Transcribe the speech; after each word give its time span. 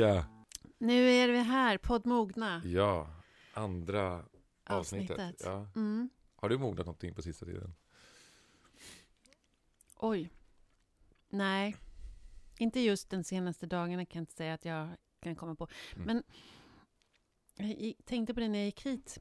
Ulrika! 0.00 0.26
Nu 0.78 1.10
är 1.10 1.28
vi 1.28 1.38
här, 1.38 1.78
podd 1.78 2.06
Mogna. 2.06 2.62
Ja, 2.64 3.10
andra 3.54 4.24
avsnittet. 4.64 5.10
Avsnittet. 5.18 5.42
Ja. 5.44 5.66
Mm. 5.76 6.10
Har 6.36 6.48
du 6.48 6.58
mognat 6.58 6.86
någonting 6.86 7.14
på 7.14 7.22
sista 7.22 7.46
tiden? 7.46 7.74
Oj. 9.96 10.30
Nej, 11.28 11.76
inte 12.58 12.80
just 12.80 13.10
den 13.10 13.24
senaste 13.24 13.66
dagarna 13.66 14.06
kan 14.06 14.18
jag 14.18 14.22
inte 14.22 14.32
säga 14.32 14.54
att 14.54 14.64
jag 14.64 14.88
kan 15.20 15.36
komma 15.36 15.54
på. 15.54 15.68
Mm. 15.96 16.06
Men 16.06 16.22
jag 17.78 17.94
tänkte 18.04 18.34
på 18.34 18.40
det 18.40 18.48
när 18.48 18.58
jag 18.58 18.66
gick 18.66 18.86
hit. 18.86 19.18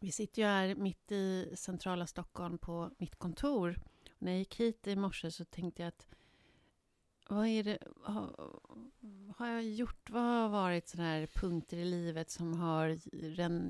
Vi 0.00 0.12
sitter 0.12 0.42
ju 0.42 0.48
här 0.48 0.74
mitt 0.74 1.12
i 1.12 1.52
centrala 1.56 2.06
Stockholm 2.06 2.58
på 2.58 2.90
mitt 2.98 3.16
kontor. 3.16 3.80
Och 4.10 4.22
när 4.22 4.32
jag 4.32 4.38
gick 4.38 4.60
hit 4.60 4.86
i 4.86 4.96
morse 4.96 5.30
så 5.30 5.44
tänkte 5.44 5.82
jag 5.82 5.88
att 5.88 6.06
vad 7.28 7.46
är 7.46 7.64
det, 7.64 7.78
har, 8.02 8.50
har 9.36 9.46
jag 9.46 9.64
gjort, 9.64 10.10
vad 10.10 10.22
har 10.22 10.48
varit 10.48 10.88
sådana 10.88 11.08
här 11.08 11.26
punkter 11.26 11.76
i 11.76 11.84
livet 11.84 12.30
som 12.30 12.60
har 12.60 12.98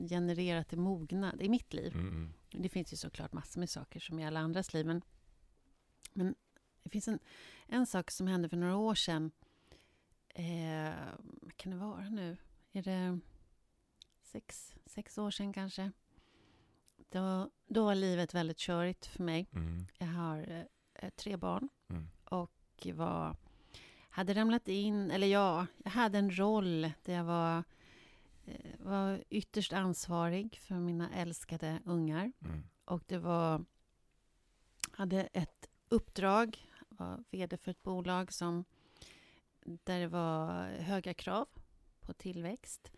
genererat 0.09 0.73
en 0.73 0.81
mognad 0.81 1.43
i 1.43 1.49
mitt 1.49 1.75
liv? 1.75 1.95
Mm, 1.95 2.09
mm. 2.09 2.33
Det 2.51 2.69
finns 2.69 2.93
ju 2.93 2.97
såklart 2.97 3.33
massor 3.33 3.61
med 3.61 3.71
saker 3.71 4.01
som 4.01 4.19
i 4.19 4.27
alla 4.27 4.41
andras 4.41 4.75
liv. 4.75 4.87
Men, 4.87 5.03
men 6.13 6.35
det 6.83 6.91
finns 6.91 7.09
en, 7.09 7.19
en 7.67 7.87
sak 7.87 8.11
som 8.11 8.27
hände 8.27 8.49
för 8.49 8.57
några 8.57 8.77
år 8.77 8.95
sedan. 8.95 9.31
Eh, 10.29 10.95
vad 11.43 11.57
kan 11.57 11.73
det 11.73 11.79
vara 11.79 12.11
nu? 12.11 12.37
Är 12.73 12.83
det 12.83 13.21
sex, 14.23 14.75
sex 14.87 15.19
år 15.19 15.31
sedan 15.31 15.53
kanske? 15.53 15.93
Då, 16.97 17.51
då 17.67 17.85
var 17.85 17.95
livet 17.95 18.35
väldigt 18.35 18.59
körigt 18.59 19.07
för 19.07 19.23
mig. 19.23 19.49
Mm, 19.53 19.87
Jag 19.99 20.07
har 20.07 20.67
eh, 20.95 21.11
tre 21.11 21.37
barn 21.37 21.69
mm, 21.89 22.09
och 22.25 22.51
var, 22.95 23.37
hade 24.15 24.35
ramlat 24.35 24.69
in, 24.69 25.11
eller 25.11 25.27
ja, 25.27 25.67
jag 25.85 25.91
hade 25.91 26.19
en 26.19 26.39
roll 26.39 26.81
där 27.05 27.15
jag 27.15 27.25
var, 27.25 27.65
eh, 28.45 28.71
var 28.79 29.25
ytterst 29.31 29.73
ansvarig 29.73 30.59
för 30.63 30.75
mina 30.75 31.11
älskade 31.15 31.81
ungar. 31.85 32.33
mm, 32.45 32.63
Och 32.85 33.03
det 33.07 33.19
var... 33.19 33.65
hade 34.93 35.21
ett 35.33 35.69
uppdrag, 35.89 36.59
var 36.89 37.25
vd 37.31 37.57
för 37.57 37.71
ett 37.71 37.83
bolag 37.83 38.33
som, 38.33 38.65
där 39.65 40.01
det 40.01 40.09
var 40.09 40.65
höga 40.67 41.15
krav 41.15 41.49
på 42.01 42.13
tillväxt. 42.13 42.93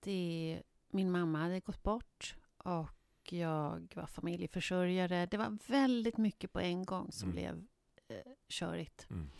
Det, 0.00 0.62
min 0.90 1.10
mamma 1.10 1.38
hade 1.38 1.60
gått 1.60 1.82
bort 1.82 2.36
och 2.56 3.32
jag 3.32 3.92
var 3.94 4.06
familjeförsörjare. 4.06 5.26
Det 5.26 5.36
var 5.36 5.58
väldigt 5.66 6.16
mycket 6.16 6.52
på 6.52 6.60
en 6.60 6.84
gång 6.84 7.12
som 7.12 7.30
Mm. 7.30 7.34
blev 7.36 7.66
eh, 8.08 8.32
körigt. 8.48 9.06
mm. 9.10 9.30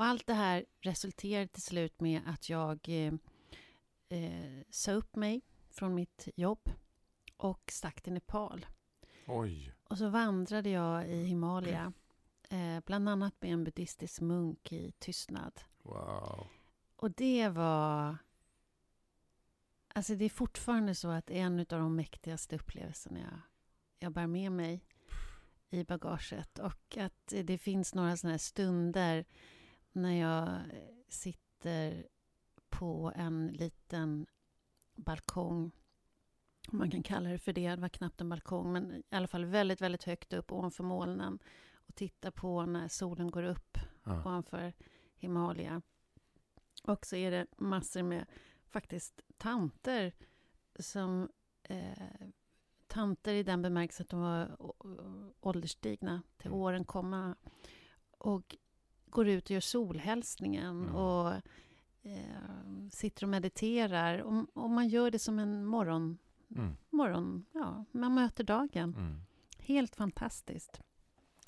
Och 0.00 0.06
allt 0.06 0.26
det 0.26 0.34
här 0.34 0.64
resulterade 0.80 1.48
till 1.48 1.62
slut 1.62 2.00
med 2.00 2.22
att 2.26 2.48
jag 2.48 2.88
eh, 2.88 3.14
eh, 4.08 4.62
sa 4.70 4.92
upp 4.92 5.16
mig 5.16 5.42
från 5.70 5.94
mitt 5.94 6.28
jobb 6.36 6.70
och 7.36 7.62
stack 7.72 8.02
till 8.02 8.12
Nepal. 8.12 8.66
Oj! 9.26 9.72
Och 9.84 9.98
så 9.98 10.08
vandrade 10.08 10.70
jag 10.70 11.08
i 11.08 11.24
Himalaya, 11.24 11.92
eh, 12.48 12.80
bland 12.86 13.08
annat 13.08 13.34
med 13.40 13.52
en 13.52 13.64
buddhistisk 13.64 14.20
munk 14.20 14.72
i 14.72 14.92
tystnad. 14.98 15.60
Wow! 15.82 16.46
Och 16.96 17.10
det 17.10 17.48
var... 17.48 18.16
Alltså 19.88 20.14
det 20.14 20.24
är 20.24 20.30
fortfarande 20.30 20.94
så 20.94 21.10
att 21.10 21.30
en 21.30 21.60
av 21.60 21.66
de 21.66 21.96
mäktigaste 21.96 22.56
upplevelserna 22.56 23.18
jag, 23.18 23.40
jag 23.98 24.12
bär 24.12 24.26
med 24.26 24.52
mig 24.52 24.84
i 25.70 25.84
bagaget. 25.84 26.58
Och 26.58 26.96
att 26.96 27.32
det 27.44 27.58
finns 27.58 27.94
några 27.94 28.16
sådana 28.16 28.32
här 28.32 28.38
stunder 28.38 29.24
när 29.92 30.12
jag 30.20 30.60
sitter 31.08 32.06
på 32.68 33.12
en 33.16 33.46
liten 33.48 34.26
balkong. 34.94 35.70
Man 36.70 36.90
kan 36.90 37.02
kalla 37.02 37.28
det 37.30 37.38
för 37.38 37.52
det. 37.52 37.70
Det 37.70 37.80
var 37.80 37.88
knappt 37.88 38.20
en 38.20 38.28
balkong, 38.28 38.72
men 38.72 38.92
i 38.94 39.02
alla 39.10 39.26
fall 39.28 39.44
väldigt, 39.44 39.80
väldigt 39.80 40.04
högt 40.04 40.32
upp 40.32 40.52
ovanför 40.52 40.84
molnen. 40.84 41.38
Och 41.72 41.94
tittar 41.94 42.30
på 42.30 42.66
när 42.66 42.88
solen 42.88 43.30
går 43.30 43.42
upp 43.42 43.78
Ja. 44.04 44.20
ovanför 44.20 44.72
Himalaya. 45.16 45.82
Och 46.82 47.06
så 47.06 47.16
är 47.16 47.30
det 47.30 47.46
massor 47.58 48.02
med 48.02 48.26
faktiskt 48.68 49.20
tanter 49.36 50.12
som 50.78 51.28
eh, 51.62 52.28
tanter 52.86 53.34
i 53.34 53.42
den 53.42 53.62
bemärkelsen 53.62 54.04
att 54.04 54.10
de 54.10 54.20
var 54.20 54.56
ålderstigna, 55.40 56.22
till 56.36 56.46
Mm. 56.50 56.58
åren 56.60 56.84
komma 56.84 57.34
och 58.18 58.56
går 59.10 59.28
ut 59.28 59.44
och 59.44 59.50
gör 59.50 59.60
solhälsningen 59.60 60.82
Mm. 60.82 60.94
och 60.94 61.32
eh, 62.02 62.88
sitter 62.92 63.24
och 63.24 63.28
mediterar. 63.28 64.18
Och, 64.18 64.46
och 64.54 64.70
man 64.70 64.88
gör 64.88 65.10
det 65.10 65.18
som 65.18 65.38
en 65.38 65.64
morgon, 65.64 66.18
Mm, 66.56 66.76
morgon 66.90 67.44
ja, 67.52 67.84
man 67.92 68.14
möter 68.14 68.44
dagen. 68.44 68.94
mm, 68.94 69.20
Helt 69.58 69.96
fantastiskt. 69.96 70.80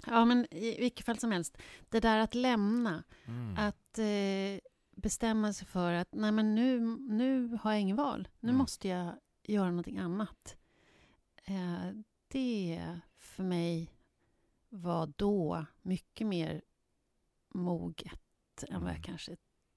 Ja, 0.06 0.24
men 0.24 0.54
i 0.54 0.76
vilket 0.80 1.06
fall 1.06 1.18
som 1.18 1.32
helst, 1.32 1.58
det 1.88 2.00
där 2.00 2.18
att 2.18 2.34
lämna, 2.34 3.04
mm. 3.26 3.56
att 3.58 3.98
eh, 3.98 4.60
bestämma 4.96 5.52
sig 5.52 5.66
för 5.66 5.92
att 5.92 6.08
nej 6.14 6.32
men 6.32 6.54
nu, 6.54 6.80
nu 6.98 7.58
har 7.62 7.72
jag 7.72 7.80
ingen 7.80 7.96
val. 7.96 8.28
Nu 8.40 8.48
Mm. 8.48 8.58
måste 8.58 8.88
jag 8.88 9.12
göra 9.42 9.68
någonting 9.70 9.98
annat. 9.98 10.56
Eh, 11.44 11.90
det 12.28 13.00
för 13.18 13.42
mig 13.42 13.90
var 14.68 15.12
då 15.16 15.66
mycket 15.82 16.26
mer 16.26 16.62
moget 17.54 18.64
än 18.68 18.80
vad 18.80 18.90
jag 18.90 18.96
Mm. 18.96 19.02
kanske 19.02 19.36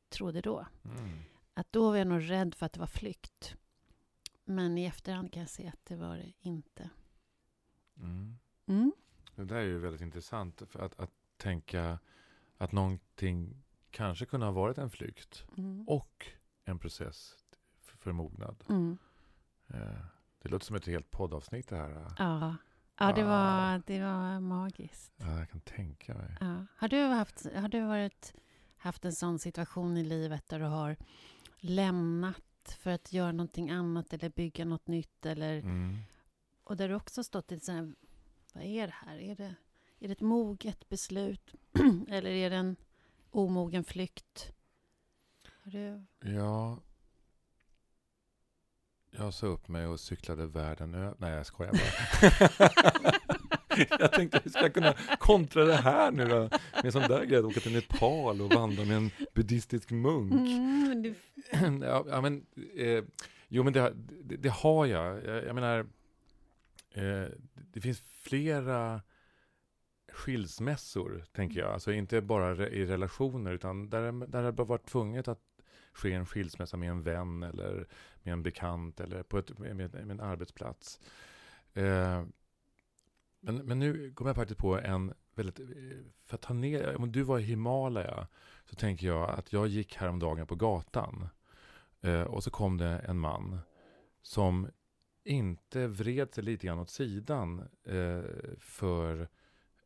trodde 0.09 0.41
då. 0.41 0.67
Mm. 0.85 1.19
Att 1.53 1.71
då 1.71 1.89
var 1.89 1.97
jag 1.97 2.07
nog 2.07 2.29
rädd 2.29 2.55
för 2.55 2.65
att 2.65 2.73
det 2.73 2.79
var 2.79 2.87
flykt. 2.87 3.55
Men 4.45 4.77
i 4.77 4.85
efterhand 4.85 5.31
kan 5.33 5.39
jag 5.39 5.49
se 5.49 5.67
att 5.67 5.79
det 5.85 5.95
var 5.95 6.17
det 6.17 6.33
inte. 6.39 6.89
Mm. 7.97 8.37
Mm. 8.65 8.91
Det 9.35 9.45
där 9.45 9.55
är 9.55 9.61
ju 9.63 9.77
väldigt 9.77 10.01
intressant. 10.01 10.61
För 10.67 10.79
att, 10.79 10.99
att 10.99 11.11
tänka 11.37 11.99
att 12.57 12.71
någonting 12.71 13.63
kanske 13.91 14.25
kunde 14.25 14.45
ha 14.45 14.53
varit 14.53 14.77
en 14.77 14.89
flykt 14.89 15.45
Mm. 15.57 15.87
och 15.87 16.25
en 16.63 16.79
process 16.79 17.35
för, 17.81 17.97
för 17.97 18.11
mognad. 18.11 18.63
Mm. 18.69 18.97
Eh, 19.67 20.05
Det 20.39 20.49
låter 20.49 20.65
som 20.65 20.75
ett 20.75 20.85
helt 20.87 21.11
poddavsnitt 21.11 21.67
det 21.67 21.75
här. 21.77 22.11
Ja, 22.17 22.55
ja 22.97 23.11
det, 23.13 23.21
Ah. 23.23 23.25
var, 23.27 23.81
det 23.85 24.01
var 24.01 24.39
magiskt. 24.39 25.11
Ja, 25.17 25.39
jag 25.39 25.49
kan 25.49 25.61
tänka 25.61 26.13
mig. 26.13 26.37
Ja. 26.39 26.65
Har, 26.77 26.87
du 26.87 27.01
haft, 27.03 27.45
har 27.55 27.67
du 27.67 27.81
varit, 27.81 28.33
haft 28.77 29.05
en 29.05 29.13
sån 29.13 29.39
situation 29.39 29.97
i 29.97 30.03
livet 30.03 30.49
där 30.49 30.59
du 30.59 30.65
har 30.65 30.95
lämnat 31.59 32.41
för 32.79 32.91
att 32.91 33.13
göra 33.13 33.31
någonting 33.31 33.69
annat 33.69 34.13
eller 34.13 34.29
bygga 34.29 34.65
något 34.65 34.87
nytt? 34.87 35.25
Eller, 35.25 35.59
Mm. 35.59 35.97
Och 36.63 36.77
där 36.77 36.89
du 36.89 36.95
också 36.95 37.23
stått 37.23 37.51
i 37.51 37.59
så 37.59 37.71
här, 37.71 37.93
vad 38.53 38.63
är 38.63 38.87
det 38.87 38.93
här? 39.05 39.17
Är 39.17 39.35
det, 39.35 39.55
är 39.99 40.07
det 40.07 40.11
ett 40.11 40.21
moget 40.21 40.89
beslut? 40.89 41.53
eller 42.09 42.29
är 42.29 42.49
det 42.49 42.55
en 42.55 42.75
omogen 43.31 43.83
flykt? 43.83 44.51
Har 45.63 45.71
du, 45.71 46.05
Ja. 46.31 46.79
Jag 49.17 49.33
sa 49.33 49.47
upp 49.47 49.67
mig 49.67 49.87
och 49.87 49.99
cyklade 49.99 50.45
världen 50.45 50.93
över. 50.95 51.15
Nej, 51.17 51.31
jag 51.31 51.45
skojar 51.45 51.71
bara. 51.71 51.81
jag 53.99 54.11
tänkte, 54.11 54.41
hur 54.43 54.51
ska 54.51 54.61
jag 54.61 54.73
kunna 54.73 54.93
kontra 55.19 55.65
det 55.65 55.75
här 55.75 56.11
nu 56.11 56.25
då? 56.25 56.39
Med 56.39 56.85
en 56.85 56.91
sån 56.91 57.01
där 57.01 57.25
grej, 57.25 57.39
att 57.39 57.45
åka 57.45 57.59
till 57.59 57.73
Nepal 57.73 58.41
och 58.41 58.53
vandra 58.53 58.85
med 58.85 58.97
en 58.97 59.11
buddhistisk 59.35 59.91
munk. 59.91 60.31
mm, 60.31 61.01
du, 61.01 61.15
ja, 61.85 62.05
ja, 62.09 62.21
men, 62.21 62.45
eh, 62.75 63.03
jo, 63.47 63.63
men 63.63 63.73
det, 63.73 63.93
det, 64.23 64.35
det 64.35 64.49
har 64.49 64.85
jag. 64.85 65.25
Jag, 65.25 65.45
jag 65.45 65.55
menar, 65.55 65.79
eh, 66.93 67.25
det 67.73 67.81
finns 67.81 67.99
flera 67.99 69.01
skilsmässor, 70.11 71.25
tänker 71.31 71.59
jag. 71.59 71.73
Alltså 71.73 71.91
inte 71.91 72.21
bara 72.21 72.55
re, 72.55 72.67
i 72.67 72.85
relationer, 72.85 73.51
utan 73.51 73.89
där, 73.89 74.27
där 74.27 74.43
det 74.43 74.51
bara 74.51 74.67
varit 74.67 74.89
tvunget 74.89 75.27
att 75.27 75.41
ske 75.93 76.13
en 76.13 76.25
skilsmässa 76.25 76.77
med 76.77 76.89
en 76.89 77.03
vän 77.03 77.43
eller 77.43 77.87
med 78.25 78.33
en 78.33 78.43
bekant 78.43 78.99
eller 78.99 79.23
på 79.23 79.37
ett, 79.37 79.59
med, 79.59 79.75
med 79.75 79.95
en 79.95 80.19
arbetsplats. 80.19 80.99
Eh, 81.73 82.23
men, 83.39 83.55
men 83.55 83.79
nu 83.79 84.13
kommer 84.13 84.29
jag 84.29 84.35
faktiskt 84.35 84.59
på 84.59 84.79
en 84.79 85.13
väldigt, 85.35 85.59
för 86.25 86.35
att 86.35 86.41
ta 86.41 86.53
ner, 86.53 86.95
om 86.95 87.11
du 87.11 87.23
var 87.23 87.39
i 87.39 87.43
Himalaya, 87.43 88.27
så 88.65 88.75
tänker 88.75 89.07
jag 89.07 89.29
att 89.29 89.53
jag 89.53 89.67
gick 89.67 89.95
häromdagen 89.95 90.47
på 90.47 90.55
gatan 90.55 91.27
eh, 92.01 92.21
och 92.21 92.43
så 92.43 92.51
kom 92.51 92.77
det 92.77 92.99
en 92.99 93.19
man 93.19 93.59
som 94.21 94.67
inte 95.23 95.87
vred 95.87 96.33
sig 96.33 96.43
lite 96.43 96.67
grann 96.67 96.79
åt 96.79 96.89
sidan 96.89 97.59
eh, 97.83 98.23
för 98.59 99.27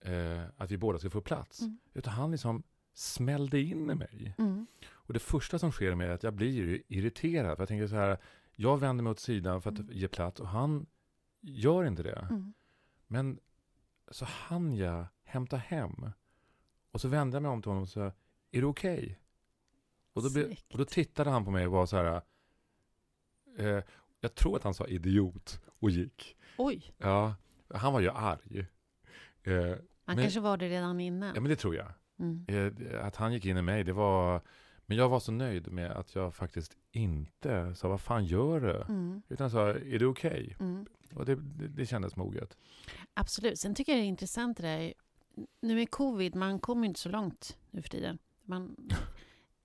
eh, 0.01 0.43
att 0.57 0.71
vi 0.71 0.77
båda 0.77 0.99
ska 0.99 1.09
få 1.09 1.21
plats. 1.21 1.61
Mm. 1.61 1.79
Utan 1.93 2.13
han 2.13 2.31
liksom 2.31 2.63
smällde 2.93 3.59
in 3.59 3.89
i 3.89 3.95
mig. 3.95 4.35
mm, 4.37 4.67
Och 5.09 5.13
det 5.13 5.19
första 5.19 5.59
som 5.59 5.71
sker 5.71 5.95
med 5.95 6.07
är 6.09 6.13
att 6.13 6.23
jag 6.23 6.33
blir 6.33 6.51
ju 6.51 6.83
irriterad. 6.87 7.55
För 7.57 7.61
jag 7.61 7.67
tänker 7.67 7.87
så 7.87 7.95
här, 7.95 8.17
jag 8.55 8.77
vänder 8.79 9.03
mig 9.03 9.11
åt 9.11 9.19
sidan 9.19 9.61
för 9.61 9.71
att 9.71 9.79
Mm. 9.79 9.91
ge 9.97 10.07
plats 10.07 10.39
och 10.39 10.47
han 10.47 10.85
gör 11.41 11.83
inte 11.85 12.03
det. 12.03 12.27
mm, 12.29 12.53
Men 13.07 13.39
så 14.11 14.25
hann 14.25 14.75
jag 14.75 15.05
hämta 15.23 15.57
hem. 15.57 16.11
Och 16.91 17.01
så 17.01 17.07
vände 17.07 17.35
jag 17.35 17.41
mig 17.43 17.51
om 17.51 17.61
till 17.61 17.69
honom 17.69 17.83
och 17.83 17.89
sa, 17.89 18.05
är 18.51 18.61
det 18.61 18.65
okej? 18.65 19.19
Och 20.13 20.21
då, 20.33 20.41
och 20.71 20.77
då 20.77 20.85
tittade 20.85 21.29
han 21.29 21.45
på 21.45 21.51
mig 21.51 21.65
och 21.65 21.71
var 21.71 21.85
så 21.85 21.97
här. 21.97 22.21
Eh, 23.57 23.83
jag 24.19 24.35
tror 24.35 24.55
att 24.55 24.63
han 24.63 24.73
sa 24.73 24.87
idiot 24.87 25.61
och 25.79 25.89
gick. 25.89 26.37
Oj, 26.57 26.93
Ja, 26.97 27.35
han 27.73 27.93
var 27.93 27.99
ju 27.99 28.09
arg. 28.09 28.59
Eh, 29.43 29.53
han 29.55 29.77
Men- 30.05 30.17
kanske 30.17 30.39
var 30.39 30.57
det 30.57 30.69
redan 30.69 30.99
innan. 30.99 31.35
ja, 31.35 31.41
men 31.41 31.49
det 31.49 31.55
tror 31.55 31.75
jag. 31.75 31.91
Mm. 32.19 32.45
Eh, 32.47 33.05
att 33.05 33.15
han 33.15 33.33
gick 33.33 33.45
in 33.45 33.57
i 33.57 33.61
mig, 33.61 33.83
det 33.83 33.93
var... 33.93 34.41
Men 34.89 34.97
jag 34.97 35.09
var 35.09 35.19
så 35.19 35.31
nöjd 35.31 35.71
med 35.71 35.91
att 35.91 36.15
jag 36.15 36.35
faktiskt 36.35 36.77
inte 36.91 37.75
sa 37.75 37.87
vad 37.87 38.01
fan 38.01 38.25
gör 38.25 38.59
du? 38.59 38.93
Mm. 38.93 39.21
Utan 39.27 39.51
sa, 39.51 39.69
är 39.69 39.99
du 39.99 40.05
okej? 40.05 40.55
Mm. 40.59 40.85
Och 41.15 41.25
det, 41.25 41.35
det, 41.35 41.67
det 41.67 41.85
kändes 41.85 42.15
moget. 42.15 42.57
Absolut. 43.13 43.59
Sen 43.59 43.75
tycker 43.75 43.91
jag 43.91 44.01
det 44.01 44.05
är 44.05 44.07
intressant 44.07 44.57
det 44.57 44.63
där. 44.63 44.93
Nu 45.61 45.75
med 45.75 45.91
covid, 45.91 46.35
man 46.35 46.59
kommer 46.59 46.87
inte 46.87 46.99
så 46.99 47.09
långt 47.09 47.57
nu 47.71 47.81
för 47.81 47.89
tiden. 47.89 48.17
Man, 48.43 48.75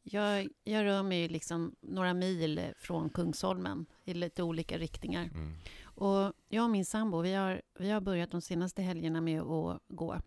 jag, 0.03 0.49
jag 0.65 0.85
rör 0.85 1.03
mig 1.03 1.21
ju 1.21 1.29
liksom 1.29 1.75
några 1.81 2.15
mil 2.15 2.73
från 2.79 3.11
Kungsholmen 3.11 3.87
i 4.05 4.15
lite 4.15 4.43
olika 4.43 4.79
riktningar. 4.79 5.25
Mm. 5.25 5.55
Och 5.83 6.33
jag 6.49 6.65
och 6.65 6.71
min 6.71 6.85
sambo, 6.85 7.21
vi 7.21 7.35
har, 7.35 7.63
vi 7.79 7.91
har 7.91 8.01
börjat 8.01 8.31
de 8.31 8.41
senaste 8.41 8.83
helgerna 8.83 9.21
med 9.21 9.43
att 9.43 9.81
gå. 9.89 10.21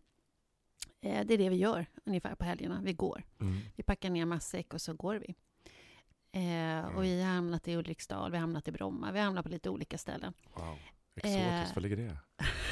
Eh, 1.02 1.26
det 1.26 1.34
är 1.34 1.38
det 1.38 1.50
vi 1.50 1.56
gör 1.56 1.86
ungefär 2.06 2.36
på 2.36 2.46
helgerna. 2.46 2.80
Vi 2.84 2.94
går. 2.94 3.24
Mm. 3.40 3.60
Vi 3.76 3.84
packar 3.84 4.10
ner 4.10 4.26
matsäck 4.26 4.74
och 4.74 4.82
så 4.82 4.94
går 4.94 5.16
vi. 5.16 5.36
Eh, 6.32 6.86
och 6.96 7.04
vi 7.04 7.22
har 7.22 7.34
hamnat 7.34 7.68
i 7.68 7.76
Ulriksdal, 7.76 8.32
vi 8.32 8.38
har 8.38 8.42
hamnat 8.42 8.68
i 8.68 8.72
Bromma, 8.72 9.12
vi 9.12 9.20
har 9.20 9.26
hamnat 9.26 9.44
på 9.46 9.52
lite 9.52 9.70
olika 9.70 9.98
ställen. 9.98 10.34
Wow. 10.56 10.78
Exotiskt, 11.16 11.70
Eh. 11.72 11.76
var 11.76 11.82
ligger 11.82 11.98
det? 11.98 12.18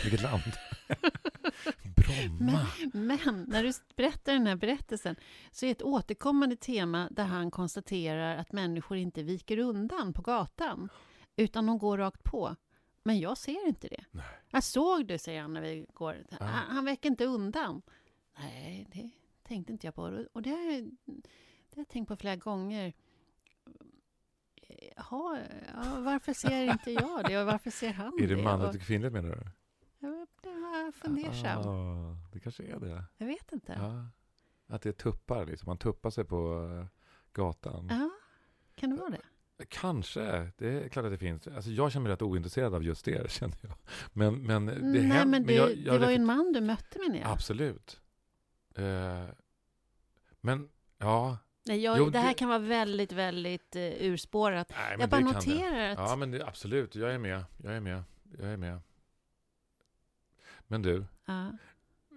Vilket 0.03 0.21
land? 0.21 0.41
Bromma! 1.95 2.67
Men 2.93 3.45
när 3.47 3.63
du 3.63 3.73
berättar 3.95 4.33
den 4.33 4.47
här 4.47 4.55
berättelsen 4.55 5.15
så 5.51 5.65
är 5.65 5.71
ett 5.71 5.81
återkommande 5.81 6.55
tema 6.55 7.07
där 7.11 7.23
han 7.25 7.51
konstaterar 7.51 8.37
att 8.37 8.51
människor 8.51 8.97
inte 8.97 9.23
viker 9.23 9.57
undan 9.57 10.13
på 10.13 10.21
gatan 10.21 10.89
utan 11.35 11.65
de 11.65 11.77
går 11.77 11.97
rakt 11.97 12.23
på. 12.23 12.55
Men 13.03 13.19
jag 13.19 13.37
ser 13.37 13.67
inte 13.67 13.87
det. 13.87 14.03
Nej. 14.11 14.25
Jag 14.49 14.63
såg 14.63 15.07
det, 15.07 15.19
säger 15.19 15.41
han 15.41 15.53
när 15.53 15.61
vi 15.61 15.85
går. 15.93 16.25
Ja. 16.29 16.37
Han, 16.45 16.75
han 16.75 16.85
väcker 16.85 17.09
inte 17.09 17.25
undan. 17.25 17.81
Nej, 18.37 18.87
det 18.91 19.09
tänkte 19.43 19.71
inte 19.73 19.87
jag 19.87 19.95
på. 19.95 20.25
Och 20.33 20.41
det 20.41 20.49
har 20.49 20.59
jag, 20.71 20.83
det 21.05 21.75
har 21.75 21.81
jag 21.81 21.87
tänkt 21.87 22.07
på 22.07 22.15
flera 22.15 22.35
gånger. 22.35 22.93
Jaha, 24.95 25.39
ja, 25.75 25.99
varför 26.01 26.33
ser 26.33 26.71
inte 26.71 26.91
jag 26.91 27.23
det 27.25 27.39
och 27.39 27.45
varför 27.45 27.71
ser 27.71 27.93
han 27.93 28.13
Är 28.21 28.27
det 28.27 28.35
det? 28.35 28.43
manligt 28.43 28.75
Och 28.75 28.81
kvinnligt 28.81 29.13
menar 29.13 29.29
du? 29.29 29.41
jag 29.99 30.27
blev 30.41 30.91
fundersam. 30.91 31.67
Ah, 31.67 32.17
det 32.33 32.39
kanske 32.39 32.63
är 32.63 32.79
det. 32.79 33.03
Jag 33.17 33.27
vet 33.27 33.51
inte. 33.53 33.73
Ja. 33.79 34.07
Att 34.75 34.81
det 34.81 34.89
är 34.89 34.93
tuppar, 34.93 35.45
liksom. 35.45 35.65
man 35.67 35.77
tuppar 35.77 36.09
sig 36.09 36.25
på 36.25 36.69
eh, 36.81 36.87
gatan. 37.33 37.87
Ja, 37.89 38.09
kan 38.75 38.89
det 38.89 38.95
vara 38.95 39.09
det? 39.09 39.21
Kanske, 39.69 40.51
det 40.57 40.67
är 40.67 40.89
klart 40.89 41.05
att 41.05 41.11
det 41.11 41.17
finns. 41.17 41.47
Alltså 41.47 41.69
jag 41.71 41.91
känner 41.91 42.03
mig 42.03 42.11
rätt 42.13 42.21
ointresserad 42.21 42.73
av 42.73 42.83
just 42.83 43.05
det, 43.05 43.31
känner 43.31 43.57
jag. 43.61 43.73
Men, 44.13 44.35
men 44.41 44.65
det 44.65 44.79
Nej, 44.81 45.25
men 45.25 45.45
det, 45.45 45.53
jag- 45.53 45.69
det 45.69 45.73
jag 45.75 45.99
var 45.99 46.09
ju 46.09 46.15
en 46.15 46.25
man 46.25 46.53
du 46.53 46.61
mötte 46.61 46.99
menar 46.99 47.15
jag. 47.15 47.29
Absolut. 47.31 48.01
Eh, 48.75 49.25
men, 50.41 50.69
ja. 50.97 51.37
Nej, 51.67 51.79
jag 51.83 51.97
Jo, 51.97 52.09
det 52.09 52.19
här 52.19 52.27
det- 52.27 52.33
kan 52.33 52.49
vara 52.49 52.59
väldigt, 52.59 53.11
väldigt 53.11 53.75
uh, 53.75 53.81
urspårat. 53.81 54.69
Nej, 54.69 54.95
jag 54.99 55.09
bara 55.09 55.21
det 55.21 55.31
kan 55.31 55.41
det. 55.41 55.49
noterar 55.55 55.89
att... 55.89 55.97
Ja, 56.09 56.15
men 56.15 56.31
det, 56.31 56.45
absolut. 56.47 56.95
Jag 56.95 57.13
är 57.13 57.17
med. 57.17 57.43
Jag 57.63 57.73
är 57.75 57.79
med. 57.79 58.03
Jag 58.39 58.49
är 58.49 58.57
med. 58.57 58.79
Men 60.67 60.81
du, 60.81 61.05
Ja, 61.25 61.51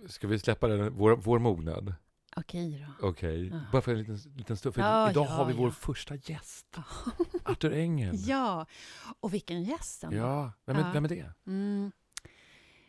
ska 0.07 0.27
vi 0.27 0.39
släppa 0.39 0.69
den, 0.69 0.95
vår, 0.95 1.17
vår 1.17 1.39
mognad? 1.39 1.95
Okej 2.37 2.87
då. 3.01 3.09
Okej. 3.09 3.49
Ja. 3.49 3.61
Bara 3.73 3.83
för 3.83 3.93
en 3.93 3.99
liten, 3.99 4.19
liten 4.37 4.57
stund. 4.57 4.75
För 4.75 4.83
Ja, 4.83 5.11
idag 5.11 5.27
ja, 5.27 5.31
har 5.31 5.45
vi 5.45 5.53
vår 5.53 5.71
första 5.71 6.15
gäst. 6.15 6.79
Arthur 7.45 7.73
Engel. 7.73 8.15
ja, 8.19 8.67
och 9.21 9.35
vilken 9.35 9.63
gäst 9.63 10.05
ändå. 10.05 10.17
Ja, 10.17 10.53
vem 10.65 10.77
är, 10.77 10.93
vem 10.93 11.05
är 11.05 11.09
det? 11.09 11.33
Mm. 11.47 11.93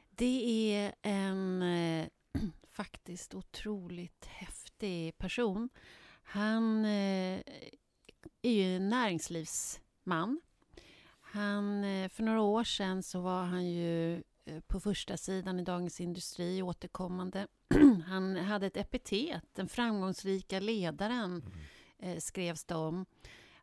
Det 0.09 0.73
är 0.75 0.93
en 1.01 1.61
eh, 1.61 2.07
faktiskt 2.79 3.35
otroligt 3.35 4.25
häftig 4.25 5.17
person. 5.17 5.69
Han 6.23 6.85
eh, 6.85 7.41
är 8.41 8.51
ju 8.51 8.79
näringslivsman. 8.79 10.41
Han, 11.21 11.83
eh, 11.83 12.09
för 12.09 12.23
några 12.23 12.41
år 12.41 12.63
sedan 12.63 13.03
så 13.03 13.21
var 13.21 13.43
han 13.43 13.65
ju 13.65 14.23
eh, 14.45 14.59
på 14.67 14.79
första 14.79 15.17
sidan 15.17 15.59
i 15.59 15.63
Dagens 15.63 16.01
Industri 16.01 16.61
återkommande. 16.61 17.47
han 18.05 18.35
hade 18.35 18.67
ett 18.67 18.77
epitet, 18.77 19.43
den 19.53 19.67
framgångsrika 19.69 20.59
ledaren 20.59 21.31
Mm. 21.99 22.13
eh, 22.15 22.19
skrevs 22.19 22.65
det 22.65 22.75
om. 22.75 23.05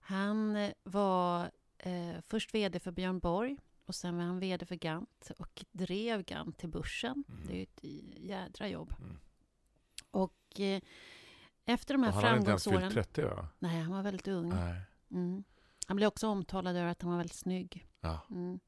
Han 0.01 0.57
eh, 0.57 0.73
var 0.83 1.51
eh, 1.79 2.21
först 2.23 2.55
vd 2.55 2.81
för 2.81 2.91
Björn 2.93 3.19
Borg 3.19 3.57
och 3.87 3.95
sen 3.95 4.17
var 4.17 4.25
han 4.25 4.41
vd 4.41 4.67
för 4.67 4.75
Gant 4.75 5.31
och 5.39 5.65
drev 5.73 6.23
Gant 6.23 6.59
till 6.59 6.69
börsen. 6.69 7.25
Mm. 7.29 7.47
Det 7.47 7.53
är 7.53 7.57
ju 7.57 7.63
ett 7.63 7.81
jädra 8.21 8.69
jobb. 8.69 8.95
Mm. 8.99 9.19
Och 10.11 10.61
eh, 10.61 10.81
efter 11.65 11.95
de 11.95 12.03
här 12.03 12.11
Och 12.11 12.15
han 12.15 12.25
hade 12.25 12.39
inte 12.39 12.51
ens 12.51 12.65
framgångsåren... 12.65 12.93
fyllt 12.93 13.15
30 13.15 13.23
va? 13.23 13.49
Nej, 13.59 13.81
han 13.81 13.93
var 13.93 14.03
väldigt 14.03 14.29
ung. 14.29 14.53
Mm. 15.11 15.45
Han 15.87 15.97
blev 15.97 16.09
också 16.09 16.29
omtalad 16.29 16.77
över 16.77 16.89
att 16.91 17.03
han 17.03 17.11
var 17.11 17.19
väldigt 17.19 17.37
snygg. 17.37 17.87
Ja. 18.01 18.27
Mm. 18.31 18.61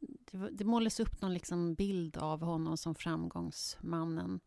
Det, 0.00 0.50
det 0.50 0.64
målades 0.64 1.00
upp 1.00 1.20
någon 1.22 1.34
liksom 1.34 1.74
bild 1.74 2.16
av 2.16 2.42
honom 2.42 2.76
som 2.76 2.94
framgångsmannen. 2.94 4.40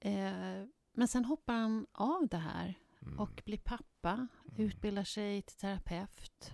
Eh, 0.00 0.64
men 0.92 1.08
sen 1.08 1.24
hoppar 1.24 1.54
han 1.54 1.86
av 1.92 2.28
det 2.28 2.36
här 2.36 2.74
Mm. 3.06 3.18
och 3.18 3.42
blir 3.44 3.58
pappa, 3.58 4.28
utbildar 4.56 5.04
sig 5.04 5.42
till 5.42 5.56
terapeut. 5.56 6.52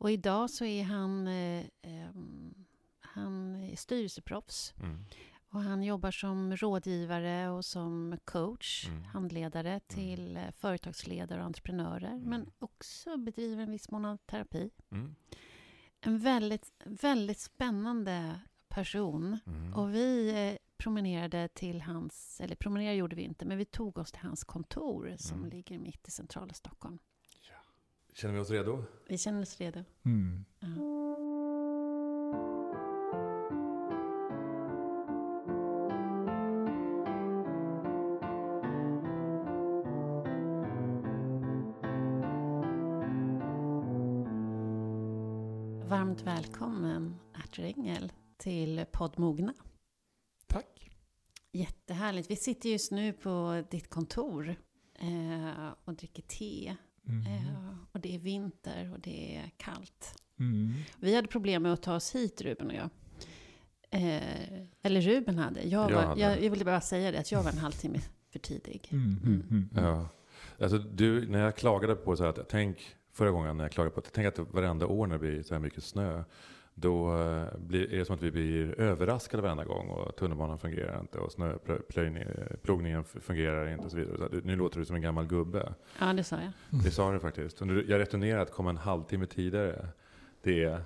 Mm. 0.00 0.04
Och 0.04 0.10
idag 0.10 0.50
så 0.50 0.64
är 0.64 0.82
han, 0.84 1.26
eh, 1.28 1.64
ehm, 1.82 2.54
han 3.00 3.56
är 3.56 3.76
styrelseproffs. 3.76 4.74
Mm. 4.82 5.04
Och 5.52 5.62
han 5.62 5.82
jobbar 5.82 6.10
som 6.10 6.56
rådgivare 6.56 7.48
och 7.50 7.64
som 7.64 8.18
coach, 8.24 8.86
Mm. 8.88 9.04
handledare 9.04 9.80
till 9.80 10.36
eh, 10.36 10.50
företagsledare 10.56 11.40
och 11.40 11.46
entreprenörer. 11.46 12.12
Mm. 12.12 12.22
Men 12.28 12.50
också 12.58 13.16
bedriver 13.16 13.62
en 13.62 13.70
viss 13.70 13.90
mån 13.90 14.04
av 14.04 14.16
terapi. 14.16 14.70
Mm. 14.90 15.14
En 16.00 16.18
väldigt, 16.18 16.72
väldigt 16.84 17.38
spännande 17.38 18.40
person. 18.68 19.38
Mm. 19.46 19.74
Och 19.74 19.94
vi 19.94 20.30
eh, 20.50 20.56
promenerade 20.76 21.48
till 21.48 21.82
hans, 21.82 22.40
eller 22.40 22.56
promenerade 22.56 22.96
gjorde 22.96 23.16
vi 23.16 23.22
inte, 23.22 23.44
men 23.44 23.58
vi 23.58 23.64
tog 23.64 23.98
oss 23.98 24.12
till 24.12 24.20
hans 24.22 24.44
kontor 24.44 25.14
som 25.18 25.38
Mm. 25.38 25.50
ligger 25.50 25.78
mitt 25.78 26.08
i 26.08 26.10
centrala 26.10 26.52
Stockholm. 26.54 26.98
Känner 28.12 28.34
vi 28.34 28.40
oss 28.40 28.50
redo? 28.50 28.84
Vi 29.08 29.18
känner 29.18 29.42
oss 29.42 29.60
redo. 29.60 29.84
Mm. 30.04 30.44
Ja. 30.60 30.68
Varmt 45.88 46.22
välkommen, 46.22 47.16
Arthur 47.34 47.64
Engel, 47.64 48.12
till 48.36 48.84
podd 48.92 49.18
Mogna. 49.18 49.54
Tack. 50.46 50.90
Jättehärligt. 51.52 52.30
Vi 52.30 52.36
sitter 52.36 52.68
just 52.68 52.92
nu 52.92 53.12
på 53.12 53.64
ditt 53.70 53.90
kontor 53.90 54.54
eh, 54.98 55.68
och 55.84 55.94
dricker 55.94 56.22
te. 56.22 56.76
Mm. 57.10 57.26
Eh, 57.26 57.74
och 57.92 58.00
det 58.00 58.14
är 58.14 58.18
vinter 58.18 58.90
och 58.92 59.00
det 59.00 59.36
är 59.36 59.50
kallt. 59.56 60.22
Mm. 60.40 60.74
Vi 61.00 61.14
hade 61.14 61.28
problem 61.28 61.62
med 61.62 61.72
att 61.72 61.82
ta 61.82 61.94
oss 61.94 62.14
hit, 62.14 62.40
Ruben 62.40 62.66
och 62.66 62.74
jag. 62.74 62.90
Eh, 63.90 64.22
eller 64.82 65.00
Ruben 65.00 65.38
hade. 65.38 65.62
Jag, 65.62 65.90
Jag 65.90 65.96
var, 65.96 66.02
hade. 66.02 66.20
Jag, 66.20 66.42
jag 66.44 66.50
ville 66.50 66.64
bara 66.64 66.80
säga 66.80 67.12
det, 67.12 67.18
att 67.18 67.32
jag 67.32 67.42
var 67.42 67.50
en 67.50 67.58
halvtimme 67.58 68.00
för 68.32 68.38
tidig. 68.38 68.88
Mm. 68.92 69.16
Mm. 69.24 69.46
Mm. 69.50 69.68
Ja. 69.74 70.08
Alltså, 70.60 70.78
du, 70.78 71.28
när 71.28 71.38
jag 71.38 71.56
klagade 71.56 71.94
på 71.94 72.16
så 72.16 72.22
här 72.22 72.30
att, 72.30 72.48
tänk 72.48 72.96
förra 73.12 73.30
gången 73.30 73.56
när 73.56 73.64
jag 73.64 73.72
klagade 73.72 73.94
på 73.94 74.00
att, 74.00 74.12
tänk 74.12 74.26
att 74.26 74.38
varenda 74.38 74.86
år 74.86 75.06
när 75.06 75.14
det 75.14 75.18
blir 75.18 75.42
så 75.42 75.54
här 75.54 75.60
mycket 75.60 75.84
snö, 75.84 76.24
då 76.74 77.20
eh, 77.20 77.58
blir, 77.58 77.92
är 77.92 77.98
det 77.98 78.04
som 78.04 78.14
att 78.14 78.22
vi 78.22 78.30
blir 78.30 78.80
överraskade 78.80 79.42
varenda 79.42 79.64
gång 79.64 79.88
och 79.88 80.16
tunnelbanan 80.16 80.58
fungerar 80.58 81.00
inte 81.00 81.18
och 81.18 81.32
snöplogningen 81.32 83.04
fungerar 83.04 83.68
inte 83.68 83.84
och 83.84 83.90
så 83.90 83.96
vidare. 83.96 84.16
Så 84.30 84.40
nu 84.46 84.56
låter 84.56 84.78
du 84.78 84.84
som 84.86 84.96
en 84.96 85.02
gammal 85.02 85.26
gubbe. 85.26 85.74
Ja, 85.98 86.12
det 86.12 86.24
sa 86.24 86.36
jag. 86.40 86.52
Det 86.84 86.90
sa 86.90 87.12
du 87.12 87.20
faktiskt. 87.20 87.60
Jag 87.60 87.98
returnerar 87.98 88.40
att 88.40 88.52
komma 88.52 88.70
en 88.70 88.76
halvtimme 88.76 89.26
tidigare. 89.26 89.88
Det 90.42 90.64
är... 90.64 90.82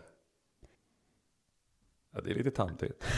Ja, 2.14 2.20
det 2.20 2.30
är 2.30 2.34
lite 2.34 2.50
tantigt. 2.50 3.04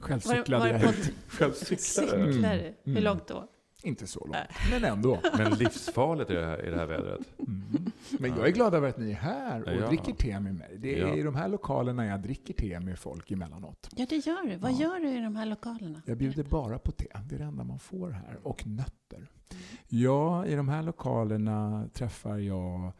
Själv 0.00 0.20
cyklade 0.20 0.68
jag 0.70 0.80
på 0.82 0.88
Själv 1.28 1.52
du? 1.96 2.14
Mm. 2.16 2.44
Hur 2.44 2.74
Mm. 2.92 3.04
långt 3.04 3.26
då? 3.26 3.48
Inte 3.84 4.06
så 4.06 4.20
långt, 4.20 4.36
men 4.70 4.84
ändå. 4.84 5.18
Men 5.38 5.52
livsfarligt 5.52 6.30
i 6.30 6.34
det 6.34 6.44
här, 6.46 6.66
i 6.66 6.70
det 6.70 6.76
här 6.76 6.86
vädret. 6.86 7.20
Mm. 7.38 7.62
Men 8.18 8.30
jag 8.36 8.46
är 8.48 8.52
glad 8.52 8.74
över 8.74 8.88
att 8.88 8.98
ni 8.98 9.10
är 9.10 9.14
här 9.14 9.62
och 9.62 9.72
Ja. 9.82 9.86
dricker 9.88 10.12
te 10.12 10.40
med 10.40 10.54
mig. 10.54 10.76
Det 10.78 11.00
är 11.00 11.06
Ja. 11.06 11.14
i 11.14 11.22
de 11.22 11.34
här 11.34 11.48
lokalerna 11.48 12.06
jag 12.06 12.22
dricker 12.22 12.54
te 12.54 12.80
med 12.80 12.98
folk 12.98 13.30
emellanåt. 13.30 13.88
Ja, 13.96 14.06
det 14.08 14.16
gör 14.26 14.46
du. 14.50 14.56
Vad 14.56 14.72
Ja. 14.72 14.76
gör 14.80 15.00
du 15.00 15.08
i 15.18 15.20
de 15.20 15.36
här 15.36 15.46
lokalerna? 15.46 16.02
Jag 16.06 16.18
bjuder 16.18 16.44
bara 16.44 16.78
på 16.78 16.90
te. 16.92 17.06
Det 17.28 17.34
är 17.34 17.38
det 17.38 17.44
enda 17.44 17.64
man 17.64 17.78
får 17.78 18.10
här. 18.10 18.38
Och 18.42 18.66
nötter. 18.66 19.16
Mm. 19.16 19.62
Ja, 19.88 20.46
i 20.46 20.54
de 20.54 20.68
här 20.68 20.82
lokalerna 20.82 21.88
träffar 21.92 22.38
jag 22.38 22.92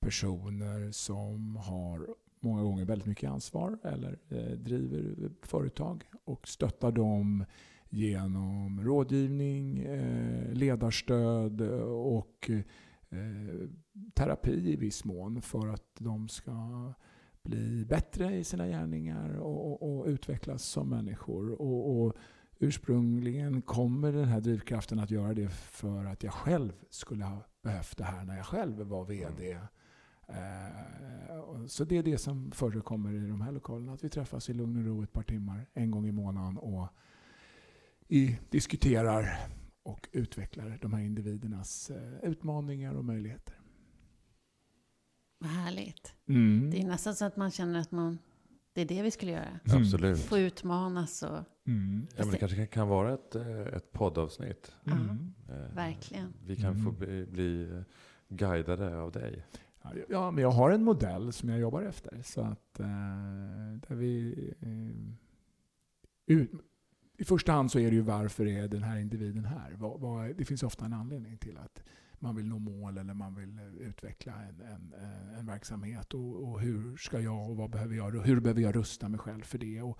personer 0.00 0.90
som 0.92 1.56
har 1.56 2.06
många 2.40 2.62
gånger 2.62 2.84
väldigt 2.84 3.06
mycket 3.06 3.30
ansvar 3.30 3.78
eller 3.84 4.18
eh, 4.28 4.36
driver 4.58 5.30
företag 5.42 6.04
och 6.24 6.48
stöttar 6.48 6.92
dem 6.92 7.44
genom 7.90 8.80
rådgivning, 8.84 9.78
eh, 9.78 10.52
ledarstöd 10.52 11.60
eh, 11.60 11.80
och 11.90 12.50
eh, 13.08 13.68
terapi 14.14 14.72
i 14.72 14.76
viss 14.76 15.04
mån 15.04 15.42
för 15.42 15.68
att 15.68 15.94
de 15.98 16.28
ska 16.28 16.92
bli 17.42 17.84
bättre 17.84 18.36
i 18.36 18.44
sina 18.44 18.66
gärningar 18.66 19.38
och, 19.38 19.82
och, 19.82 19.98
och 19.98 20.06
utvecklas 20.06 20.62
som 20.62 20.88
människor. 20.88 21.50
Och, 21.50 22.06
och 22.06 22.16
ursprungligen 22.58 23.62
kommer 23.62 24.12
den 24.12 24.28
här 24.28 24.40
drivkraften 24.40 24.98
att 24.98 25.10
göra 25.10 25.34
det 25.34 25.48
för 25.50 26.04
att 26.04 26.22
jag 26.22 26.32
själv 26.32 26.72
skulle 26.90 27.24
ha 27.24 27.44
behövt 27.62 27.98
det 27.98 28.04
här 28.04 28.24
när 28.24 28.36
jag 28.36 28.46
själv 28.46 28.80
var 28.80 29.04
VD. 29.04 29.58
Eh, 30.28 31.38
och 31.38 31.70
så 31.70 31.84
det 31.84 31.98
är 31.98 32.02
det 32.02 32.18
som 32.18 32.50
förekommer 32.50 33.12
i 33.12 33.28
de 33.28 33.40
här 33.40 33.52
lokalerna. 33.52 33.92
Att 33.92 34.04
vi 34.04 34.08
träffas 34.08 34.50
i 34.50 34.54
lugn 34.54 34.76
och 34.76 34.84
ro 34.84 35.02
ett 35.02 35.12
par 35.12 35.22
timmar 35.22 35.66
en 35.74 35.90
gång 35.90 36.06
i 36.06 36.12
månaden 36.12 36.58
och 36.58 36.88
i, 38.08 38.38
diskuterar 38.50 39.38
och 39.82 40.08
utvecklar 40.12 40.78
de 40.82 40.92
här 40.92 41.00
individernas 41.00 41.90
eh, 41.90 42.18
utmaningar 42.30 42.94
och 42.94 43.04
möjligheter. 43.04 43.54
Vad 45.38 45.50
härligt. 45.50 46.14
Mm. 46.28 46.70
Det 46.70 46.80
är 46.82 46.86
nästan 46.86 47.14
så 47.14 47.24
att 47.24 47.36
man 47.36 47.50
känner 47.50 47.80
att 47.80 47.92
man, 47.92 48.18
det 48.72 48.80
är 48.80 48.86
det 48.86 49.02
vi 49.02 49.10
skulle 49.10 49.32
göra. 49.32 49.60
Mm. 49.64 49.82
Absolut. 49.82 50.18
Få 50.18 50.38
utmanas 50.38 51.22
och... 51.22 51.38
Mm. 51.66 52.06
Ja, 52.16 52.22
men 52.24 52.30
det 52.32 52.38
kanske 52.38 52.66
kan- 52.66 52.88
vara 52.88 53.14
ett, 53.14 53.34
eh, 53.34 53.60
ett 53.60 53.92
poddavsnitt. 53.92 54.72
Mm. 54.86 55.32
Eh, 55.48 55.74
Verkligen. 55.74 56.32
Vi 56.46 56.56
kan 56.56 56.74
få 56.82 56.88
Mm. 56.88 56.98
bli, 56.98 57.26
bli 57.26 57.62
eh, 57.70 57.82
guidade 58.28 58.96
av 58.98 59.12
dig. 59.12 59.44
Ja, 59.82 59.92
Ja, 60.08 60.30
men 60.30 60.42
jag 60.42 60.50
har 60.50 60.70
en 60.70 60.84
modell 60.84 61.32
som 61.32 61.48
jag 61.48 61.58
jobbar 61.58 61.82
efter. 61.82 62.22
Så 62.22 62.40
att, 62.40 62.80
eh, 62.80 62.86
där 63.88 63.94
vi, 63.94 64.32
eh, 64.60 65.14
ut, 66.36 66.50
I 67.20 67.24
första 67.24 67.52
hand 67.52 67.70
så 67.70 67.78
är 67.78 67.90
det 67.90 67.96
ju 67.96 68.00
varför 68.00 68.46
är 68.46 68.68
den 68.68 68.82
här 68.82 68.98
individen 68.98 69.44
här? 69.44 69.74
Vad, 69.78 70.00
vad, 70.00 70.36
det 70.36 70.44
finns 70.44 70.62
ofta 70.62 70.84
en 70.84 70.92
anledning 70.92 71.36
till 71.38 71.58
att 71.58 71.82
man 72.18 72.36
vill 72.36 72.46
nå 72.46 72.58
mål 72.58 72.98
eller 72.98 73.14
man 73.14 73.34
vill 73.34 73.58
eh, 73.58 73.88
utveckla 73.88 74.32
en, 74.32 74.60
en, 74.60 74.94
eh, 75.00 75.38
en 75.38 75.46
verksamhet. 75.46 76.14
Och, 76.14 76.42
och 76.42 76.60
hur 76.60 76.96
ska 76.96 77.20
jag 77.20 77.50
och 77.50 77.56
vad 77.56 77.70
behöver 77.70 77.96
jag? 77.96 78.14
och 78.14 78.24
Hur 78.24 78.40
behöver 78.40 78.60
jag 78.60 78.76
rusta 78.76 79.08
mig 79.08 79.20
själv 79.20 79.42
för 79.42 79.58
det? 79.58 79.82
Och 79.82 79.98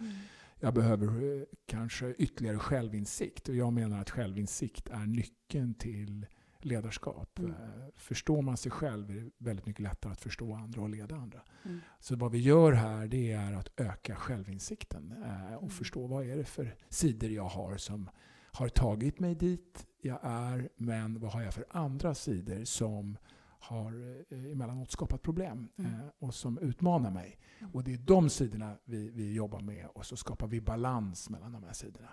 jag 0.61 0.75
behöver 0.75 1.07
eh, 1.07 1.43
kanske 1.67 2.15
ytterligare 2.19 2.59
självinsikt. 2.59 3.49
Och 3.49 3.57
jag 3.57 3.73
menar 3.73 4.01
att 4.01 4.11
självinsikt 4.11 4.89
är 4.89 5.07
nyckeln 5.07 5.75
till 5.75 6.27
ledarskap. 6.65 7.39
Mm. 7.39 7.51
Eh, 7.51 7.57
Förstår 7.97 8.43
man 8.43 8.57
sig 8.57 8.73
själv 8.73 9.11
är 9.11 9.15
det 9.15 9.31
väldigt 9.39 9.67
mycket 9.67 9.83
lättare 9.83 10.13
att 10.13 10.21
förstå 10.21 10.55
andra 10.55 10.83
och 10.83 10.89
leda 10.89 11.17
andra. 11.17 11.41
Mm. 11.65 11.81
Så 12.01 12.17
vad 12.17 12.33
vi 12.33 12.39
gör 12.39 12.73
här 12.73 13.07
det 13.07 13.33
är 13.33 13.53
att 13.53 13.81
öka 13.81 14.17
självinsikten 14.17 15.15
eh, 15.25 15.55
och 15.55 15.63
Mm. 15.63 15.71
förstå 15.71 16.07
vad 16.07 16.27
är 16.27 16.37
det 16.37 16.45
för 16.45 16.77
sidor 16.89 17.31
jag 17.31 17.45
har 17.49 17.77
som 17.77 18.11
har 18.53 18.69
tagit 18.69 19.21
mig 19.21 19.35
dit 19.35 19.87
jag 20.01 20.19
är, 20.23 20.69
men 20.77 21.21
vad 21.21 21.33
har 21.33 21.43
jag 21.43 21.55
för 21.55 21.65
andra 21.71 22.15
sidor 22.15 22.65
som 22.65 23.19
har 23.61 24.25
eh, 24.31 24.53
emellanåt 24.53 24.91
skapat 24.91 25.23
problem 25.23 25.69
Mm. 25.79 25.93
och 26.19 26.35
som 26.35 26.59
utmanar 26.59 27.11
mig. 27.11 27.39
Och 27.73 27.85
det 27.85 27.93
är 27.93 27.99
de 27.99 28.29
sidorna 28.31 28.77
vi, 28.85 29.11
vi 29.11 29.35
jobbar 29.35 29.61
med 29.61 29.87
och 29.87 30.07
så 30.07 30.17
skapar 30.17 30.47
vi 30.47 30.61
balans 30.61 31.31
mellan 31.31 31.53
de 31.53 31.63
här 31.65 31.73
sidorna. 31.73 32.09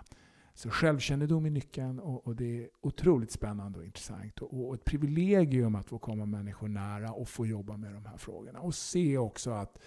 Så 0.56 0.70
självkännedom 0.70 1.46
är 1.46 1.50
nyckeln 1.50 2.00
och, 2.00 2.26
och 2.26 2.36
det 2.36 2.62
är 2.64 2.68
otroligt 2.80 3.30
spännande 3.30 3.78
och 3.78 3.84
intressant. 3.84 4.38
Och, 4.38 4.66
och 4.68 4.74
ett 4.74 4.84
privilegium 4.84 5.74
att 5.74 5.86
få 5.86 5.98
komma 5.98 6.26
människor 6.26 6.68
nära 6.68 7.12
och 7.12 7.28
få 7.28 7.46
jobba 7.46 7.76
med 7.76 7.94
de 7.94 8.06
här 8.06 8.16
frågorna. 8.16 8.60
Och 8.60 8.74
se 8.74 9.18
också 9.18 9.50
att 9.50 9.78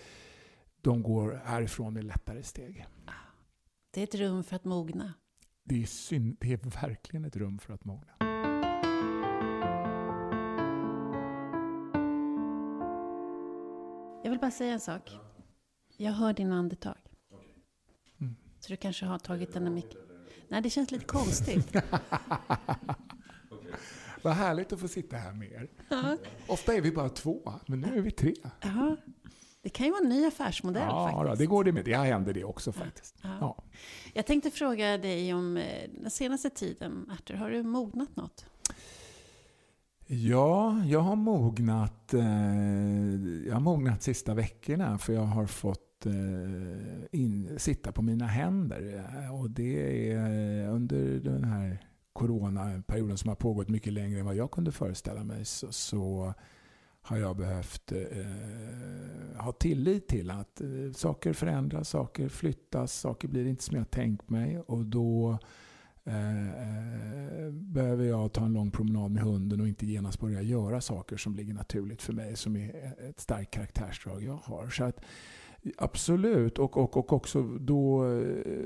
de 0.82 1.04
går 1.04 1.42
härifrån 1.46 1.94
med 1.94 2.04
lättare 2.04 2.44
steg. 2.44 2.86
Det 3.92 4.00
är 4.00 4.04
ett 4.04 4.16
rum 4.16 4.44
för 4.44 4.56
att 4.56 4.66
mogna. 4.66 5.14
Det 5.64 5.82
är, 5.82 5.86
syn- 5.86 6.38
det 6.40 6.54
är 6.54 6.82
verkligen 6.82 7.26
ett 7.26 7.36
rum 7.36 7.60
för 7.60 7.74
att 7.74 7.86
mogna. 7.86 8.14
Jag 14.24 14.30
vill 14.32 14.40
bara 14.40 14.52
säga 14.52 14.74
en 14.74 14.80
sak. 14.80 15.12
Jag 15.98 16.12
hör 16.12 16.34
din 16.34 16.52
andetag. 16.52 16.98
Mm. 18.22 18.36
Så 18.60 18.70
du 18.70 18.78
kanske 18.78 19.06
har 19.06 19.20
tagit 19.20 19.54
den 19.54 19.64
där 19.64 19.72
mick... 19.72 20.09
Nej, 20.50 20.62
det 20.62 20.70
känns 20.70 20.92
lite 20.92 21.06
konstigt. 21.06 21.76
Vad 24.22 24.34
härligt 24.34 24.74
att 24.74 24.80
få 24.80 24.88
sitta 24.88 25.18
här 25.18 25.34
med 25.34 25.52
er. 25.52 25.70
Ja. 25.90 26.18
Ofta 26.48 26.74
är 26.74 26.82
vi 26.82 26.92
bara 26.92 27.10
två, 27.10 27.54
men 27.66 27.82
nu 27.82 27.98
är 27.98 28.02
vi 28.02 28.12
tre. 28.12 28.34
Ja. 28.62 28.96
Det 29.62 29.70
kan 29.70 29.86
ju 29.86 29.92
vara 29.92 30.02
en 30.04 30.10
ny 30.10 30.26
affärsmodell 30.26 30.84
Ja, 30.88 31.12
faktiskt. 31.12 31.40
det 31.40 31.46
går 31.46 31.64
det 31.64 31.72
med. 31.72 31.86
Det 31.86 31.96
händer 31.96 32.34
det 32.34 32.44
också 32.44 32.72
faktiskt. 32.72 33.16
Ja. 33.22 33.38
Ja. 33.42 33.64
Jag 34.14 34.26
tänkte 34.26 34.52
fråga 34.52 34.98
dig 34.98 35.34
om 35.34 35.58
eh, 35.58 35.90
den 36.02 36.12
senaste 36.12 36.50
tiden. 36.50 37.10
Arthur, 37.12 37.36
har 37.36 37.50
du 37.50 37.64
mognat 37.64 38.16
något? 38.16 38.46
Ja, 40.08 40.84
jag 40.86 41.00
har 41.00 41.16
mognat. 41.16 42.14
Eh, 42.14 42.22
jag 43.48 43.54
har 43.54 43.60
mognat 43.60 44.04
sista 44.04 44.34
veckorna 44.34 44.98
för 44.98 45.14
jag 45.14 45.22
har 45.22 45.46
fått 45.46 45.89
eh, 46.06 46.14
in, 47.12 47.60
sitta 47.60 47.92
på 47.92 48.02
mina 48.02 48.28
händer. 48.28 49.06
Eh, 49.26 49.42
och 49.42 49.50
det 49.50 50.12
är 50.12 50.66
eh, 50.66 50.76
under 50.76 51.20
den 51.20 51.44
här 51.44 51.80
coronaperioden 52.14 53.18
som 53.18 53.30
har 53.30 53.36
pågått 53.36 53.70
mycket 53.70 53.94
längre 53.94 54.20
än 54.20 54.26
vad 54.26 54.36
jag 54.36 54.52
kunde 54.52 54.72
föreställa 54.72 55.24
mig 55.24 55.46
så, 55.46 55.72
så 55.72 56.34
har 57.02 57.18
jag 57.18 57.38
behövt 57.38 57.92
eh, 57.92 59.38
ha 59.38 59.52
tillit 59.52 60.08
till 60.08 60.32
att 60.32 60.62
eh, 60.62 60.68
saker 60.96 61.34
förändras, 61.34 61.90
saker 61.90 62.30
flyttas, 62.30 62.94
saker 62.94 63.28
blir 63.28 63.46
inte 63.48 63.64
som 63.64 63.78
jag 63.78 63.92
tänkt 63.92 64.30
mig. 64.30 64.60
Och 64.60 64.86
då 64.86 65.38
eh, 66.04 66.48
eh, 66.48 67.52
behöver 67.52 68.06
jag 68.06 68.34
ta 68.34 68.46
en 68.46 68.54
lång 68.54 68.72
promenad 68.72 69.12
med 69.12 69.24
hunden 69.24 69.62
och 69.62 69.68
inte 69.68 69.86
genast 69.86 70.20
börja 70.20 70.42
göra 70.42 70.82
saker 70.82 71.18
som 71.18 71.36
ligger 71.36 71.54
naturligt 71.54 72.02
för 72.02 72.14
mig, 72.14 72.36
som 72.36 72.56
är 72.56 72.96
ett 73.10 73.20
starkt 73.20 73.52
karaktärsdrag 73.52 74.24
jag 74.24 74.40
har. 74.44 74.70
Så 74.70 74.84
att, 74.84 75.02
absolut, 75.78 76.60
och, 76.60 76.78
och, 76.78 76.98
och 76.98 77.14
också 77.14 77.44
då 77.44 78.06
eh, 78.12 78.64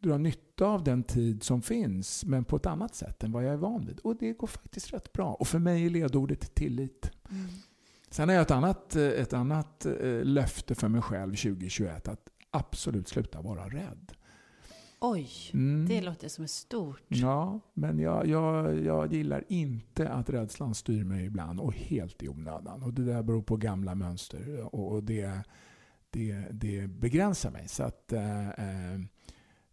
dra 0.00 0.18
nytta 0.18 0.66
av 0.66 0.84
den 0.84 1.02
tid 1.02 1.42
som 1.42 1.62
finns, 1.62 2.24
men 2.24 2.44
på 2.44 2.56
ett 2.56 2.66
annat 2.66 2.94
sätt 2.94 3.22
än 3.24 3.32
vad 3.32 3.44
jag 3.44 3.52
är 3.52 3.56
van 3.56 3.86
vid. 3.86 3.98
Och 3.98 4.16
det 4.16 4.32
går 4.32 4.46
faktiskt 4.46 4.92
rätt 4.92 5.12
bra. 5.12 5.32
Och 5.34 5.48
för 5.48 5.58
mig 5.58 5.86
är 5.86 5.90
ledordet 5.90 6.54
tillit. 6.54 7.10
Sen 8.10 8.28
har 8.28 8.34
jag 8.36 8.42
ett 8.42 8.50
annat, 8.50 8.96
eh, 8.96 9.02
ett 9.04 9.32
annat 9.32 9.86
eh, 9.86 10.24
löfte 10.24 10.74
för 10.74 10.88
mig 10.88 11.02
själv 11.02 11.30
2021, 11.30 12.08
att 12.08 12.28
absolut 12.50 13.08
sluta 13.08 13.40
vara 13.42 13.68
rädd. 13.68 14.12
Oj, 15.04 15.30
Mm. 15.52 15.88
det 15.88 16.00
låter 16.00 16.28
som 16.28 16.44
ett 16.44 16.50
stort... 16.50 17.02
Ja, 17.08 17.60
men 17.74 17.98
jag, 17.98 18.26
jag, 18.26 18.78
jag 18.84 19.12
gillar 19.12 19.44
inte 19.48 20.08
att 20.08 20.30
rädslan 20.30 20.74
styr 20.74 21.04
mig 21.04 21.26
ibland 21.26 21.60
och 21.60 21.74
helt 21.74 22.22
i 22.22 22.28
onödan. 22.28 22.82
Och 22.82 22.92
det 22.94 23.04
där 23.04 23.22
beror 23.22 23.42
på 23.42 23.56
gamla 23.56 23.94
mönster 23.94 24.74
och, 24.74 24.92
och 24.92 25.04
det, 25.04 25.44
det, 26.12 26.46
det 26.50 26.86
begränsar 26.86 27.50
mig. 27.50 27.68
Så 27.68 27.82
att 27.82 28.12
eh, 28.12 28.48
eh, 28.48 29.00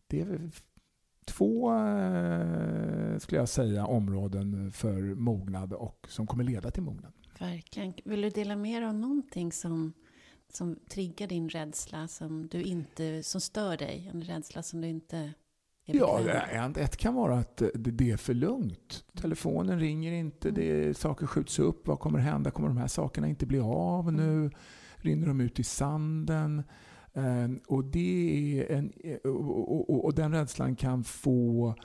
det 0.08 0.22
är 0.22 0.52
två, 1.26 1.74
eh, 1.74 3.18
skulle 3.18 3.40
jag 3.40 3.50
säga, 3.50 3.86
områden 3.86 4.72
för 4.72 5.16
mognad 5.16 5.74
och 5.74 6.08
som 6.10 6.28
kommer 6.28 6.44
leda 6.44 6.72
till 6.72 6.84
mognad. 6.84 7.14
Verkligen. 7.40 7.94
Vill 8.06 8.22
du 8.22 8.30
dela 8.30 8.56
mer 8.56 8.82
om 8.88 9.02
någonting 9.02 9.52
som, 9.52 9.94
som 10.54 10.76
triggar 10.90 11.28
din 11.28 11.50
rädsla, 11.50 12.08
som, 12.08 12.48
du 12.48 12.62
inte, 12.64 13.24
som 13.24 13.42
stör 13.42 13.78
dig? 13.78 14.10
En 14.14 14.22
rädsla 14.22 14.64
som 14.64 14.82
du 14.82 14.88
inte 14.88 15.18
är 15.18 15.96
Ja, 15.96 16.22
med? 16.26 16.78
ett 16.78 16.98
kan 16.98 17.16
vara 17.16 17.38
att 17.38 17.58
det 17.58 17.72
det 17.92 18.12
är 18.12 18.18
för 18.18 18.34
lugnt. 18.34 19.04
Telefonen 19.16 19.80
ringer 19.80 20.12
inte, 20.12 20.52
det, 20.52 20.98
saker 20.98 21.28
skjuts 21.28 21.60
upp. 21.60 21.88
Vad 21.88 22.00
kommer 22.00 22.20
hända? 22.20 22.52
Kommer 22.52 22.68
de 22.68 22.78
här 22.78 22.88
sakerna 22.88 23.28
inte 23.28 23.46
bli 23.46 23.60
av 23.60 24.14
nu? 24.14 24.52
Rinner 25.02 25.28
de 25.28 25.42
ut 25.42 25.60
i 25.60 25.64
sanden? 25.64 26.64
Eh, 27.14 27.48
och, 27.68 27.86
det 27.86 28.60
är 28.60 28.72
en, 28.72 28.94
och, 29.24 29.90
och, 29.90 30.06
och, 30.06 30.14
den 30.14 30.32
rädslan 30.32 30.76
kan 30.76 31.04
få 31.04 31.76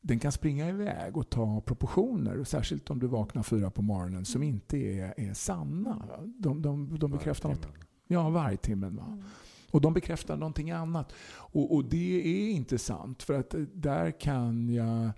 den 0.00 0.18
kan 0.18 0.32
springa 0.32 0.68
iväg 0.68 1.16
och 1.16 1.30
ta 1.30 1.60
proportioner, 1.60 2.38
och 2.38 2.48
särskilt 2.48 2.90
om 2.90 2.98
du 2.98 3.06
vaknar 3.06 3.42
fyra 3.42 3.70
på 3.70 3.82
morgonen, 3.82 4.24
som 4.24 4.42
inte 4.42 4.76
är, 4.76 5.14
är 5.16 5.34
sanna. 5.34 6.08
De, 6.38 6.62
de, 6.62 6.98
de 6.98 7.10
bekräftar 7.10 7.48
något. 7.48 7.66
Ja, 8.06 8.30
vargtimmen. 8.30 8.96
Va? 8.96 9.04
Mm. 9.06 9.22
Och 9.70 9.80
de 9.80 9.94
bekräftar 9.94 10.36
någonting 10.36 10.70
annat. 10.70 11.12
Och, 11.34 11.74
och 11.74 11.84
det 11.84 12.20
är 12.26 12.50
inte 12.50 12.78
sant. 12.78 13.22
För 13.22 13.40
att 13.40 13.54
eh, 13.54 13.60
där 13.60 14.20
kan 14.20 14.68
jag 14.68 15.10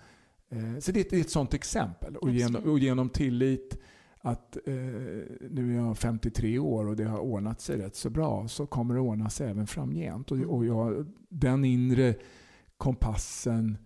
Eh, 0.54 0.78
så 0.78 0.92
det 0.92 1.12
är 1.12 1.20
ett 1.20 1.30
sådant 1.30 1.54
exempel. 1.54 2.16
Och 2.16 2.30
genom, 2.30 2.64
och 2.64 2.78
genom 2.78 3.08
tillit 3.08 3.78
att 4.26 4.56
eh, 4.66 4.74
nu 5.50 5.72
är 5.72 5.76
jag 5.76 5.98
53 5.98 6.58
år 6.58 6.86
och 6.86 6.96
det 6.96 7.04
har 7.04 7.18
ordnat 7.18 7.60
sig 7.60 7.78
rätt 7.78 7.96
så 7.96 8.10
bra 8.10 8.48
så 8.48 8.66
kommer 8.66 8.94
det 8.94 9.00
ordna 9.00 9.30
sig 9.30 9.50
även 9.50 9.66
framgent. 9.66 10.30
Och, 10.30 10.38
och 10.38 10.66
jag, 10.66 11.06
den 11.28 11.64
inre 11.64 12.14
kompassen 12.76 13.78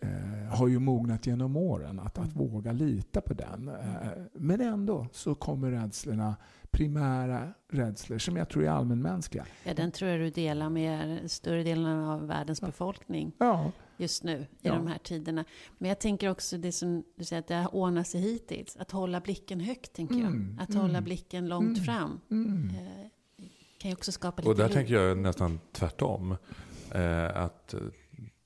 eh, 0.00 0.56
har 0.56 0.68
ju 0.68 0.78
mognat 0.78 1.26
genom 1.26 1.56
åren. 1.56 2.00
Att, 2.00 2.18
att 2.18 2.34
mm. 2.34 2.48
våga 2.48 2.72
lita 2.72 3.20
på 3.20 3.34
den. 3.34 3.68
Eh, 3.68 4.08
men 4.32 4.60
ändå 4.60 5.06
så 5.12 5.34
kommer 5.34 5.70
rädslorna, 5.70 6.36
primära 6.70 7.52
rädslor 7.70 8.18
som 8.18 8.36
jag 8.36 8.48
tror 8.48 8.64
är 8.64 8.70
allmänmänskliga. 8.70 9.46
Ja, 9.64 9.74
den 9.74 9.92
tror 9.92 10.10
jag 10.10 10.20
du 10.20 10.30
delar 10.30 10.70
med 10.70 11.30
större 11.30 11.62
delen 11.62 11.98
av 11.98 12.26
världens 12.26 12.60
befolkning. 12.60 13.32
Ja 13.38 13.72
just 13.98 14.24
nu 14.24 14.40
i 14.40 14.46
ja. 14.60 14.74
de 14.74 14.86
här 14.86 14.98
tiderna. 14.98 15.44
Men 15.78 15.88
jag 15.88 15.98
tänker 15.98 16.30
också 16.30 16.58
det 16.58 16.72
som 16.72 17.04
du 17.16 17.24
säger, 17.24 17.40
att 17.40 17.48
det 17.48 17.54
har 17.54 17.74
ordnat 17.74 18.08
sig 18.08 18.20
hittills. 18.20 18.76
Att 18.76 18.90
hålla 18.90 19.20
blicken 19.20 19.60
högt, 19.60 19.92
tänker 19.92 20.14
mm, 20.14 20.54
jag. 20.56 20.62
Att 20.62 20.70
mm, 20.70 20.82
hålla 20.82 21.00
blicken 21.00 21.48
långt 21.48 21.78
mm, 21.78 21.84
fram. 21.84 22.20
Mm. 22.30 22.70
Eh, 22.70 23.10
kan 23.78 23.90
ju 23.90 23.94
också 23.94 24.12
skapa 24.12 24.42
lite 24.42 24.50
Och 24.50 24.56
där 24.56 24.68
ro. 24.68 24.74
tänker 24.74 24.94
jag 24.94 25.18
nästan 25.18 25.60
tvärtom. 25.72 26.36
Eh, 26.94 27.36
att 27.36 27.74
eh, 27.74 27.80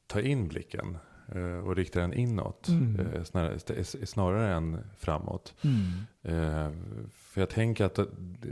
ta 0.07 0.21
in 0.21 0.49
blicken 0.49 0.99
eh, 1.35 1.67
och 1.67 1.77
rikta 1.77 2.01
den 2.01 2.13
inåt. 2.13 2.69
Mm. 2.69 3.25
Snarare, 3.25 3.85
snarare 3.85 4.55
än 4.55 4.79
framåt. 4.99 5.55
Mm. 5.63 5.91
För 7.11 7.41
jag 7.41 7.51
tänker 7.51 7.85
att 7.85 7.99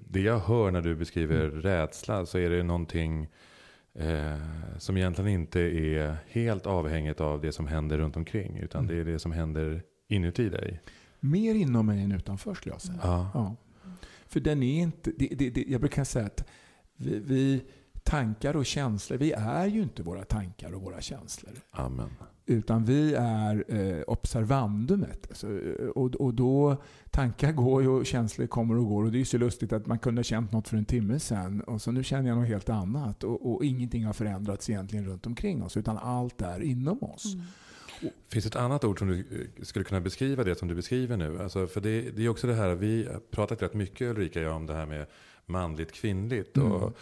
det 0.09 0.21
jag 0.21 0.39
hör 0.39 0.71
när 0.71 0.81
du 0.81 0.95
beskriver 0.95 1.51
rädsla 1.51 2.27
så 2.27 2.39
är 2.39 2.51
det 2.51 2.63
någonting 2.63 3.29
Eh, 3.95 4.39
som 4.79 4.97
egentligen 4.97 5.31
inte 5.31 5.61
är 5.61 6.17
helt 6.29 6.67
avhängigt 6.67 7.21
av 7.21 7.41
det 7.41 7.53
som 7.53 7.67
händer 7.67 7.99
runt 7.99 8.17
omkring. 8.17 8.57
Utan 8.57 8.85
mm. 8.85 8.95
det 8.95 9.01
är 9.01 9.13
det 9.13 9.19
som 9.19 9.33
händer 9.33 9.83
inuti 10.09 10.49
dig. 10.49 10.81
Mer 11.21 11.55
inom 11.55 11.87
mig 11.87 12.03
än 12.03 12.13
utanför 12.13 12.55
skulle 12.55 12.75
jag 12.75 12.83
säga. 12.83 12.99
Ja. 13.03 13.31
ja. 13.35 13.57
För 14.27 14.41
den 14.41 14.63
är 14.63 14.83
inte, 14.83 15.13
det, 15.19 15.29
det, 15.29 15.51
det, 15.51 15.65
jag 15.69 15.81
brukar 15.81 16.05
säga 16.05 16.27
att 16.27 16.49
vi, 16.97 17.19
vi, 17.19 17.63
tankar 18.03 18.57
och 18.57 18.67
känslor, 18.67 19.19
vi 19.19 19.33
är 19.33 19.67
ju 19.67 19.83
inte 19.83 20.03
våra 20.03 20.25
tankar 20.25 20.73
och 20.73 20.83
våra 20.83 21.01
känslor. 21.01 21.53
Amen. 21.71 22.11
Utan 22.47 22.85
vi 22.85 23.15
är 23.15 23.65
eh, 23.69 24.03
observandumet. 24.07 25.27
Alltså, 25.29 25.47
och, 25.95 26.15
och 26.15 26.35
då, 26.35 26.77
tankar 27.11 27.53
går 27.53 27.83
ju 27.83 27.89
och 27.89 28.07
känslor 28.07 28.47
kommer 28.47 28.79
och 28.79 28.87
går. 28.87 29.05
Och 29.05 29.11
det 29.11 29.17
är 29.17 29.19
ju 29.19 29.25
så 29.25 29.39
lustigt 29.39 29.73
att 29.73 29.87
man 29.87 29.99
kunde 29.99 30.19
ha 30.19 30.25
känt 30.25 30.53
något 30.53 30.69
för 30.69 30.77
en 30.77 30.85
timme 30.85 31.19
sedan. 31.19 31.61
Och 31.61 31.83
så 31.83 31.93
nu 31.93 32.05
känner 32.05 32.29
jag 32.29 32.39
något 32.39 32.49
helt 32.49 32.69
annat. 32.69 33.25
Och, 33.25 33.53
och 33.53 33.65
ingenting 33.65 34.05
har 34.05 34.13
förändrats 34.13 34.71
egentligen 34.71 35.05
runt 35.05 35.27
omkring 35.27 35.63
oss. 35.63 35.77
Utan 35.77 35.99
allt 35.99 36.43
är 36.43 36.63
inom 36.63 37.03
oss. 37.03 37.35
Mm. 37.35 37.47
Finns 38.29 38.45
det 38.45 38.49
ett 38.49 38.57
annat 38.57 38.85
ord 38.85 38.99
som 38.99 39.09
du 39.09 39.19
eh, 39.19 39.65
skulle 39.65 39.85
kunna 39.85 40.01
beskriva 40.01 40.45
det 40.45 40.59
som 40.59 40.69
du 40.69 40.75
beskriver 40.75 41.17
nu? 41.17 41.43
Alltså, 41.43 41.67
för 41.67 41.81
det, 41.81 42.11
det 42.11 42.25
är 42.25 42.29
också 42.29 42.47
det 42.47 42.55
här, 42.55 42.75
vi 42.75 43.07
har 43.07 43.21
pratat 43.31 43.63
rätt 43.63 43.75
mycket 43.75 44.11
Ulrika 44.11 44.39
och 44.39 44.47
jag 44.47 44.57
om 44.57 44.67
det 44.67 44.75
här 44.75 44.87
med 44.87 45.07
manligt 45.47 45.93
kvinnligt. 45.93 46.57
Mm. 46.57 46.73
Och, 46.73 46.83
eh, 46.83 46.93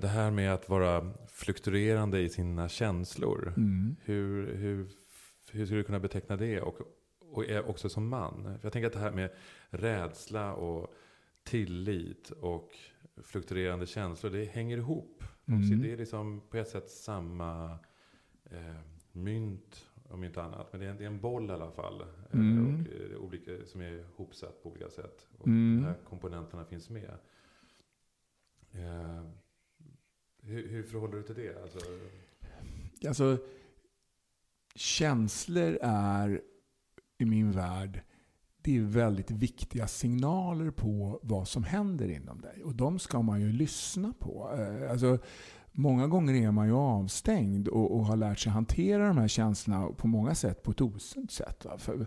det 0.00 0.08
här 0.08 0.30
med 0.30 0.54
att 0.54 0.68
vara 0.68 1.12
fluktuerande 1.28 2.20
i 2.20 2.28
sina 2.28 2.68
känslor. 2.68 3.54
Mm. 3.56 3.96
Hur, 4.04 4.54
hur, 4.54 4.88
hur 5.52 5.66
skulle 5.66 5.80
du 5.80 5.84
kunna 5.84 6.00
beteckna 6.00 6.36
det? 6.36 6.60
Och, 6.60 6.80
och 7.20 7.44
också 7.66 7.88
som 7.88 8.08
man. 8.08 8.42
För 8.42 8.60
jag 8.62 8.72
tänker 8.72 8.86
att 8.86 8.92
det 8.92 8.98
här 8.98 9.12
med 9.12 9.30
rädsla 9.70 10.54
och 10.54 10.94
tillit 11.44 12.30
och 12.30 12.70
fluktuerande 13.22 13.86
känslor, 13.86 14.30
det 14.30 14.44
hänger 14.44 14.76
ihop. 14.76 15.24
Mm. 15.46 15.82
det 15.82 15.92
är 15.92 15.96
liksom 15.96 16.40
på 16.50 16.56
ett 16.56 16.68
sätt 16.68 16.90
samma 16.90 17.78
eh, 18.44 18.80
mynt, 19.12 19.90
om 20.08 20.24
inte 20.24 20.42
annat. 20.42 20.72
Men 20.72 20.80
det 20.80 20.86
är, 20.86 20.90
en, 20.90 20.96
det 20.96 21.04
är 21.04 21.08
en 21.08 21.20
boll 21.20 21.50
i 21.50 21.52
alla 21.52 21.70
fall. 21.70 22.00
Eh, 22.00 22.40
mm. 22.40 22.80
och, 22.80 22.92
eh, 22.92 23.16
olika, 23.16 23.66
som 23.66 23.80
är 23.80 23.92
ihopsatt 23.92 24.62
på 24.62 24.70
olika 24.70 24.90
sätt. 24.90 25.26
Och 25.38 25.46
mm. 25.46 25.76
de 25.76 25.88
här 25.88 25.98
komponenterna 26.04 26.64
finns 26.64 26.90
med. 26.90 27.18
Eh, 28.72 29.22
hur, 30.42 30.68
hur 30.68 30.82
förhåller 30.82 31.16
du 31.16 31.22
till 31.22 31.34
det? 31.34 31.62
Alltså... 31.62 31.78
alltså, 33.06 33.38
känslor 34.74 35.78
är 35.82 36.40
i 37.18 37.24
min 37.24 37.52
värld 37.52 38.02
det 38.62 38.76
är 38.76 38.82
väldigt 38.82 39.30
viktiga 39.30 39.86
signaler 39.86 40.70
på 40.70 41.20
vad 41.22 41.48
som 41.48 41.64
händer 41.64 42.08
inom 42.08 42.40
dig. 42.40 42.62
Och 42.64 42.74
de 42.74 42.98
ska 42.98 43.22
man 43.22 43.40
ju 43.40 43.52
lyssna 43.52 44.14
på. 44.18 44.50
Eh, 44.58 44.90
alltså, 44.90 45.18
många 45.72 46.06
gånger 46.06 46.34
är 46.34 46.50
man 46.50 46.66
ju 46.66 46.72
avstängd 46.72 47.68
och, 47.68 47.96
och, 47.96 48.06
har 48.06 48.16
lärt 48.16 48.38
sig 48.38 48.52
hantera 48.52 49.06
de 49.06 49.18
här 49.18 49.28
känslorna 49.28 49.88
på 49.88 50.06
många 50.06 50.34
sätt 50.34 50.62
på 50.62 50.70
ett 50.70 50.80
osunt 50.80 51.32
sätt. 51.32 51.64
Va? 51.64 51.78
För, 51.78 52.06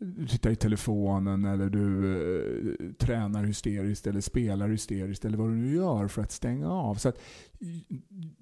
du 0.00 0.26
tittar 0.26 0.50
i 0.50 0.56
telefonen 0.56 1.44
eller 1.44 1.70
du 1.70 2.12
eh, 2.14 2.92
tränar 2.92 3.44
hysteriskt 3.44 4.06
eller 4.06 4.20
spelar 4.20 4.68
hysteriskt 4.68 5.24
eller 5.24 5.38
vad 5.38 5.48
du 5.48 5.54
nu 5.54 5.74
gör 5.74 6.08
för 6.08 6.22
att 6.22 6.32
stänga 6.32 6.70
av. 6.70 6.94
Så 6.94 7.08
att, 7.08 7.16
eh, 7.60 7.96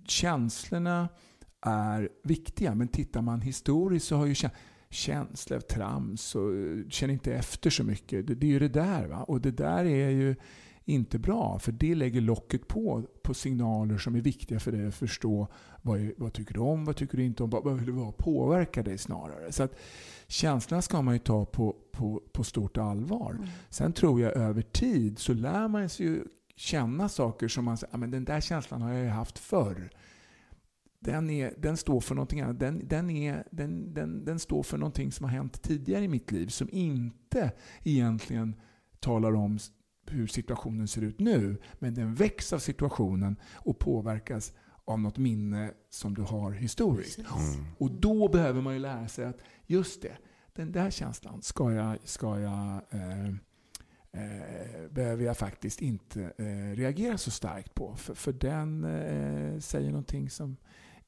känslorna 0.05 1.09
är 1.61 2.09
viktiga, 2.25 2.75
men 2.75 2.89
tittar 2.89 3.23
man 3.23 3.41
historiskt 3.41 4.07
så 4.07 4.17
har 4.17 4.27
ju 4.27 4.35
känslor, 4.91 5.61
trams 5.61 6.35
och 6.35 6.55
eh, 6.55 6.89
känner 6.89 7.15
inte 7.15 7.35
efter 7.35 7.71
så 7.71 7.85
mycket. 7.85 8.27
Det, 8.27 8.35
det 8.35 8.47
är 8.47 8.51
ju 8.51 8.59
det 8.59 8.69
där. 8.69 9.07
Va? 9.07 9.23
Och 9.23 9.41
det 9.41 9.51
där 9.51 9.85
är 9.85 10.11
ju 10.11 10.37
inte 10.89 11.19
bra, 11.19 11.59
för 11.59 11.73
det 11.73 11.95
lägger 11.95 12.21
locket 12.21 12.69
på, 12.69 13.03
på 13.23 13.35
signaler 13.35 13.99
som 13.99 14.15
är 14.15 14.21
viktiga 14.21 14.61
för 14.61 14.73
dig 14.73 14.87
att 14.87 14.95
förstå. 14.95 15.49
Vad, 15.83 16.11
vad 16.17 16.33
tycker 16.33 16.55
du 16.55 16.61
om? 16.61 16.85
Vad 16.85 16.97
tycker 16.97 17.17
du 17.17 17.25
inte 17.25 17.43
om? 17.43 17.51
Vad 17.51 17.77
vill 17.77 17.87
du 17.87 18.13
påverka 18.13 18.83
dig 18.83 18.99
snarare? 18.99 19.53
Så 19.53 19.63
att, 19.63 19.75
känslorna 20.27 20.83
ska 20.83 21.03
man 21.03 21.15
ju 21.15 21.19
ta 21.19 21.45
på, 21.45 21.77
på, 21.93 22.23
på 22.33 22.45
stort 22.45 22.79
allvar. 22.79 23.31
Mm. 23.31 23.49
Sen 23.71 23.93
tror 23.93 24.21
jag 24.21 24.37
över 24.37 24.63
tid 24.63 25.19
så 25.19 25.33
lär 25.33 25.69
man 25.69 25.89
sig 25.89 26.07
ju 26.07 26.25
känna 26.57 27.09
saker 27.09 27.49
som 27.49 27.65
man 27.65 27.77
säger, 27.77 27.97
men 27.97 28.11
den 28.11 28.25
där 28.25 28.41
känslan 28.41 28.83
har 28.83 28.93
jag 28.93 29.05
ju 29.05 29.11
haft 29.11 29.39
förr. 29.39 29.91
Den, 31.01 31.31
är, 31.31 31.55
den 31.59 31.77
står 31.77 32.01
för 32.01 32.15
någonting 32.15 32.41
annat. 32.41 32.61
Den, 32.61 32.89
den, 32.89 33.11
är, 33.11 33.45
den, 33.51 33.95
den, 33.95 34.25
den 34.25 34.39
står 34.39 34.63
för 34.63 34.79
någonting 34.79 35.13
som 35.13 35.25
har 35.25 35.31
hänt 35.31 35.63
tidigare 35.63 36.05
i 36.05 36.09
mitt 36.09 36.33
liv 36.33 36.47
som 36.47 36.69
inte 36.73 37.53
egentligen 37.83 38.57
talar 39.01 39.35
om 39.35 39.59
hur 40.11 40.27
situationen 40.27 40.89
ser 40.89 41.03
ut 41.03 41.21
nu. 41.21 41.57
Men 41.79 41.95
den 41.95 42.15
väcks 42.15 42.53
av 42.53 42.59
situationen 42.59 43.37
och 43.55 43.79
påverkas 43.79 44.53
av 44.85 45.01
något 45.01 45.19
minne 45.19 45.71
som 45.91 46.15
du 46.15 46.23
har 46.23 46.53
historiskt. 46.53 47.19
Mm. 47.19 47.67
Och 47.79 47.91
då 47.91 48.29
behöver 48.29 48.63
man 48.63 48.75
ju 48.75 48.81
lära 48.81 49.09
sig 49.09 49.25
att 49.25 49.39
just 49.67 50.03
det, 50.03 50.17
den 50.53 50.73
där 50.73 50.91
känslan 50.91 51.43
ska 51.43 51.73
jag, 51.73 51.99
ska 52.05 52.41
jag 52.41 52.81
eh, 52.91 53.29
eh, 54.13 54.91
behöver 54.91 55.25
jag 55.25 55.37
faktiskt 55.37 55.83
inte 55.83 56.33
eh, 56.39 56.77
reagera 56.77 57.19
så 57.19 57.31
starkt 57.31 57.75
på. 57.75 57.97
För, 57.97 58.15
för 58.15 58.33
den 58.33 58.85
eh, 58.85 59.59
säger 59.61 59.91
någonting 59.91 60.31
som 60.31 60.57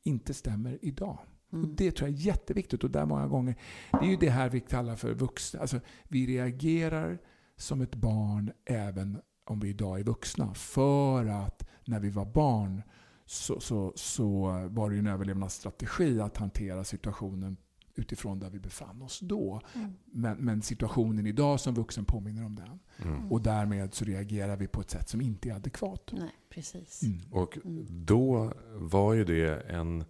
inte 0.02 0.34
stämmer 0.34 0.78
idag. 0.82 1.18
Mm. 1.52 1.64
Och 1.64 1.76
Det 1.76 1.90
tror 1.90 2.08
jag 2.08 2.18
är 2.18 2.22
jätteviktigt. 2.22 2.84
Och 2.84 2.90
där 2.90 3.06
många 3.06 3.26
gånger, 3.26 3.54
det 3.90 4.06
är 4.06 4.10
ju 4.10 4.16
det 4.16 4.30
här 4.30 4.48
vi 4.48 4.60
kallar 4.60 4.96
för 4.96 5.14
vuxna. 5.14 5.60
Alltså, 5.60 5.80
vi 6.08 6.26
reagerar 6.26 7.18
som 7.60 7.80
ett 7.80 7.94
barn 7.94 8.52
även 8.64 9.20
om 9.44 9.60
vi 9.60 9.68
idag 9.68 10.00
är 10.00 10.04
vuxna. 10.04 10.54
För 10.54 11.26
att 11.26 11.68
när 11.84 12.00
vi 12.00 12.10
var 12.10 12.24
barn 12.24 12.82
så, 13.26 13.60
så, 13.60 13.92
så 13.96 14.42
var 14.70 14.90
det 14.90 14.98
en 14.98 15.06
överlevnadsstrategi 15.06 16.20
att 16.20 16.36
hantera 16.36 16.84
situationen 16.84 17.56
utifrån 17.94 18.38
där 18.38 18.50
vi 18.50 18.58
befann 18.58 19.02
oss 19.02 19.20
då. 19.20 19.60
Mm. 19.74 19.94
Men, 20.04 20.36
men, 20.38 20.62
situationen 20.62 21.26
idag 21.26 21.60
som 21.60 21.74
vuxen 21.74 22.04
påminner 22.04 22.44
om 22.44 22.54
den. 22.54 22.78
Mm. 23.08 23.32
Och 23.32 23.42
därmed 23.42 23.94
så 23.94 24.04
reagerar 24.04 24.56
vi 24.56 24.66
på 24.66 24.80
ett 24.80 24.90
sätt 24.90 25.08
som 25.08 25.20
inte 25.20 25.48
är 25.48 25.54
adekvat. 25.54 26.10
Nej, 26.12 26.30
precis. 26.48 27.02
Mm. 27.02 27.20
Och 27.30 27.58
då 27.88 28.52
var 28.74 29.14
ju 29.14 29.24
det 29.24 29.60
en, 29.60 30.04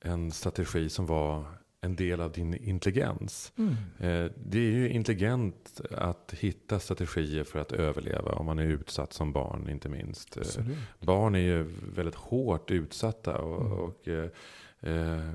en 0.00 0.30
strategi 0.30 0.88
som 0.88 1.06
var 1.06 1.46
en 1.84 1.96
del 1.96 2.20
av 2.20 2.32
din 2.32 2.54
intelligens. 2.54 3.52
Mm. 3.58 3.74
Eh, 3.98 4.30
det 4.44 4.58
är 4.58 4.70
ju 4.70 4.88
intelligent 4.90 5.80
att 5.90 6.34
hitta 6.38 6.78
strategier 6.78 7.44
för 7.44 7.58
att 7.58 7.72
överleva 7.72 8.32
om 8.32 8.46
man 8.46 8.58
är 8.58 8.66
utsatt 8.66 9.12
som 9.12 9.32
barn 9.32 9.68
inte 9.68 9.88
minst. 9.88 10.36
Eh, 10.36 10.40
Absolut. 10.40 10.78
Barn 11.00 11.34
är 11.34 11.38
ju 11.38 11.62
väldigt 11.94 12.14
hårt 12.14 12.70
utsatta. 12.70 13.38
Och, 13.38 13.60
mm. 13.62 13.78
och 13.78 14.08
eh, 14.08 15.30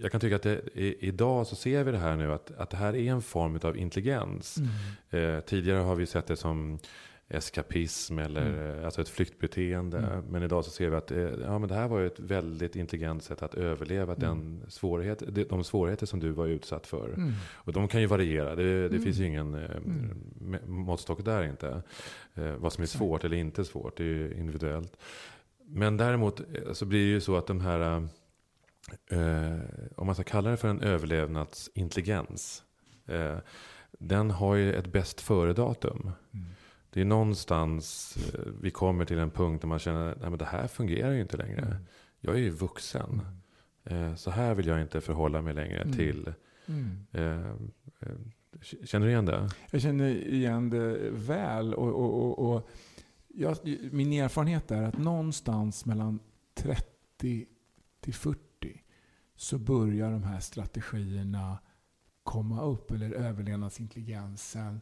jag 0.00 0.12
kan 0.12 0.20
tycka 0.20 0.36
att 0.36 0.42
det, 0.42 0.60
idag 1.04 1.46
så 1.46 1.56
ser 1.56 1.84
vi 1.84 1.92
det 1.92 1.98
här 1.98 2.16
nu 2.16 2.32
att, 2.32 2.50
att 2.50 2.70
det 2.70 2.76
här 2.76 2.96
är 2.96 3.12
en 3.12 3.22
form 3.22 3.58
av 3.62 3.76
intelligens. 3.76 4.58
Mm. 5.10 5.42
Tidigare 5.42 5.78
har 5.78 5.94
vi 5.94 6.06
sett 6.06 6.26
det 6.26 6.36
som 6.36 6.78
eskapism 7.28 8.18
eller 8.18 8.46
mm. 8.46 8.84
alltså 8.84 9.00
ett 9.00 9.08
flyktbeteende. 9.08 9.98
Mm. 9.98 10.24
Men 10.24 10.42
idag 10.42 10.64
så 10.64 10.70
ser 10.70 10.90
vi 10.90 10.96
att 10.96 11.10
ja, 11.42 11.58
men 11.58 11.68
det 11.68 11.74
här 11.74 11.88
var 11.88 12.02
ett 12.02 12.20
väldigt 12.20 12.76
intelligent 12.76 13.24
sätt 13.24 13.42
att 13.42 13.54
överleva 13.54 14.14
mm. 14.14 14.20
den 14.20 14.62
svårighet, 14.68 15.22
de 15.48 15.64
svårigheter 15.64 16.06
som 16.06 16.20
du 16.20 16.30
var 16.30 16.46
utsatt 16.46 16.86
för. 16.86 17.08
Mm. 17.08 17.32
Och 17.54 17.72
de 17.72 17.88
kan 17.88 18.00
ju 18.00 18.06
variera, 18.06 18.54
det, 18.54 18.62
det 18.62 18.86
mm. 18.86 19.02
finns 19.02 19.18
ju 19.18 19.26
ingen 19.26 19.54
eh, 19.54 19.76
mm. 19.76 20.60
måttstock 20.66 21.24
där 21.24 21.44
inte. 21.44 21.82
Eh, 22.34 22.56
vad 22.56 22.72
som 22.72 22.82
är 22.82 22.86
svårt 22.86 23.24
eller 23.24 23.36
inte 23.36 23.64
svårt, 23.64 23.96
det 23.96 24.04
är 24.04 24.08
ju 24.08 24.34
individuellt. 24.34 24.96
Men 25.64 25.96
däremot 25.96 26.40
eh, 26.40 26.72
så 26.72 26.84
blir 26.84 27.00
det 27.00 27.10
ju 27.10 27.20
så 27.20 27.36
att 27.36 27.46
de 27.46 27.60
här 27.60 28.08
eh, 29.10 29.58
om 29.96 30.06
man 30.06 30.14
ska 30.14 30.24
kalla 30.24 30.50
det 30.50 30.56
för 30.56 30.68
en 30.68 30.80
överlevnadsintelligens, 30.80 32.62
eh, 33.06 33.36
den 33.98 34.30
har 34.30 34.54
ju 34.54 34.74
ett 34.74 34.86
bäst 34.86 35.20
före-datum. 35.20 36.10
Mm. 36.96 37.08
Det 37.08 37.14
är 37.14 37.18
någonstans 37.18 38.16
eh, 38.34 38.40
vi 38.60 38.70
kommer 38.70 39.04
till 39.04 39.18
en 39.18 39.30
punkt 39.30 39.60
där 39.60 39.68
man 39.68 39.78
känner 39.78 40.32
att 40.32 40.38
det 40.38 40.44
här 40.44 40.66
fungerar 40.66 41.12
ju 41.12 41.20
inte 41.20 41.36
längre. 41.36 41.60
Mm. 41.62 41.76
Jag 42.20 42.34
är 42.34 42.38
ju 42.38 42.50
vuxen. 42.50 43.20
Eh, 43.84 44.14
så 44.14 44.30
här 44.30 44.54
vill 44.54 44.66
jag 44.66 44.82
inte 44.82 45.00
förhålla 45.00 45.42
mig 45.42 45.54
längre 45.54 45.82
Mm. 45.82 45.96
till. 45.96 46.32
Mm. 46.66 47.06
Eh, 47.12 47.54
känner 48.84 49.06
du 49.06 49.12
igen 49.12 49.24
det? 49.26 49.50
Jag 49.70 49.80
känner 49.82 50.06
igen 50.26 50.70
det 50.70 51.10
väl. 51.10 51.74
Och, 51.74 51.88
och, 51.88 52.24
och, 52.38 52.54
och 52.54 52.68
jag, 53.28 53.56
min 53.92 54.12
erfarenhet 54.12 54.70
är 54.70 54.82
att 54.82 54.98
någonstans 54.98 55.84
mellan 55.86 56.18
30 56.54 57.46
till 58.00 58.14
40 58.14 58.38
så 59.36 59.58
börjar 59.58 60.10
de 60.10 60.22
här 60.22 60.40
strategierna 60.40 61.58
komma 62.22 62.62
upp, 62.62 62.90
eller 62.90 63.10
överlevnadsintelligensen. 63.10 64.80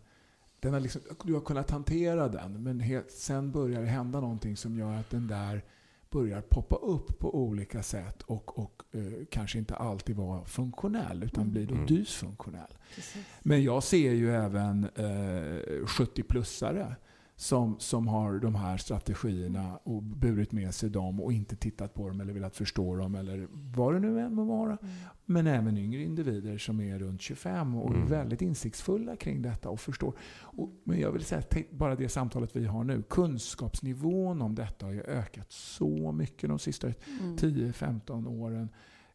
Den 0.65 0.73
har 0.73 0.81
liksom, 0.81 1.03
du 1.25 1.35
har 1.35 1.41
kunnat 1.41 1.71
hantera 1.71 2.29
den, 2.29 2.63
men 2.63 2.81
helt, 2.81 3.11
sen 3.11 3.53
börjar 3.53 3.81
det 3.81 3.87
hända 3.87 4.21
någonting 4.21 4.57
som 4.57 4.79
gör 4.79 4.93
att 4.97 5.11
den 5.11 5.27
där 5.27 5.65
börjar 6.11 6.41
poppa 6.41 6.77
upp 6.77 7.19
på 7.19 7.35
olika 7.45 7.83
sätt 7.83 8.23
och, 8.23 8.59
och 8.59 8.83
eh, 8.93 9.03
kanske 9.31 9.59
inte 9.59 9.75
alltid 9.75 10.17
vara 10.17 10.45
funktionell, 10.45 11.23
utan 11.23 11.43
Mm. 11.43 11.53
blir 11.53 11.67
då 11.67 11.75
Mm. 11.75 11.87
dysfunktionell. 11.87 12.75
Precis. 12.95 13.23
Men 13.43 13.63
jag 13.63 13.83
ser 13.83 14.13
ju 14.13 14.35
även 14.35 14.85
eh, 14.85 15.85
70-plussare 15.87 16.95
som, 17.37 17.77
som 17.79 18.09
har 18.09 18.39
de 18.39 18.55
här 18.55 18.77
strategierna 18.77 19.79
och 19.83 20.03
burit 20.03 20.53
med 20.53 20.75
sig 20.75 20.91
dem 20.91 21.21
och 21.21 21.33
inte 21.33 21.57
tittat 21.57 21.95
på 21.95 22.09
dem 22.09 22.21
eller 22.21 22.33
velat 22.33 22.57
förstå 22.57 22.97
dem 22.97 23.15
eller 23.15 23.49
vad 23.53 23.95
det 23.95 24.01
nu 24.01 24.21
än 24.21 24.35
må 24.35 24.45
vara. 24.45 24.79
Mm. 24.83 24.95
Men 25.25 25.47
även 25.47 25.79
yngre 25.79 26.03
individer 26.03 26.59
som 26.59 26.81
är 26.81 26.99
runt 26.99 27.21
25 27.21 27.75
och 27.75 27.91
är 27.91 27.95
Mm. 27.95 28.09
väldigt 28.09 28.43
insiktsfulla 28.43 29.17
kring 29.17 29.43
detta 29.43 29.69
och 29.69 29.81
förstår. 29.81 30.13
Och, 30.41 30.71
men 30.85 31.01
jag 31.01 31.13
vill 31.13 31.25
säga, 31.25 31.43
bara 31.71 31.95
det 31.97 32.09
samtalet 32.09 32.57
vi 32.57 32.67
har 32.67 32.85
nu. 32.85 33.03
Kunskapsnivån 33.03 34.43
om 34.43 34.55
detta 34.55 34.87
har 34.87 34.93
ju 34.93 35.03
ökat 35.03 35.53
så 35.53 36.13
mycket 36.13 36.49
de 36.49 36.59
sista 36.59 36.87
Mm. 36.87 37.37
10-15 37.37 38.27
åren. 38.29 38.69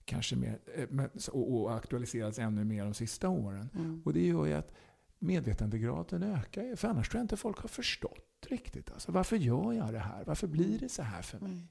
Kanske 0.05 0.35
mer, 0.35 0.59
eh, 0.75 1.05
och 1.31 1.75
aktualiserats 1.75 2.39
ännu 2.39 2.63
mer 2.63 2.83
de 2.85 2.93
sista 2.93 3.29
åren. 3.29 3.69
Mm. 3.75 4.01
Och 4.05 4.13
det 4.13 4.25
gör 4.27 4.45
ju 4.45 4.53
att 4.53 4.73
medvetandegraden 5.19 6.23
ökar. 6.23 6.63
ju, 6.63 6.75
För 6.75 6.87
annars 6.87 7.09
tror 7.09 7.19
jag 7.19 7.23
inte 7.23 7.37
folk 7.37 7.59
har 7.59 7.69
förstått 7.69 8.47
riktigt. 8.47 8.91
Alltså, 8.91 9.11
varför 9.11 9.35
gör 9.35 9.73
jag 9.73 9.93
det 9.93 9.99
här? 9.99 10.23
Varför 10.25 10.47
blir 10.47 10.79
det 10.79 10.89
så 10.89 11.01
här 11.01 11.21
för 11.21 11.39
mig? 11.39 11.51
Mm. 11.51 11.67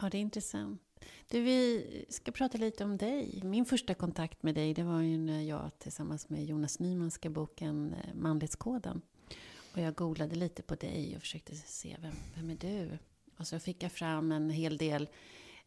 Ja, 0.00 0.10
det 0.10 0.18
är 0.18 0.20
intressant. 0.20 0.82
Du, 1.28 1.40
vi 1.40 1.84
ska 2.08 2.32
prata 2.32 2.58
lite 2.58 2.84
om 2.84 2.96
dig. 2.96 3.40
Min 3.44 3.64
första 3.64 3.94
kontakt 3.94 4.42
med 4.42 4.54
dig 4.54 4.74
det 4.74 4.82
var 4.82 5.00
ju 5.00 5.18
när 5.18 5.42
jag 5.42 5.70
tillsammans 5.78 6.28
med 6.28 6.44
Jonas 6.44 6.78
Nyman 6.78 7.10
skrev 7.10 7.32
boken 7.32 7.94
eh, 7.94 8.14
Manlighetskoden. 8.14 9.02
Och 9.72 9.80
jag 9.80 9.94
googlade 9.94 10.36
lite 10.36 10.62
på 10.62 10.74
dig 10.74 11.12
och 11.16 11.22
försökte 11.22 11.54
se 11.54 11.96
vem, 12.00 12.14
vem 12.34 12.50
är 12.50 12.56
du? 12.56 12.98
Och 13.38 13.46
så 13.46 13.58
fick 13.58 13.82
jag 13.82 13.92
fram 13.92 14.32
en 14.32 14.50
hel 14.50 14.76
del 14.76 15.08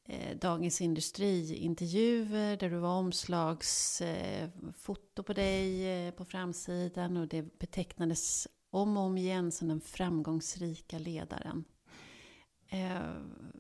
eh, 0.06 0.38
Dagens 0.38 0.82
Industri-intervjuer 0.82 2.58
där 2.58 2.70
du 2.70 2.78
var 2.78 2.98
omslagsfoto 2.98 5.22
eh, 5.22 5.26
på 5.26 5.34
dig 5.34 5.88
eh, 5.88 6.14
på 6.14 6.26
framsidan 6.26 7.18
och 7.18 7.28
det 7.28 7.60
betecknades 7.60 8.48
om 8.70 8.98
och 8.98 9.04
om 9.04 9.18
igen 9.18 9.52
som 9.52 9.68
den 9.68 9.82
framgångsrika 9.82 11.00
ledaren. 11.00 11.64
Eh, 12.68 13.02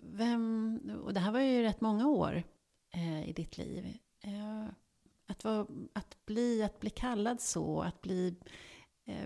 vem, 0.03 0.79
och 1.03 1.13
det 1.13 1.19
här 1.19 1.32
var 1.32 1.39
ju 1.39 1.62
rätt 1.62 1.82
många 1.82 2.08
år 2.08 2.43
eh, 2.93 3.29
i 3.29 3.34
ditt 3.34 3.58
liv. 3.58 3.97
Eh, 4.21 4.65
att, 5.27 5.43
vara, 5.43 5.67
att, 5.93 6.25
bli, 6.25 6.63
att 6.63 6.79
bli 6.79 6.89
kallad 6.89 7.41
så, 7.41 7.82
att 7.82 8.01
bli 8.01 8.36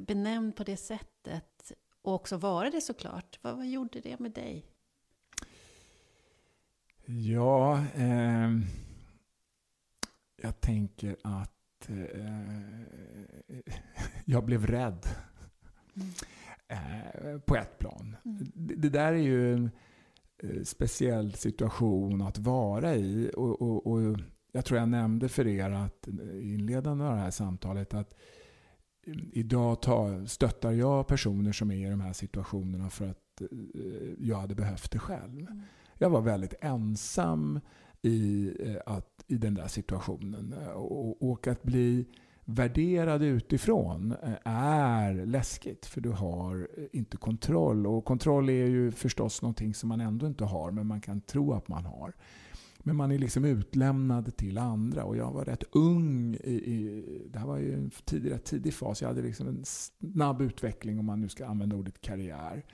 benämnd 0.02 0.56
på 0.56 0.64
det 0.64 0.78
sättet 0.78 1.72
och 2.02 2.14
också 2.14 2.38
vara 2.38 2.70
det 2.70 2.82
såklart. 2.82 3.40
Vad, 3.42 3.56
vad 3.56 3.68
gjorde 3.68 4.00
det 4.00 4.20
med 4.20 4.32
dig? 4.32 4.66
Ja, 7.10 7.84
ehm, 7.96 8.64
jag 10.42 10.62
tänker 10.62 11.16
att 11.24 11.90
eh, 11.90 12.62
jag 14.26 14.46
blev 14.46 14.68
rädd 14.68 15.08
Mm. 15.96 16.10
eh, 16.68 17.40
på 17.40 17.56
ett 17.56 17.80
plan. 17.80 18.16
Mm. 18.26 18.38
Det, 18.54 18.76
det 18.76 18.90
där 18.90 19.14
är 19.14 19.18
ju 19.18 19.54
en 19.54 19.70
eh, 20.44 20.64
speciell 20.64 21.34
situation 21.34 22.22
att 22.22 22.38
vara 22.38 22.96
i. 22.96 23.32
Och, 23.36 23.62
och, 23.62 23.88
och 23.88 24.18
jag 24.52 24.66
tror 24.66 24.80
jag 24.80 24.90
nämnde 24.90 25.30
för 25.30 25.48
er 25.48 25.70
att 25.72 26.08
inledande 26.42 27.06
av 27.06 27.16
det 27.16 27.22
här 27.22 27.32
samtalet 27.32 27.94
att 27.94 28.14
eh, 29.08 29.14
idag 29.34 29.82
tar, 29.82 30.26
stöttar 30.26 30.72
jag 30.72 31.08
personer 31.08 31.52
som 31.52 31.72
är 31.72 31.88
i 31.88 31.90
de 31.90 32.02
här 32.02 32.14
situationerna 32.14 32.90
för 32.90 33.08
att 33.08 33.42
eh, 33.42 33.48
jag 34.20 34.38
hade 34.38 34.56
behövt 34.56 34.92
det 34.92 35.00
själv. 35.00 35.40
Mm. 35.40 35.62
Jag 35.98 36.10
var 36.10 36.22
väldigt 36.22 36.54
ensam 36.62 37.60
i, 38.02 38.52
eh, 38.60 38.76
att, 38.86 39.24
i 39.28 39.38
den 39.38 39.54
där 39.54 39.68
situationen. 39.68 40.54
Och, 40.76 41.32
och 41.32 41.48
att 41.48 41.64
bli 41.64 42.06
värderad 42.50 43.24
utifrån 43.24 44.16
eh, 44.24 44.34
är 44.54 45.26
läskigt 45.26 45.86
för 45.86 46.02
du 46.02 46.10
har 46.10 46.68
eh, 46.78 46.84
inte 46.92 47.18
kontroll. 47.18 47.88
Och 47.88 48.06
kontroll 48.06 48.50
är 48.50 48.66
ju 48.66 48.92
förstås 48.92 49.42
någonting 49.42 49.74
som 49.74 49.90
man 49.90 50.02
ändå 50.02 50.28
inte 50.28 50.46
har 50.46 50.72
men 50.72 50.88
man 50.88 51.02
kan 51.02 51.22
tro 51.22 51.54
att 51.54 51.68
man 51.68 51.86
har. 51.86 52.14
Men 52.80 52.96
man 52.96 53.12
är 53.12 53.18
liksom 53.18 53.46
utlämnad 53.46 54.38
till 54.38 54.58
andra 54.58 55.04
och 55.04 55.18
jag 55.18 55.32
var 55.32 55.46
rätt 55.46 55.64
ung. 55.72 56.36
I, 56.36 56.54
i, 56.54 57.04
det 57.34 57.40
här 57.40 57.48
var 57.48 57.58
ju 57.58 57.74
en 57.74 57.92
tidig, 58.06 58.32
rätt 58.32 58.46
tidig 58.46 58.74
fas. 58.74 59.02
Jag 59.02 59.08
hade 59.10 59.22
liksom 59.22 59.48
en 59.48 59.66
snabb 59.66 60.42
utveckling 60.42 61.00
om 61.00 61.06
man 61.06 61.22
nu 61.22 61.30
ska 61.30 61.46
använda 61.48 61.76
ordet 61.76 62.02
karriär. 62.02 62.66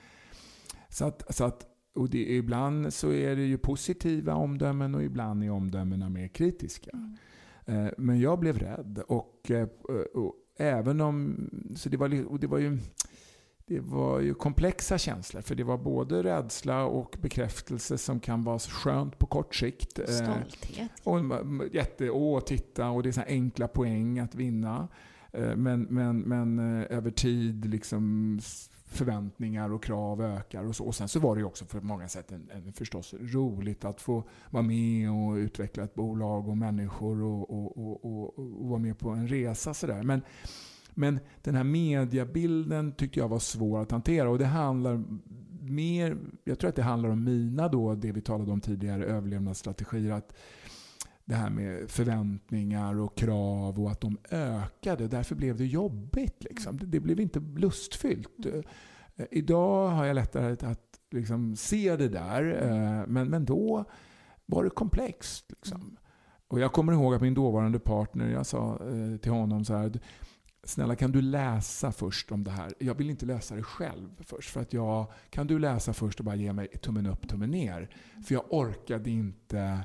Så 0.88 1.04
att, 1.04 1.34
så 1.34 1.44
att 1.44 1.66
och 1.94 2.10
det, 2.10 2.36
ibland 2.36 2.92
så 2.94 3.12
är 3.12 3.36
det 3.36 3.44
ju 3.44 3.58
positiva 3.58 4.34
omdömen 4.34 4.94
och 4.94 5.02
ibland 5.02 5.44
är 5.44 5.50
omdömena 5.50 6.08
mer 6.08 6.28
kritiska. 6.28 6.90
Mm. 6.92 7.16
Eh, 7.86 7.92
Men 7.98 8.20
jag 8.20 8.38
blev 8.38 8.58
rädd. 8.58 9.02
Och, 9.08 9.50
eh, 9.50 9.68
och 10.14 10.34
även 10.58 11.00
om... 11.00 11.48
Så 11.76 11.88
det 11.88 11.96
var, 11.96 12.24
och 12.26 12.40
det 12.40 12.46
var 12.46 12.58
ju... 12.58 12.78
Det 13.66 13.80
var 13.80 14.20
ju 14.20 14.34
komplexa 14.34 14.98
känslor, 14.98 15.40
för 15.40 15.54
det 15.54 15.64
var 15.64 15.78
både 15.78 16.22
rädsla 16.22 16.84
och 16.84 17.16
bekräftelse 17.22 17.98
som 17.98 18.20
kan 18.20 18.44
vara 18.44 18.58
skönt 18.58 19.18
på 19.18 19.26
kort 19.26 19.54
sikt. 19.54 19.98
Eh, 19.98 20.04
Stolthet. 20.04 20.90
och 21.04 21.20
jätte, 21.72 22.10
åh 22.10 22.40
titta, 22.40 22.88
och 22.90 23.02
det 23.02 23.08
är 23.08 23.12
så 23.12 23.22
enkla 23.26 23.68
poäng 23.68 24.18
att 24.18 24.34
vinna. 24.34 24.88
Men, 25.56 25.82
men, 25.82 26.20
men 26.20 26.58
över 26.84 27.10
tid 27.10 27.64
liksom 27.64 28.38
förväntningar 28.96 29.72
och 29.72 29.84
krav 29.84 30.22
ökar. 30.22 30.64
Och, 30.64 30.76
så. 30.76 30.84
och 30.84 30.94
sen 30.94 31.08
så 31.08 31.20
var 31.20 31.34
det 31.34 31.40
ju 31.40 31.46
också 31.46 31.64
på 31.64 31.80
många 31.80 32.08
sätt 32.08 32.32
en, 32.32 32.50
en, 32.50 32.72
förstås 32.72 33.14
roligt 33.20 33.84
att 33.84 34.00
få 34.00 34.24
vara 34.50 34.62
med 34.62 35.10
och 35.10 35.34
utveckla 35.34 35.84
ett 35.84 35.94
bolag 35.94 36.48
och 36.48 36.56
människor 36.56 37.22
och, 37.22 37.50
och, 37.50 37.78
och, 37.78 38.04
och, 38.04 38.38
och 38.38 38.68
vara 38.68 38.78
med 38.78 38.98
på 38.98 39.10
en 39.10 39.28
resa. 39.28 39.74
Så 39.74 39.86
där. 39.86 40.02
Men, 40.02 40.22
men 40.94 41.18
den 41.42 41.54
här 41.54 41.64
mediebilden 41.64 42.92
tyckte 42.92 43.18
jag 43.18 43.28
var 43.28 43.38
svår 43.38 43.82
att 43.82 43.90
hantera. 43.90 44.30
Och 44.30 44.38
det 44.38 44.46
handlar 44.46 45.04
mer, 45.60 46.16
jag 46.44 46.58
tror 46.58 46.68
att 46.68 46.76
det 46.76 46.82
handlar 46.82 47.08
om 47.08 47.24
mina 47.24 47.68
då, 47.68 47.94
det 47.94 48.12
vi 48.12 48.20
talade 48.20 48.52
om 48.52 48.60
tidigare, 48.60 49.04
överlevnadsstrategier. 49.04 50.12
Att 50.12 50.34
det 51.24 51.34
här 51.34 51.50
med 51.50 51.90
förväntningar 51.90 53.00
och 53.00 53.16
krav 53.16 53.80
och 53.80 53.90
att 53.90 54.00
de 54.00 54.18
ökade. 54.30 55.08
Därför 55.08 55.34
blev 55.34 55.56
det 55.56 55.66
jobbigt. 55.66 56.44
Liksom. 56.44 56.78
Det, 56.78 56.86
det 56.86 57.00
blev 57.00 57.20
inte 57.20 57.40
lustfyllt. 57.40 58.46
Mm. 58.46 58.62
Eh, 59.16 59.26
Idag 59.30 59.88
har 59.88 60.04
jag 60.04 60.14
lättare 60.14 60.52
att, 60.52 60.62
att 60.62 61.00
liksom 61.10 61.56
se 61.56 61.96
det 61.96 62.08
där. 62.08 62.62
eh, 62.62 63.06
Men, 63.06 63.28
men 63.28 63.44
då 63.44 63.84
var 64.46 64.64
det 64.64 64.70
komplext. 64.70 65.44
Liksom. 65.48 65.80
Mm. 65.80 65.96
Och 66.48 66.60
jag 66.60 66.72
kommer 66.72 66.92
ihåg 66.92 67.14
att 67.14 67.22
min 67.22 67.34
dåvarande 67.34 67.78
partner, 67.78 68.28
jag 68.28 68.46
sa 68.46 68.72
eh, 68.72 69.16
till 69.18 69.32
honom 69.32 69.64
så 69.64 69.74
här. 69.76 70.00
Snälla 70.66 70.96
kan 70.96 71.12
du 71.12 71.22
läsa 71.22 71.92
först 71.92 72.32
om 72.32 72.44
det 72.44 72.50
här? 72.50 72.74
Jag 72.78 72.94
vill 72.94 73.10
inte 73.10 73.26
läsa 73.26 73.54
det 73.54 73.62
själv 73.62 74.08
först. 74.20 74.50
För 74.50 74.60
att 74.60 74.72
jag, 74.72 75.06
kan 75.30 75.46
du 75.46 75.58
läsa 75.58 75.92
först 75.92 76.18
och 76.18 76.24
bara 76.24 76.36
ge 76.36 76.52
mig 76.52 76.68
tummen 76.68 77.06
upp, 77.06 77.28
tummen 77.28 77.50
ner? 77.50 77.88
För 78.26 78.34
jag 78.34 78.44
orkade 78.50 79.10
inte 79.10 79.80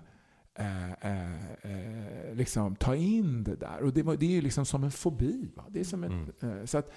eh, 0.59 0.91
eh, 0.91 1.51
eh, 1.61 2.35
liksom 2.35 2.75
ta 2.75 2.95
in 2.95 3.43
det 3.43 3.55
där. 3.55 3.81
Och 3.83 3.93
det, 3.93 4.03
var, 4.03 4.15
det 4.15 4.25
är 4.25 4.29
ju 4.31 4.41
liksom 4.41 4.65
som 4.65 4.83
en 4.83 4.91
fobi. 4.91 5.51
Va? 5.55 5.65
Det 5.69 5.79
är 5.79 5.83
som 5.83 6.03
ett, 6.03 6.11
Mm. 6.41 6.59
eh, 6.59 6.65
så 6.65 6.77
att, 6.77 6.91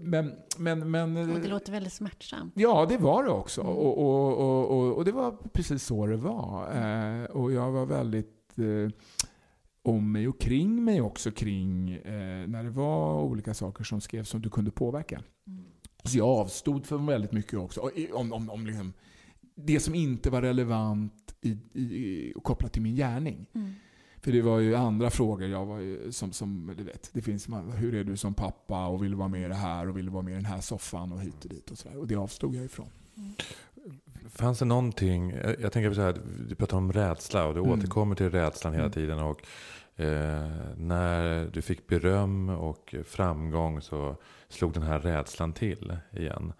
men, 0.00 0.32
men, 0.58 0.90
men, 0.90 1.16
Och 1.30 1.40
det 1.40 1.48
låter 1.48 1.72
väldigt 1.72 1.92
smärtsamt. 1.92 2.52
Ja, 2.56 2.86
det 2.88 2.98
var 2.98 3.24
det 3.24 3.30
också. 3.30 3.60
Mm. 3.60 3.72
Och, 3.72 3.98
och, 3.98 4.38
och, 4.38 4.70
och, 4.78 4.96
och 4.96 5.04
det 5.04 5.12
var 5.12 5.36
precis 5.52 5.84
så 5.84 6.06
det 6.06 6.16
var. 6.16 6.72
Eh, 6.76 7.24
och 7.24 7.52
jag 7.52 7.70
var 7.70 7.86
väldigt 7.86 8.58
eh, 8.58 8.90
om 9.82 10.12
mig 10.12 10.28
och 10.28 10.40
kring 10.40 10.84
mig 10.84 11.00
också 11.00 11.30
kring 11.30 11.90
eh, 11.92 12.46
när 12.48 12.64
det 12.64 12.70
var 12.70 13.22
olika 13.22 13.54
saker 13.54 13.84
som 13.84 14.00
skrevs 14.00 14.28
som 14.28 14.42
du 14.42 14.50
kunde 14.50 14.70
påverka. 14.70 15.22
Mm. 15.46 15.64
Så 16.04 16.18
jag 16.18 16.28
avstod 16.28 16.86
från 16.86 17.06
väldigt 17.06 17.32
mycket 17.32 17.58
också. 17.58 17.90
Om, 18.12 18.32
om, 18.32 18.50
om 18.50 18.66
liksom 18.66 18.92
det 19.54 19.80
som 19.80 19.94
inte 19.94 20.30
var 20.30 20.42
relevant 20.42 21.19
i, 21.40 21.50
i, 21.80 22.32
kopplat 22.42 22.72
till 22.72 22.82
min 22.82 22.96
gärning. 22.96 23.46
Mm. 23.52 23.74
För 24.22 24.32
det 24.32 24.42
var 24.42 24.58
ju 24.58 24.74
andra 24.74 25.10
frågor. 25.10 25.48
Jag 25.48 25.66
var 25.66 25.78
ju, 25.78 26.12
som, 26.12 26.32
som, 26.32 26.74
du 26.78 26.84
vet, 26.84 27.10
det 27.12 27.22
finns, 27.22 27.48
hur 27.76 27.94
är 27.94 28.04
du 28.04 28.16
som 28.16 28.34
pappa 28.34 28.86
och 28.86 29.04
vill 29.04 29.14
vara 29.14 29.28
med 29.28 29.44
i 29.44 29.48
det 29.48 29.54
här 29.54 29.88
och 29.88 29.98
vill 29.98 30.10
vara 30.10 30.22
med 30.22 30.32
i 30.32 30.36
den 30.36 30.44
här 30.44 30.60
soffan 30.60 31.12
och 31.12 31.20
hit 31.20 31.44
och 31.44 31.50
dit. 31.50 31.70
Och, 31.70 31.78
så 31.78 31.88
där. 31.88 31.98
och 31.98 32.06
det 32.06 32.16
avstod 32.16 32.54
jag 32.54 32.64
ifrån. 32.64 32.88
Mm. 33.16 33.32
Fanns 34.28 34.58
det 34.58 34.64
någonting, 34.64 35.30
jag 35.60 35.72
tänker 35.72 35.92
så 35.92 36.00
här, 36.00 36.16
du 36.48 36.54
pratar 36.54 36.76
om 36.76 36.92
rädsla 36.92 37.46
och 37.46 37.54
du 37.54 37.60
mm. 37.60 37.72
återkommer 37.72 38.14
till 38.14 38.30
rädslan 38.30 38.72
hela 38.72 38.84
mm. 38.84 38.92
tiden. 38.92 39.18
Och, 39.18 39.42
eh, 40.00 40.48
när 40.76 41.46
du 41.52 41.62
fick 41.62 41.86
beröm 41.86 42.48
och 42.48 42.94
framgång 43.04 43.82
så 43.82 44.16
slog 44.48 44.72
den 44.72 44.82
här 44.82 44.98
rädslan 44.98 45.52
till 45.52 45.96
igen. 46.12 46.52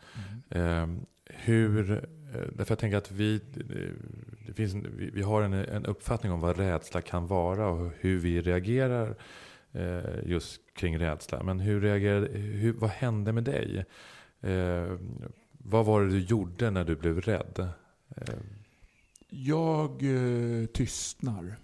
Mm. 0.50 0.98
Eh, 0.98 1.02
hur, 1.24 2.08
Eh, 2.34 2.40
därför 2.52 2.72
jag 2.72 2.78
tänker 2.78 2.98
att 2.98 3.12
vi, 3.12 3.34
eh, 3.34 3.92
det 4.46 4.52
finns, 4.52 4.74
vi 5.12 5.22
har 5.22 5.42
en, 5.42 5.52
en 5.52 5.86
uppfattning 5.86 6.32
om 6.32 6.40
vad 6.40 6.56
rädsla 6.56 7.00
kan 7.00 7.26
vara 7.26 7.68
och 7.68 7.92
hur 7.98 8.18
vi 8.18 8.40
reagerar 8.40 9.16
eh, 9.72 10.28
just 10.28 10.60
kring 10.74 10.98
rädsla. 10.98 11.42
Men 11.42 11.60
hur 11.60 11.80
reagerade, 11.80 12.38
hur, 12.38 12.72
vad 12.72 12.90
hände 12.90 13.32
med 13.32 13.44
dig? 13.44 13.84
Eh, 14.40 14.96
vad 15.52 15.86
var 15.86 16.02
det 16.02 16.10
du 16.10 16.18
gjorde 16.18 16.70
när 16.70 16.84
du 16.84 16.96
blev 16.96 17.20
rädd? 17.20 17.68
Eh. 18.16 18.34
Jag 19.28 19.90
eh, 20.02 20.66
tystnar. 20.66 21.56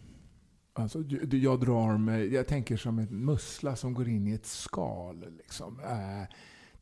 Alltså, 0.73 1.03
jag 1.31 1.61
drar 1.61 1.99
mig, 1.99 2.35
jag 2.35 2.47
tänker 2.47 2.77
som 2.77 2.99
en 2.99 3.25
mussla 3.25 3.77
som 3.77 3.95
går 3.95 4.09
in 4.09 4.27
i 4.27 4.33
ett 4.33 4.47
skal. 4.47 5.25
Liksom. 5.37 5.81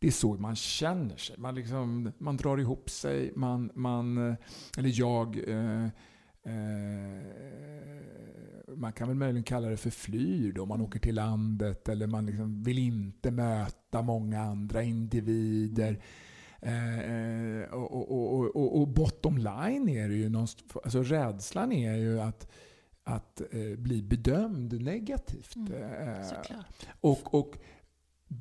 Det 0.05 0.09
är 0.09 0.13
så 0.13 0.35
man 0.35 0.57
känner 0.57 1.17
sig. 1.17 1.37
Man, 1.39 1.55
liksom, 1.55 2.13
man 2.19 2.37
drar 2.37 2.59
ihop 2.59 2.91
sig. 2.91 3.33
Man, 3.37 3.71
man, 3.75 4.29
eh, 4.31 4.35
eller 4.79 4.91
jag... 5.01 5.49
Eh, 5.49 5.85
eh, 6.45 7.23
man 8.77 8.93
kan 8.93 9.09
väl 9.09 9.17
möjligen 9.17 9.45
kalla 9.45 9.69
det 9.69 9.77
för 9.77 9.91
flyr 9.91 10.53
då. 10.53 10.67
Man 10.67 10.81
åker 10.81 10.99
till 10.99 11.15
landet 11.15 11.89
eller 11.89 12.07
man 12.07 12.27
liksom 12.27 12.63
vill 12.63 12.79
inte 12.79 13.31
möta 13.31 14.03
många 14.03 14.41
andra 14.41 14.83
individer. 14.83 16.03
Eh, 16.61 17.75
och, 17.75 18.11
och, 18.11 18.57
och, 18.57 18.81
och, 18.81 18.89
bottom 18.89 19.39
line 19.39 19.89
är 19.89 20.09
det 20.09 20.17
ju 20.17 20.29
någonstans, 20.29 20.77
alltså 20.85 21.03
rädslan 21.03 21.73
är 21.73 21.97
ju 21.97 22.21
att, 22.21 22.51
att 23.05 23.43
bli 23.79 24.03
bedömd 24.03 24.83
negativt. 24.83 25.57
Mm, 25.57 26.63
och, 27.01 27.35
och 27.35 27.57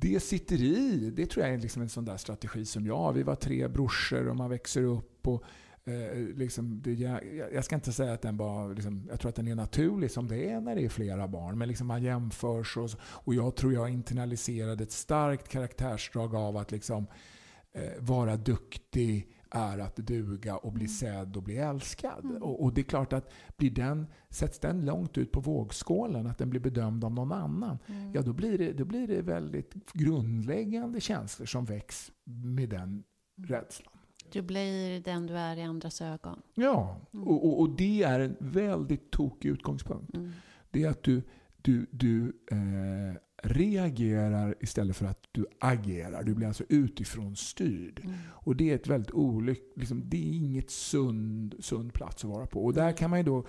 det 0.00 0.20
sitter 0.20 0.62
i. 0.62 1.10
Det 1.16 1.26
tror 1.26 1.46
jag 1.46 1.54
är 1.54 1.58
liksom 1.58 1.82
en 1.82 1.88
sån 1.88 2.04
där 2.04 2.16
strategi 2.16 2.64
som 2.64 2.86
jag 2.86 3.12
Vi 3.12 3.22
var 3.22 3.34
tre 3.34 3.68
brorsor 3.68 4.28
och 4.28 4.36
man 4.36 4.50
växer 4.50 4.82
upp. 4.82 5.26
och 5.26 5.44
eh, 5.84 6.18
liksom 6.36 6.82
det, 6.82 6.92
jag, 6.92 7.20
jag, 7.52 7.64
ska 7.64 7.74
inte 7.74 7.92
säga 7.92 8.12
att 8.12 8.22
den 8.22 8.36
var, 8.36 8.74
liksom, 8.74 9.06
jag 9.10 9.20
tror 9.20 9.28
att 9.28 9.36
den 9.36 9.48
är 9.48 9.54
naturlig 9.54 10.10
som 10.10 10.28
det 10.28 10.50
är 10.50 10.60
när 10.60 10.74
det 10.74 10.84
är 10.84 10.88
flera 10.88 11.28
barn. 11.28 11.58
Men 11.58 11.68
liksom 11.68 11.86
man 11.86 12.02
jämförs 12.02 12.76
och, 12.76 12.90
och 13.00 13.34
jag 13.34 13.56
tror 13.56 13.72
jag 13.72 13.88
internaliserade 13.88 14.82
ett 14.82 14.92
starkt 14.92 15.48
karaktärsdrag 15.48 16.34
av 16.34 16.56
att 16.56 16.72
liksom, 16.72 17.06
eh, 17.72 17.92
vara 17.98 18.36
duktig 18.36 19.28
är 19.54 19.78
att 19.78 19.96
duga 19.96 20.56
och 20.56 20.72
bli 20.72 20.84
mm. 20.84 20.88
sedd 20.88 21.36
och 21.36 21.42
bli 21.42 21.56
älskad. 21.56 22.24
Mm. 22.24 22.42
Och, 22.42 22.64
och, 22.64 22.74
det 22.74 22.80
är 22.80 22.82
klart 22.82 23.12
att 23.12 23.32
blir 23.56 23.70
den, 23.70 24.06
sätts 24.30 24.58
den 24.58 24.84
långt 24.84 25.18
ut 25.18 25.32
på 25.32 25.40
vågskålen, 25.40 26.26
att 26.26 26.38
den 26.38 26.50
blir 26.50 26.60
bedömd 26.60 27.04
av 27.04 27.12
någon 27.12 27.32
annan, 27.32 27.78
mm. 27.86 28.12
ja 28.14 28.22
då 28.22 28.32
blir, 28.32 28.58
det, 28.58 28.72
då 28.72 28.84
blir 28.84 29.06
det 29.06 29.22
väldigt 29.22 29.92
grundläggande 29.92 31.00
känslor 31.00 31.46
som 31.46 31.64
väcks 31.64 32.12
med 32.24 32.68
den 32.68 32.82
mm. 32.82 33.04
rädslan. 33.36 33.94
Du 34.32 34.42
blir 34.42 35.00
den 35.00 35.26
du 35.26 35.34
är 35.34 35.56
i 35.56 35.62
andras 35.62 36.00
ögon. 36.00 36.42
Ja, 36.54 37.00
mm. 37.12 37.28
och, 37.28 37.46
och, 37.46 37.60
och, 37.60 37.76
det 37.76 38.02
är 38.02 38.20
en 38.20 38.36
väldigt 38.40 39.10
tokig 39.10 39.48
utgångspunkt. 39.48 40.16
Mm. 40.16 40.32
Det 40.70 40.82
är 40.82 40.90
att 40.90 41.02
du, 41.02 41.22
du, 41.62 41.86
du 41.90 42.32
eh, 42.50 43.16
reagerar 43.44 44.54
istället 44.60 44.96
för 44.96 45.06
att 45.06 45.28
du 45.32 45.46
agerar. 45.58 46.22
Du 46.22 46.34
blir 46.34 46.46
alltså 46.46 46.64
utifrån 46.68 47.36
styrd. 47.36 48.00
Mm. 48.04 48.16
Och 48.30 48.56
det 48.56 48.70
är 48.70 48.74
ett 48.74 48.86
väldigt 48.86 49.10
olyckligt, 49.10 49.78
liksom, 49.78 50.02
det 50.06 50.16
är 50.16 50.32
inget 50.32 50.70
sund, 50.70 51.54
sund 51.58 51.92
plats 51.92 52.24
att 52.24 52.30
vara 52.30 52.46
på. 52.46 52.64
Och 52.64 52.74
där 52.74 52.92
kan 52.92 53.10
man 53.10 53.24
då 53.24 53.46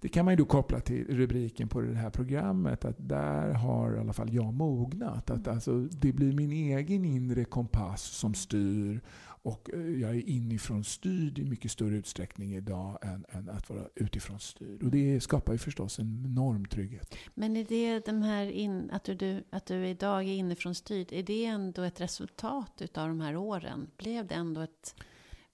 det 0.00 0.08
kan 0.08 0.24
man 0.24 0.36
då 0.36 0.44
koppla 0.44 0.80
till 0.80 1.16
rubriken 1.16 1.68
på 1.68 1.80
det 1.80 1.94
här 1.94 2.10
programmet. 2.10 2.84
Att 2.84 2.96
där 2.98 3.52
har 3.52 3.96
i 3.96 3.98
alla 3.98 4.12
fall 4.12 4.34
jag 4.34 4.54
mognat. 4.54 5.30
Att 5.30 5.46
mm. 5.46 5.54
alltså, 5.54 5.80
det 5.80 6.12
blir 6.12 6.32
min 6.32 6.52
egen 6.52 7.04
inre 7.04 7.44
kompass 7.44 8.02
som 8.02 8.34
styr 8.34 9.00
och 9.46 9.70
eh, 9.72 10.00
jag 10.00 10.10
är 10.10 10.28
inifrån 10.28 10.84
styrd 10.84 11.38
i 11.38 11.44
mycket 11.44 11.70
större 11.70 11.96
utsträckning 11.96 12.54
idag 12.56 12.98
än, 13.02 13.24
än 13.28 13.48
att 13.48 13.70
vara 13.70 13.88
utifrån 13.94 14.40
styrd. 14.40 14.82
Och 14.82 14.90
det 14.90 15.20
skapar 15.20 15.52
ju 15.52 15.58
förstås 15.58 15.98
en 15.98 16.22
enorm 16.24 16.64
trygghet. 16.64 17.14
Men 17.34 17.56
är 17.56 17.64
det 17.64 18.06
de 18.06 18.22
här 18.22 18.46
in, 18.46 18.90
att, 18.90 19.04
du, 19.04 19.44
att 19.50 19.66
du 19.66 19.86
idag 19.88 20.22
är 20.22 20.32
inifrån 20.32 20.74
styrd, 20.74 21.12
är 21.12 21.22
det 21.22 21.44
ändå 21.44 21.82
ett 21.82 22.00
resultat 22.00 22.82
av 22.82 23.08
de 23.08 23.20
här 23.20 23.36
åren? 23.36 23.90
Blev 23.96 24.26
det 24.26 24.34
ändå 24.34 24.60
ett, 24.60 24.94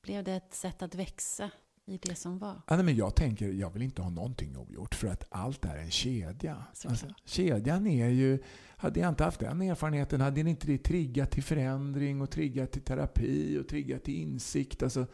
blev 0.02 0.24
det 0.24 0.32
ett 0.32 0.54
sätt 0.54 0.82
att 0.82 0.94
växa 0.94 1.50
i 1.86 1.98
det 2.02 2.14
som 2.14 2.38
var? 2.38 2.62
Ja, 2.68 2.82
men 2.82 2.96
jag 2.96 3.14
tänker, 3.14 3.48
jag 3.48 3.70
vill 3.70 3.82
inte 3.82 4.02
ha 4.02 4.10
någonting 4.10 4.56
ogjort 4.56 4.94
för 4.94 5.08
att 5.08 5.24
allt 5.28 5.64
är 5.64 5.76
en 5.76 5.90
kedja. 5.90 6.64
Alltså, 6.84 7.06
kedjan 7.24 7.86
är 7.86 8.08
ju, 8.08 8.38
hade 8.76 9.00
jag 9.00 9.08
inte 9.08 9.24
haft 9.24 9.40
den 9.40 9.62
erfarenheten 9.62 10.20
hade 10.20 10.40
inte 10.40 10.66
det 10.66 10.78
triggat 10.78 11.30
till 11.30 11.42
förändring 11.42 12.20
och 12.20 12.30
triggat 12.30 12.72
till 12.72 12.82
terapi 12.82 13.58
och 13.58 13.68
triggat 13.68 14.04
till 14.04 14.14
insikt. 14.14 14.82
Alltså, 14.82 15.06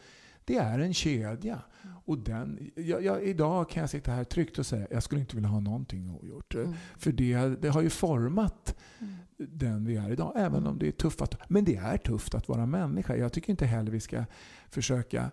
det 0.45 0.57
är 0.57 0.79
en 0.79 0.93
kedja. 0.93 1.61
Mm. 1.81 1.95
Och 2.05 2.17
den, 2.17 2.71
jag, 2.75 3.03
jag, 3.03 3.23
idag 3.23 3.69
kan 3.69 3.81
jag 3.81 3.89
sitta 3.89 4.11
här 4.11 4.23
tryggt 4.23 4.59
och 4.59 4.65
säga 4.65 4.87
jag 4.91 5.03
skulle 5.03 5.21
inte 5.21 5.35
vilja 5.35 5.49
ha 5.49 5.59
någonting 5.59 6.09
ogjort. 6.09 6.55
Mm. 6.55 6.73
För 6.97 7.11
det, 7.11 7.61
det 7.61 7.69
har 7.69 7.81
ju 7.81 7.89
format 7.89 8.75
mm. 8.99 9.15
den 9.37 9.85
vi 9.85 9.95
är 9.95 10.11
idag. 10.11 10.33
Även 10.35 10.67
om 10.67 10.79
det 10.79 10.87
är 10.87 10.91
tufft. 10.91 11.21
Att, 11.21 11.49
men 11.49 11.65
det 11.65 11.75
är 11.75 11.97
tufft 11.97 12.35
att 12.35 12.47
vara 12.47 12.65
människa. 12.65 13.15
Jag 13.15 13.33
tycker 13.33 13.49
inte 13.51 13.65
heller 13.65 13.91
vi 13.91 13.99
ska 13.99 14.25
försöka 14.69 15.31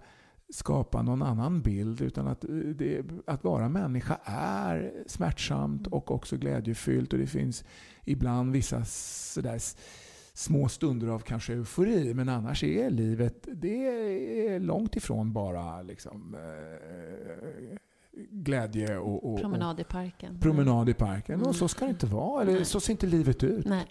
skapa 0.52 1.02
någon 1.02 1.22
annan 1.22 1.62
bild. 1.62 2.00
Utan 2.00 2.26
att, 2.26 2.44
eh, 2.44 2.50
det, 2.50 3.02
att 3.26 3.44
vara 3.44 3.68
människa 3.68 4.18
är 4.24 4.92
smärtsamt 5.06 5.86
och 5.86 6.10
också 6.10 6.36
glädjefyllt. 6.36 7.12
Och 7.12 7.18
det 7.18 7.26
finns 7.26 7.64
ibland 8.04 8.52
vissa 8.52 8.84
sådär 8.84 9.60
små 10.34 10.68
stunder 10.68 11.08
av 11.08 11.18
kanske 11.18 11.52
eufori. 11.52 12.14
Men 12.14 12.28
annars 12.28 12.64
är 12.64 12.90
livet 12.90 13.48
det 13.52 13.86
är 14.48 14.60
långt 14.60 14.96
ifrån 14.96 15.32
bara 15.32 15.82
liksom, 15.82 16.34
eh, 16.34 17.78
glädje 18.30 18.98
och, 18.98 19.32
och, 19.32 19.40
Promenad 19.40 19.80
i 19.80 19.84
parken. 19.84 20.40
Promenad 20.40 20.88
i 20.88 20.94
parken. 20.94 21.34
Mm. 21.34 21.46
Och 21.46 21.56
så 21.56 21.68
ska 21.68 21.84
det 21.84 21.90
inte 21.90 22.06
vara. 22.06 22.42
Eller 22.42 22.64
så 22.64 22.80
ser 22.80 22.92
inte 22.92 23.06
livet 23.06 23.44
ut. 23.44 23.66
Nej, 23.66 23.86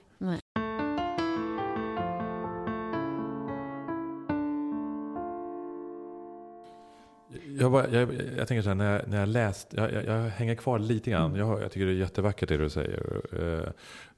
Jag, 7.60 7.72
bara, 7.72 7.90
jag, 7.90 8.10
jag, 8.38 8.48
tänker 8.48 8.62
så 8.62 8.70
här, 8.70 8.76
när 8.76 8.92
jag, 8.92 9.08
när 9.08 9.20
jag 9.20 9.30
läst, 9.30 9.68
jag, 9.72 9.94
jag, 9.94 10.06
jag 10.06 10.30
hänger 10.30 10.56
kvar 10.56 10.80
lite 10.80 11.12
grann. 11.12 11.26
Mm. 11.26 11.40
Jag, 11.40 11.62
jag 11.62 11.72
tycker 11.72 11.86
det 11.86 11.92
är 11.92 11.96
jättevackert 11.96 12.50
det 12.50 12.58
du 12.58 12.70
säger. 12.70 13.22
Uh, 13.34 13.42
uh, 13.42 13.68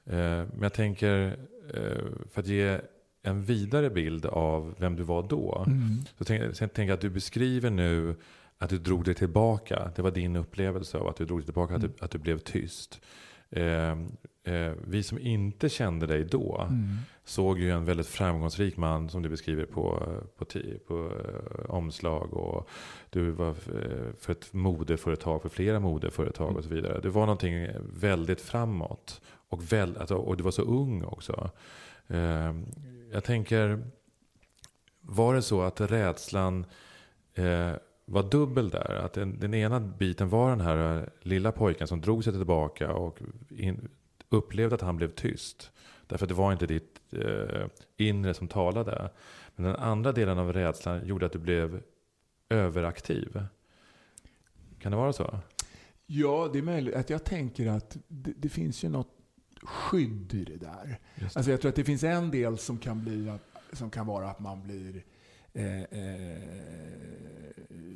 men 0.06 0.62
jag 0.62 0.72
tänker, 0.72 1.36
uh, 1.76 2.08
för 2.30 2.40
att 2.40 2.46
ge 2.46 2.80
en 3.22 3.42
vidare 3.42 3.90
bild 3.90 4.26
av 4.26 4.74
vem 4.78 4.96
du 4.96 5.02
var 5.02 5.22
då. 5.22 5.64
Mm. 5.66 5.80
Så 6.18 6.24
tänker 6.24 6.54
jag 6.60 6.72
tänker 6.72 6.94
att 6.94 7.00
du 7.00 7.10
beskriver 7.10 7.70
nu 7.70 8.14
att 8.58 8.70
du 8.70 8.78
drog 8.78 9.04
dig 9.04 9.14
tillbaka. 9.14 9.90
Det 9.96 10.02
var 10.02 10.10
din 10.10 10.36
upplevelse 10.36 10.98
av 10.98 11.08
att 11.08 11.16
du 11.16 11.24
drog 11.24 11.38
dig 11.38 11.44
tillbaka, 11.44 11.74
mm. 11.74 11.84
att, 11.86 11.98
du, 11.98 12.04
att 12.04 12.10
du 12.10 12.18
blev 12.18 12.38
tyst. 12.38 13.00
Eh, 13.50 14.72
vi 14.84 15.02
som 15.02 15.18
inte 15.18 15.68
kände 15.68 16.06
dig 16.06 16.24
då 16.24 16.66
mm. 16.70 16.96
såg 17.24 17.58
ju 17.58 17.70
en 17.70 17.84
väldigt 17.84 18.06
framgångsrik 18.06 18.76
man 18.76 19.08
som 19.08 19.22
du 19.22 19.28
beskriver 19.28 19.64
på, 19.64 20.02
på, 20.38 20.44
på 20.86 21.12
eh, 21.24 21.70
omslag. 21.70 22.34
Och 22.34 22.68
du 23.10 23.30
var 23.30 23.48
eh, 23.48 24.12
för 24.18 24.32
ett 24.32 24.52
modeföretag, 24.52 25.42
för 25.42 25.48
flera 25.48 25.80
modeföretag 25.80 26.56
och 26.56 26.64
så 26.64 26.70
vidare. 26.70 27.00
Det 27.00 27.10
var 27.10 27.26
någonting 27.26 27.68
väldigt 27.80 28.40
framåt. 28.40 29.20
Och, 29.48 29.72
väl, 29.72 29.96
alltså, 29.96 30.16
och 30.16 30.36
du 30.36 30.44
var 30.44 30.50
så 30.50 30.62
ung 30.62 31.04
också. 31.04 31.50
Eh, 32.06 32.54
jag 33.12 33.24
tänker, 33.24 33.84
var 35.00 35.34
det 35.34 35.42
så 35.42 35.62
att 35.62 35.80
rädslan 35.80 36.66
eh, 37.34 37.72
var 38.08 38.22
dubbel 38.22 38.70
där. 38.70 39.00
Att 39.04 39.12
den, 39.12 39.38
den, 39.38 39.54
ena 39.54 39.80
biten 39.80 40.28
var 40.28 40.50
den 40.50 40.60
här 40.60 41.10
lilla 41.20 41.52
pojken 41.52 41.88
som 41.88 42.00
drog 42.00 42.24
sig 42.24 42.32
tillbaka 42.32 42.92
och 42.92 43.18
in, 43.50 43.88
upplevde 44.28 44.74
att 44.74 44.80
han 44.80 44.96
blev 44.96 45.14
tyst. 45.14 45.70
Därför 46.06 46.24
att 46.24 46.28
det 46.28 46.34
var 46.34 46.52
inte 46.52 46.66
ditt 46.66 47.00
eh, 47.12 47.66
inre 47.96 48.34
som 48.34 48.48
talade. 48.48 49.10
Men 49.56 49.66
den 49.66 49.76
andra 49.76 50.12
delen 50.12 50.38
av 50.38 50.52
rädslan 50.52 51.06
gjorde 51.06 51.26
att 51.26 51.32
du 51.32 51.38
blev 51.38 51.82
överaktiv. 52.48 53.42
Kan 54.78 54.92
det 54.92 54.98
vara 54.98 55.12
så? 55.12 55.38
Ja, 56.06 56.50
det 56.52 56.58
är 56.58 56.62
möjligt. 56.62 56.94
Att 56.94 57.10
jag 57.10 57.24
tänker 57.24 57.66
att 57.66 57.96
det, 58.08 58.32
det 58.36 58.48
finns 58.48 58.84
ju 58.84 58.88
något 58.88 59.12
skydd 59.62 60.34
i 60.34 60.44
det 60.44 60.56
där. 60.56 60.98
Det. 61.14 61.24
Alltså 61.24 61.50
jag 61.50 61.60
tror 61.60 61.68
att 61.68 61.76
det 61.76 61.84
finns 61.84 62.02
en 62.02 62.30
del 62.30 62.58
som 62.58 62.78
kan, 62.78 63.04
bli, 63.04 63.32
som 63.72 63.90
kan 63.90 64.06
vara 64.06 64.30
att 64.30 64.40
man 64.40 64.62
blir 64.62 65.04
eh, 65.58 65.82
eh, 65.82 66.38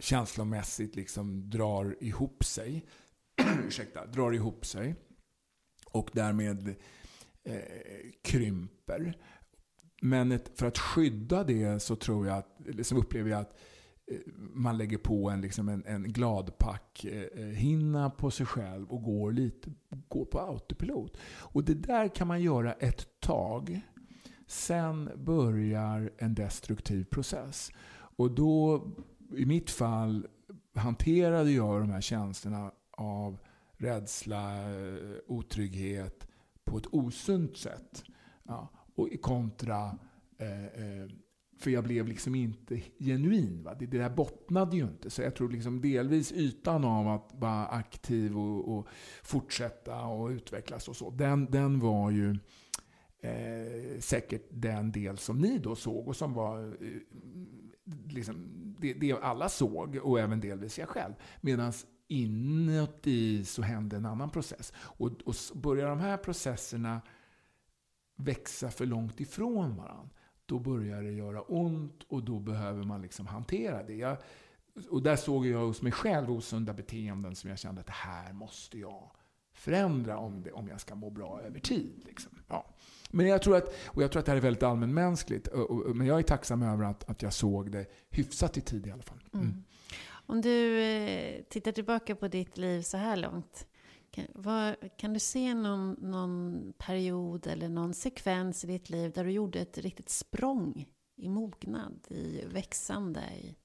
känslomässigt 0.00 0.96
liksom 0.96 1.50
drar 1.50 1.96
ihop 2.00 2.44
sig. 2.44 2.84
ursäkta, 3.66 4.06
drar 4.06 4.32
ihop 4.32 4.66
sig. 4.66 4.94
Och 5.92 6.10
därmed 6.12 6.74
eh, 7.44 7.60
krymper. 8.22 9.16
Men 10.02 10.32
ett, 10.32 10.58
för 10.58 10.66
att 10.66 10.78
skydda 10.78 11.44
det 11.44 11.82
så 11.82 11.96
tror 11.96 12.26
jag 12.26 12.38
att, 12.38 12.56
liksom 12.66 12.98
upplever 12.98 13.30
jag 13.30 13.40
att 13.40 13.58
eh, 14.10 14.18
man 14.36 14.78
lägger 14.78 14.98
på 14.98 15.30
en, 15.30 15.40
liksom 15.40 15.68
en, 15.68 15.84
en 15.86 16.12
gladpack 16.12 17.04
eh, 17.04 17.22
eh, 17.22 17.46
hinna 17.46 18.10
på 18.10 18.30
sig 18.30 18.46
själv 18.46 18.90
och 18.90 19.02
går, 19.02 19.32
lite, 19.32 19.70
går 20.08 20.24
på 20.24 20.40
autopilot. 20.40 21.16
Och 21.24 21.64
det 21.64 21.74
där 21.74 22.08
kan 22.08 22.28
man 22.28 22.42
göra 22.42 22.72
ett 22.72 23.20
tag. 23.20 23.80
Sen 24.52 25.10
börjar 25.16 26.10
en 26.18 26.34
destruktiv 26.34 27.04
process. 27.04 27.72
Och 28.16 28.30
då, 28.30 28.86
i 29.36 29.46
mitt 29.46 29.70
fall, 29.70 30.26
hanterade 30.74 31.50
jag 31.50 31.80
de 31.80 31.90
här 31.90 32.00
känslorna 32.00 32.72
av 32.90 33.38
rädsla, 33.72 34.54
otrygghet 35.26 36.26
på 36.64 36.78
ett 36.78 36.86
osunt 36.90 37.56
sätt. 37.56 38.04
Ja, 38.42 38.68
och 38.94 39.08
kontra 39.20 39.98
eh, 40.38 40.64
eh, 40.64 41.08
för 41.58 41.70
jag 41.70 41.84
blev 41.84 42.06
liksom 42.06 42.34
inte 42.34 42.82
genuin. 42.98 43.62
Va? 43.62 43.74
Det, 43.74 43.86
det 43.86 43.98
där 43.98 44.10
bottnade 44.10 44.76
ju 44.76 44.82
inte. 44.82 45.10
Så 45.10 45.22
jag 45.22 45.34
tror 45.34 45.48
liksom 45.50 45.80
delvis 45.80 46.32
ytan 46.32 46.84
av 46.84 47.08
att 47.08 47.30
vara 47.34 47.66
aktiv 47.66 48.38
och, 48.38 48.78
och 48.78 48.86
fortsätta 49.22 50.04
och 50.04 50.28
utvecklas 50.28 50.88
och 50.88 50.96
så. 50.96 51.10
Den, 51.10 51.46
den 51.50 51.80
var 51.80 52.10
ju 52.10 52.36
eh, 53.22 54.00
säkert 54.00 54.46
den 54.50 54.92
del 54.92 55.18
som 55.18 55.38
ni 55.38 55.58
då 55.58 55.74
såg 55.74 56.08
och 56.08 56.16
som 56.16 56.32
var 56.32 56.64
eh, 56.64 57.00
liksom, 58.08 58.34
det, 58.80 58.92
det 58.92 59.12
alla 59.12 59.48
såg 59.48 59.96
och 60.02 60.20
även 60.20 60.40
delvis 60.40 60.78
jag 60.78 60.88
själv. 60.88 61.14
Medan 61.40 61.72
inuti 62.08 63.44
så 63.44 63.62
hände 63.62 63.96
en 63.96 64.06
annan 64.06 64.30
process. 64.30 64.72
Och, 64.76 65.10
och 65.24 65.34
börjar 65.54 65.88
de 65.88 66.00
här 66.00 66.16
processerna 66.16 67.00
växa 68.16 68.70
för 68.70 68.86
långt 68.86 69.20
ifrån 69.20 69.76
varandra, 69.76 70.10
då 70.46 70.58
börjar 70.58 71.02
det 71.02 71.12
göra 71.12 71.42
ont 71.42 72.02
och 72.08 72.24
då 72.24 72.38
behöver 72.38 72.84
man 72.84 73.02
liksom 73.02 73.26
hantera 73.26 73.82
det. 73.82 73.94
Jag, 73.94 74.16
och 74.90 75.02
där 75.02 75.16
såg 75.16 75.46
jag 75.46 75.66
hos 75.66 75.82
mig 75.82 75.92
själv 75.92 76.30
osunda 76.30 76.72
beteenden 76.72 77.36
som 77.36 77.50
jag 77.50 77.58
kände 77.58 77.80
att 77.80 77.86
det 77.86 77.92
här 77.92 78.32
måste 78.32 78.78
jag 78.78 79.10
förändra 79.52 80.18
om, 80.18 80.42
det, 80.42 80.52
om 80.52 80.68
jag 80.68 80.80
ska 80.80 80.94
må 80.94 81.10
bra 81.10 81.40
över 81.40 81.60
tid. 81.60 82.02
Liksom. 82.06 82.32
Ja. 82.48 82.74
Men 83.12 83.26
jag 83.26 83.42
tror, 83.42 83.56
att, 83.56 83.74
och 83.86 84.02
jag 84.02 84.12
tror 84.12 84.20
att 84.20 84.26
det 84.26 84.32
här 84.32 84.36
är 84.36 84.42
väldigt 84.42 84.62
allmänmänskligt. 84.62 85.48
Men 85.94 86.06
jag 86.06 86.18
är 86.18 86.22
tacksam 86.22 86.62
över 86.62 86.84
att, 86.84 87.10
att 87.10 87.22
jag 87.22 87.32
såg 87.32 87.72
det 87.72 87.86
hyfsat 88.10 88.56
i 88.56 88.60
tid 88.60 88.86
i 88.86 88.90
alla 88.90 89.02
fall. 89.02 89.28
Mm. 89.34 89.46
Mm. 89.46 89.64
Om 90.26 90.40
du 90.40 90.82
eh, 90.82 91.42
tittar 91.42 91.72
tillbaka 91.72 92.14
på 92.14 92.28
ditt 92.28 92.58
liv 92.58 92.82
så 92.82 92.96
här 92.96 93.16
långt. 93.16 93.66
Kan, 94.10 94.24
vad, 94.34 94.74
kan 94.96 95.12
du 95.12 95.20
se 95.20 95.54
någon, 95.54 95.96
någon 96.00 96.72
period 96.78 97.46
eller 97.46 97.68
någon 97.68 97.94
sekvens 97.94 98.64
i 98.64 98.66
ditt 98.66 98.90
liv 98.90 99.12
där 99.12 99.24
du 99.24 99.30
gjorde 99.30 99.60
ett 99.60 99.78
riktigt 99.78 100.10
språng 100.10 100.86
i 101.16 101.28
mognad, 101.28 102.06
i 102.08 102.44
växande? 102.46 103.20
I... 103.20 103.56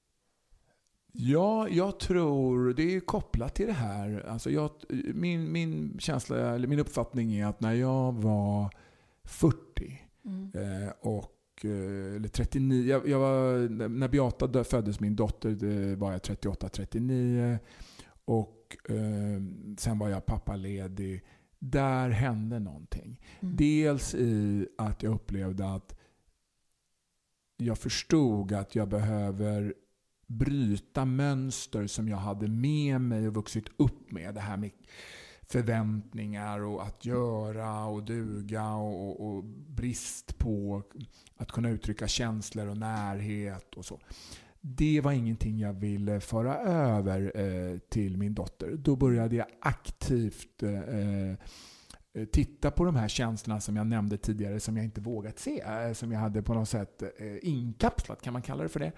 Ja, 1.12 1.68
jag 1.68 2.00
tror 2.00 2.74
det 2.74 2.96
är 2.96 3.00
kopplat 3.00 3.54
till 3.54 3.66
det 3.66 3.72
här. 3.72 4.26
Alltså 4.28 4.50
jag, 4.50 4.70
min, 5.14 5.52
min 5.52 5.96
känsla, 5.98 6.54
eller 6.54 6.68
min 6.68 6.78
uppfattning 6.78 7.34
är 7.34 7.46
att 7.46 7.60
när 7.60 7.72
jag 7.72 8.12
var 8.12 8.70
40 9.28 10.00
mm. 10.24 10.50
eh, 10.54 10.92
och 11.00 11.34
Eh, 11.64 12.16
eller 12.16 12.28
39, 12.28 12.86
jag, 12.86 13.08
jag 13.08 13.18
var, 13.18 13.68
när 13.88 14.08
Beata 14.08 14.64
föddes, 14.64 15.00
min 15.00 15.16
dotter, 15.16 15.96
var 15.96 16.12
jag 16.12 16.20
38-39. 16.20 17.58
Och 18.24 18.76
eh, 18.88 19.42
sen 19.78 19.98
var 19.98 20.08
jag 20.08 20.26
pappaledig. 20.26 21.24
Där 21.58 22.10
hände 22.10 22.58
någonting. 22.58 23.20
Mm. 23.40 23.56
Dels 23.56 24.14
i 24.14 24.68
att 24.78 25.02
jag 25.02 25.14
upplevde 25.14 25.74
att 25.74 25.94
jag 27.56 27.78
förstod 27.78 28.52
att 28.52 28.74
jag 28.74 28.88
behöver 28.88 29.74
bryta 30.26 31.04
mönster 31.04 31.86
som 31.86 32.08
jag 32.08 32.16
hade 32.16 32.48
med 32.48 33.00
mig 33.00 33.28
och 33.28 33.34
vuxit 33.34 33.68
upp 33.76 34.12
med. 34.12 34.34
Det 34.34 34.40
här 34.40 34.56
med 34.56 34.70
förväntningar 35.50 36.60
och 36.60 36.82
att 36.82 37.04
göra 37.04 37.84
och 37.84 38.02
duga 38.02 38.72
och, 38.72 39.08
och, 39.08 39.28
och, 39.28 39.44
brist 39.44 40.38
på 40.38 40.82
att 41.36 41.52
kunna 41.52 41.70
uttrycka 41.70 42.08
känslor 42.08 42.68
och 42.68 42.76
närhet 42.76 43.74
och 43.74 43.84
så. 43.84 44.00
Det 44.60 45.00
var 45.00 45.12
ingenting 45.12 45.58
jag 45.58 45.72
ville 45.72 46.20
föra 46.20 46.56
över 46.58 47.32
eh, 47.34 47.78
till 47.78 48.16
min 48.16 48.34
dotter. 48.34 48.76
Då 48.76 48.96
började 48.96 49.36
jag 49.36 49.46
aktivt 49.60 50.62
eh, 50.62 51.30
eh 51.30 51.36
titta 52.32 52.70
på 52.70 52.84
de 52.84 52.96
här 52.96 53.08
känslorna 53.08 53.60
som 53.60 53.76
jag 53.76 53.86
nämnde 53.86 54.16
tidigare 54.16 54.60
som 54.60 54.76
jag 54.76 54.84
inte 54.84 55.00
vågat 55.00 55.38
se. 55.38 55.62
Som 55.94 56.12
jag 56.12 56.20
hade 56.20 56.42
på 56.42 56.54
något 56.54 56.68
sätt 56.68 57.02
inkapslat, 57.42 58.22
kan 58.22 58.32
man 58.32 58.42
kalla 58.42 58.62
det 58.62 58.68
för 58.68 58.80
det? 58.80 58.92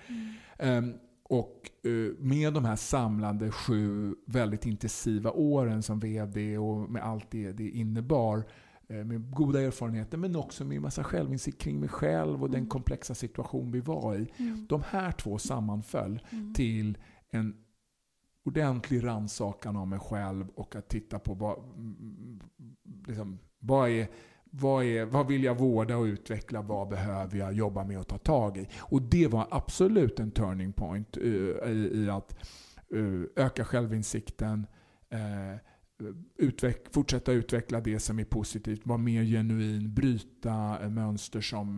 Mm. 0.58 0.94
Och 1.30 1.70
eh, 1.82 2.12
med 2.18 2.52
de 2.52 2.64
här 2.64 2.76
samlande 2.76 3.50
sju 3.50 4.14
väldigt 4.26 4.66
intensiva 4.66 5.30
åren 5.30 5.82
som 5.82 6.00
VD 6.00 6.58
och 6.58 6.90
med 6.90 7.02
allt 7.02 7.30
det 7.30 7.52
det 7.52 7.68
innebar, 7.68 8.44
eh, 8.88 9.04
med 9.04 9.30
goda 9.30 9.60
erfarenheter 9.60 10.18
men 10.18 10.36
också 10.36 10.64
med 10.64 10.82
massa 10.82 11.04
självinsikt 11.04 11.60
kring 11.60 11.80
mig 11.80 11.88
själv 11.88 12.42
och 12.42 12.48
mm. 12.48 12.60
den 12.60 12.66
komplexa 12.66 13.14
situation 13.14 13.72
vi 13.72 13.80
var 13.80 14.14
i. 14.14 14.32
Mm. 14.36 14.66
De 14.68 14.82
här 14.86 15.12
två 15.12 15.38
sammanföll 15.38 16.20
mm. 16.30 16.54
till 16.54 16.98
en 17.30 17.56
ordentlig 18.44 19.04
rannsakan 19.04 19.76
av 19.76 19.88
mig 19.88 19.98
själv 19.98 20.48
och 20.54 20.76
att 20.76 20.88
titta 20.88 21.18
på 21.18 21.34
vad, 21.34 21.58
mm, 21.58 22.40
liksom, 23.06 23.38
vad 23.58 23.90
är 23.90 24.08
vad, 24.50 24.84
är, 24.84 25.04
vad 25.04 25.26
vill 25.26 25.44
jag 25.44 25.58
vårda 25.58 25.96
och 25.96 26.04
utveckla? 26.04 26.62
Vad 26.62 26.88
behöver 26.88 27.38
jag 27.38 27.52
jobba 27.52 27.84
med 27.84 27.98
och 27.98 28.08
ta 28.08 28.18
tag 28.18 28.56
i? 28.56 28.68
Och 28.78 29.02
det 29.02 29.26
var 29.26 29.48
absolut 29.50 30.20
en 30.20 30.30
turning 30.30 30.72
point 30.72 31.16
uh, 31.16 31.24
i, 31.66 31.90
i, 31.94 32.10
att 32.10 32.36
uh, 32.94 33.24
öka 33.36 33.64
självinsikten, 33.64 34.66
uh, 35.14 35.56
utveck, 36.38 36.94
fortsätta 36.94 37.32
utveckla 37.32 37.80
det 37.80 37.98
som 37.98 38.18
är 38.18 38.24
positivt, 38.24 38.86
vara 38.86 38.98
mer 38.98 39.24
genuin, 39.24 39.94
bryta 39.94 40.88
mönster 40.88 41.40
som 41.40 41.76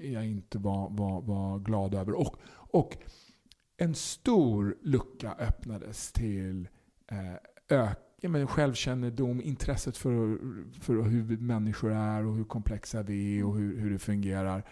jag 0.00 0.26
inte 0.26 0.58
var, 0.58 0.90
var, 0.90 1.22
var 1.22 1.58
glad 1.58 1.94
över. 1.94 2.14
Och, 2.14 2.36
och 2.50 2.96
en 3.76 3.94
stor 3.94 4.76
lucka 4.82 5.32
öppnades 5.38 6.12
till 6.12 6.68
öka 7.68 8.07
ja, 8.20 8.28
men 8.28 8.46
självkännedom, 8.46 9.40
intresset 9.40 9.96
för, 9.96 10.38
för 10.80 11.02
hur 11.02 11.36
människor 11.36 11.92
är 11.92 12.26
och 12.26 12.36
hur 12.36 12.44
komplexa 12.44 13.02
vi 13.02 13.38
är 13.38 13.44
och 13.44 13.56
hur, 13.56 13.78
hur 13.78 13.90
det 13.90 13.98
fungerar. 13.98 14.64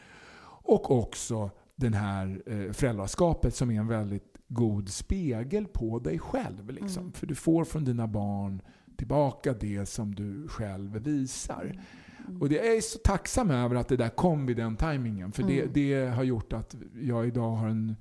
Och 0.63 0.91
också 0.91 1.51
den 1.77 1.95
här 1.95 2.43
eh, 2.47 2.73
föräldraskapet 2.73 3.55
som 3.55 3.71
är 3.71 3.81
en 3.81 3.89
väldigt 3.89 4.37
god 4.49 4.89
spegel 4.89 5.67
på 5.67 5.99
dig 5.99 6.19
själv. 6.19 6.71
Liksom. 6.71 7.03
Mm. 7.03 7.13
För 7.13 7.27
du 7.27 7.35
får 7.35 7.65
från 7.65 7.85
dina 7.85 8.07
barn 8.07 8.63
tillbaka 8.97 9.53
det 9.53 9.87
som 9.87 10.15
du 10.15 10.49
själv 10.49 10.99
visar. 10.99 11.63
Mm. 11.65 11.81
mm. 12.29 12.43
Och 12.43 12.49
det 12.49 12.77
är 12.77 12.81
så 12.81 12.99
tacksam 12.99 13.51
över 13.51 13.77
att 13.77 13.89
det 13.89 13.97
där 13.97 14.09
kom 14.09 14.47
vid 14.47 14.57
den 14.57 14.77
tajmingen. 14.77 15.33
För 15.33 15.43
mm. 15.43 15.55
det, 15.57 15.67
det 15.75 16.07
har 16.11 16.25
gjort 16.25 16.53
att 16.53 16.77
jag 17.01 17.27
idag 17.27 17.51
har 17.51 17.69
en 17.69 17.97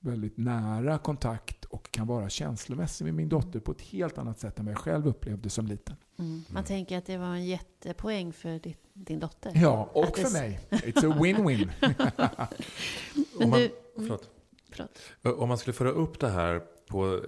väldigt 0.00 0.36
nära 0.36 0.98
kontakt 0.98 1.64
och 1.64 1.90
kan 1.90 2.06
vara 2.06 2.28
känslomässig 2.28 3.04
med 3.04 3.14
min 3.14 3.28
dotter 3.28 3.60
på 3.60 3.72
ett 3.72 3.80
helt 3.80 4.18
annat 4.18 4.38
sätt 4.38 4.58
än 4.58 4.64
vad 4.64 4.72
jag 4.72 4.78
själv 4.78 5.06
upplevde 5.06 5.50
som 5.50 5.66
liten. 5.66 5.96
Mm. 6.18 6.42
Man 6.48 6.64
tänker 6.64 6.98
att 6.98 7.06
det 7.06 7.18
var 7.18 7.26
en 7.26 7.46
jättepoäng 7.46 8.32
för 8.32 8.58
ditt, 8.58 8.80
din 8.92 9.20
dotter. 9.20 9.52
Ja, 9.54 9.90
och 9.92 10.04
att 10.04 10.18
för 10.18 10.24
det... 10.24 10.30
mig. 10.30 10.60
It's 10.70 11.12
a 11.12 11.16
win-win. 11.20 11.68
om, 13.44 13.50
man, 13.50 13.68
förlåt. 13.94 14.30
Förlåt. 14.70 15.00
om 15.38 15.48
man 15.48 15.58
skulle 15.58 15.74
föra 15.74 15.90
upp 15.90 16.20
det 16.20 16.28
här 16.28 16.62
på, 16.88 17.14
eh, 17.14 17.20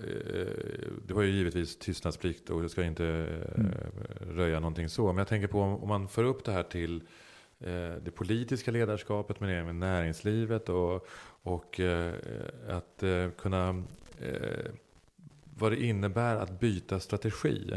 det 1.06 1.14
var 1.14 1.22
ju 1.22 1.30
givetvis 1.30 1.78
tystnadsplikt 1.78 2.50
och 2.50 2.62
jag 2.62 2.70
ska 2.70 2.84
inte 2.84 3.06
eh, 3.06 3.60
mm. 3.60 3.72
röja 4.20 4.60
någonting 4.60 4.88
så. 4.88 5.06
Men 5.06 5.18
jag 5.18 5.28
tänker 5.28 5.48
på 5.48 5.60
om 5.60 5.88
man 5.88 6.08
för 6.08 6.24
upp 6.24 6.44
det 6.44 6.52
här 6.52 6.62
till 6.62 7.02
Eh, 7.60 7.94
det 8.02 8.10
politiska 8.14 8.70
ledarskapet 8.70 9.40
men 9.40 9.50
även 9.50 9.78
näringslivet 9.78 10.68
och, 10.68 11.06
och 11.42 11.80
eh, 11.80 12.14
att 12.68 13.02
eh, 13.02 13.30
kunna 13.30 13.82
vad 15.58 15.72
det 15.72 15.84
innebär 15.84 16.36
att 16.36 16.60
byta 16.60 17.00
strategi. 17.00 17.76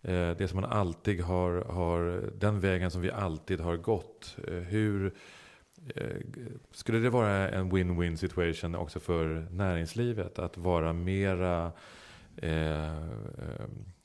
Det 0.00 0.50
som 0.50 0.60
man 0.60 0.70
alltid 0.70 1.20
har, 1.20 1.52
har, 1.52 2.30
den 2.38 2.60
vägen 2.60 2.90
som 2.90 3.00
vi 3.00 3.10
alltid 3.10 3.60
har 3.60 3.76
gått. 3.76 4.36
Hur 4.68 5.14
skulle 6.70 6.98
det 6.98 7.10
vara 7.10 7.50
en 7.50 7.72
win-win 7.72 8.16
situation 8.16 8.74
också 8.74 9.00
för 9.00 9.46
näringslivet? 9.50 10.38
Att 10.38 10.56
vara 10.56 10.92
mera 10.92 11.72
eh, 12.36 13.06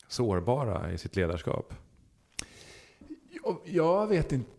sårbara 0.07 0.91
i 0.91 0.97
sitt 0.97 1.15
ledarskap? 1.15 1.74
Jag 3.65 4.07
vet 4.07 4.32
inte 4.32 4.56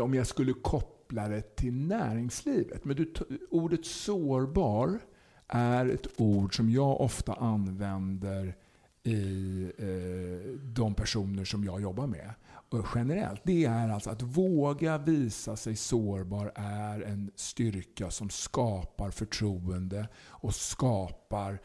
om 0.00 0.14
jag 0.14 0.26
skulle 0.26 0.52
koppla 0.52 1.00
koppla 1.10 1.28
det 1.28 1.56
till 1.56 1.74
näringslivet. 1.74 2.84
Men 2.84 2.96
du, 2.96 3.12
ordet 3.50 3.86
sårbar 3.86 5.00
är 5.48 5.86
ett 5.86 6.20
ord 6.20 6.56
som 6.56 6.70
jag 6.70 7.00
ofta 7.00 7.34
använder 7.34 8.56
i 9.02 9.62
eh, 9.78 10.52
de 10.62 10.94
personer 10.94 11.44
som 11.44 11.64
jag 11.64 11.80
jobbar 11.80 12.06
med. 12.06 12.34
Och 12.70 12.86
generellt. 12.94 13.40
Det 13.44 13.64
är 13.64 13.88
alltså 13.88 14.10
att 14.10 14.22
våga 14.22 14.98
visa 14.98 15.56
sig 15.56 15.76
sårbar 15.76 16.52
är 16.54 17.00
en 17.00 17.30
styrka 17.36 18.10
som 18.10 18.30
skapar 18.30 19.10
förtroende 19.10 20.08
och 20.26 20.54
skapar 20.54 21.58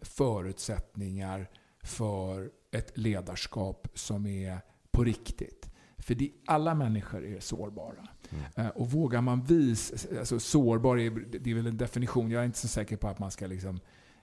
förutsättningar 0.00 1.50
för 1.82 2.50
ett 2.72 2.98
ledarskap 2.98 3.88
som 3.94 4.26
är 4.26 4.60
på 4.90 5.04
riktigt. 5.04 5.69
För 6.00 6.14
det, 6.14 6.30
alla 6.46 6.74
människor 6.74 7.24
är 7.24 7.40
sårbara. 7.40 8.08
Mm. 8.30 8.44
Eh, 8.56 8.68
och 8.68 8.90
vågar 8.90 9.20
man 9.20 9.42
visa... 9.42 10.18
Alltså 10.18 10.40
sårbar 10.40 10.98
är, 10.98 11.10
det 11.40 11.50
är 11.50 11.54
väl 11.54 11.66
en 11.66 11.76
definition. 11.76 12.30
Jag 12.30 12.42
är 12.42 12.46
inte 12.46 12.58
så 12.58 12.68
säker 12.68 12.96
på 12.96 13.08
att 13.08 13.18
man 13.18 13.30
ska 13.30 13.46
liksom 13.46 13.80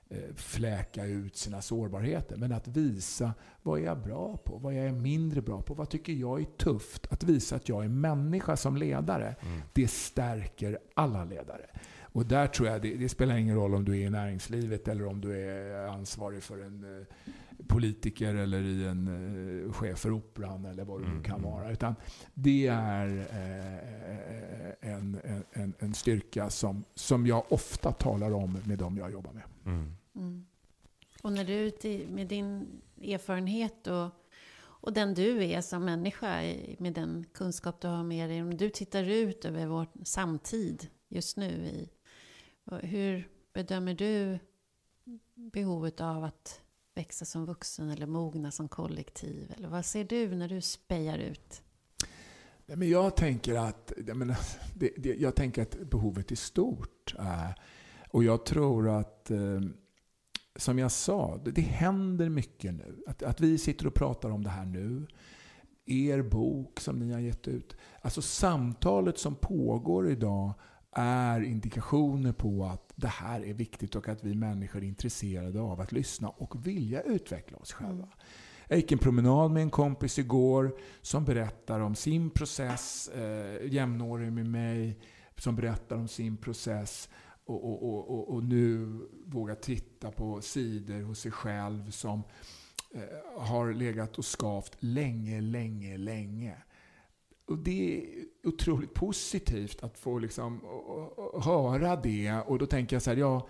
eh, 0.09 0.35
fläka 0.35 1.05
ut 1.05 1.35
sina 1.35 1.61
sårbarheter. 1.61 2.37
Men 2.37 2.51
att 2.51 2.67
visa 2.67 3.33
vad 3.61 3.79
är 3.79 3.83
jag 3.83 4.03
bra 4.03 4.37
på? 4.37 4.57
Vad 4.57 4.73
är 4.73 4.85
jag 4.85 4.93
mindre 4.93 5.41
bra 5.41 5.61
på? 5.61 5.73
Vad 5.73 5.89
tycker 5.89 6.13
jag 6.13 6.41
är 6.41 6.45
tufft? 6.45 7.07
Att 7.11 7.23
visa 7.23 7.55
att 7.55 7.69
jag 7.69 7.83
är 7.83 7.89
människa 7.89 8.57
som 8.57 8.77
ledare. 8.77 9.35
Mm. 9.41 9.61
Det 9.73 9.87
stärker 9.87 10.79
alla 10.93 11.23
ledare. 11.23 11.65
Och 12.17 12.25
där 12.25 12.47
tror 12.47 12.69
jag, 12.69 12.81
det, 12.81 12.95
det, 12.95 13.09
spelar 13.09 13.37
ingen 13.37 13.55
roll 13.55 13.75
om 13.75 13.85
du 13.85 13.91
är 13.91 14.07
i 14.07 14.09
näringslivet 14.09 14.87
eller 14.87 15.05
om 15.05 15.21
du 15.21 15.49
är 15.49 15.87
ansvarig 15.87 16.43
för 16.43 16.63
en 16.63 16.99
eh, 16.99 17.05
politiker 17.67 18.35
eller 18.35 18.61
i 18.61 18.87
en 18.87 19.07
uh, 19.07 19.71
chef 19.71 19.99
för 19.99 20.11
Operan 20.11 20.65
eller 20.65 20.85
vad 20.85 21.01
det 21.01 21.07
nu 21.07 21.23
kan 21.23 21.39
mm. 21.39 21.51
vara. 21.51 21.71
Utan 21.71 21.95
det 22.33 22.67
är 22.67 23.07
uh, 23.07 24.91
en, 24.91 25.19
en, 25.51 25.73
en 25.79 25.93
styrka 25.93 26.49
som, 26.49 26.83
som 26.95 27.27
jag 27.27 27.43
ofta 27.49 27.91
talar 27.91 28.33
om 28.33 28.59
med 28.65 28.77
de 28.79 28.97
jag 28.97 29.11
jobbar 29.11 29.33
med. 29.33 29.43
Mm. 29.65 29.93
Mm. 30.15 30.45
Och 31.23 31.33
när 31.33 31.45
du 31.45 32.07
med 32.07 32.27
din 32.27 32.81
erfarenhet 33.01 33.87
och, 33.87 34.09
och 34.59 34.93
den 34.93 35.13
du 35.13 35.43
är 35.45 35.61
som 35.61 35.85
människa, 35.85 36.41
med 36.77 36.93
den 36.93 37.25
kunskap 37.33 37.81
du 37.81 37.87
har 37.87 38.03
med 38.03 38.29
dig, 38.29 38.41
om 38.41 38.57
du 38.57 38.69
tittar 38.69 39.03
ut 39.03 39.45
över 39.45 39.65
vår 39.65 39.87
samtid 40.03 40.87
just 41.07 41.37
nu, 41.37 41.49
i, 41.51 41.89
hur 42.81 43.29
bedömer 43.53 43.93
du 43.93 44.39
behovet 45.35 46.01
av 46.01 46.23
att 46.23 46.61
växa 46.97 47.25
som 47.25 47.45
vuxen 47.45 47.89
eller 47.89 48.07
mogna 48.07 48.51
som 48.51 48.67
kollektiv? 48.67 49.53
Eller 49.57 49.67
vad 49.67 49.85
ser 49.85 50.03
du 50.03 50.35
när 50.35 50.47
du 50.49 50.61
spejar 50.61 51.17
ut? 51.17 51.61
Men 52.65 52.89
jag, 52.89 53.15
tänker 53.15 53.55
att, 53.55 53.93
jag, 54.07 54.17
menar, 54.17 54.37
det, 54.75 54.91
det, 54.97 55.15
jag 55.15 55.35
tänker 55.35 55.61
att 55.61 55.89
behovet 55.89 56.31
är 56.31 56.35
stort. 56.35 57.15
Eh, 57.19 57.49
och 58.09 58.23
jag 58.23 58.45
tror 58.45 58.89
att, 58.89 59.31
eh, 59.31 59.61
som 60.55 60.79
jag 60.79 60.91
sa, 60.91 61.41
det, 61.45 61.51
det 61.51 61.61
händer 61.61 62.29
mycket 62.29 62.73
nu. 62.73 63.03
Att, 63.07 63.23
att 63.23 63.41
vi 63.41 63.57
sitter 63.57 63.87
och 63.87 63.93
pratar 63.93 64.29
om 64.29 64.43
det 64.43 64.49
här 64.49 64.65
nu. 64.65 65.07
Er 65.85 66.21
bok 66.21 66.79
som 66.79 66.99
ni 66.99 67.13
har 67.13 67.19
gett 67.19 67.47
ut. 67.47 67.77
Alltså 68.01 68.21
samtalet 68.21 69.17
som 69.17 69.35
pågår 69.35 70.09
idag 70.09 70.53
är 70.95 71.41
indikationer 71.41 72.31
på 72.31 72.65
att 72.65 72.93
det 72.95 73.07
här 73.07 73.45
är 73.45 73.53
viktigt 73.53 73.95
och 73.95 74.09
att 74.09 74.23
vi 74.23 74.35
människor 74.35 74.83
är 74.83 74.87
intresserade 74.87 75.61
av 75.61 75.81
att 75.81 75.91
lyssna 75.91 76.29
och 76.29 76.67
vilja 76.67 77.01
utveckla 77.01 77.57
oss 77.57 77.71
själva. 77.71 78.03
Mm. 78.03 78.09
Jag 78.67 78.79
gick 78.79 78.91
en 78.91 78.99
promenad 78.99 79.51
med 79.51 79.63
en 79.63 79.69
kompis 79.69 80.19
igår 80.19 80.77
som 81.01 81.25
berättar 81.25 81.79
om 81.79 81.95
sin 81.95 82.29
process, 82.29 83.07
eh, 83.07 83.73
jämnårig 83.73 84.31
med 84.31 84.45
mig, 84.45 84.99
som 85.37 85.55
berättar 85.55 85.95
om 85.95 86.07
sin 86.07 86.37
process 86.37 87.09
och, 87.45 87.65
och, 87.65 88.09
och, 88.09 88.33
och 88.33 88.43
nu 88.43 88.99
vågar 89.25 89.55
titta 89.55 90.11
på 90.11 90.41
sidor 90.41 91.01
hos 91.01 91.19
sig 91.19 91.31
själv 91.31 91.91
som 91.91 92.23
eh, 92.93 93.41
har 93.41 93.73
legat 93.73 94.17
och 94.17 94.25
skavt 94.25 94.77
länge, 94.79 95.41
länge, 95.41 95.97
länge. 95.97 96.57
Och 97.47 97.57
det 97.57 97.97
är 97.97 98.25
otroligt 98.43 98.93
positivt 98.93 99.83
att 99.83 99.97
få 99.97 100.19
liksom, 100.19 100.61
höra 101.43 101.95
det. 101.95 102.33
Och 102.33 102.59
då 102.59 102.65
tänker 102.65 102.95
jag 102.95 103.03
så 103.03 103.09
här, 103.09 103.17
ja, 103.17 103.47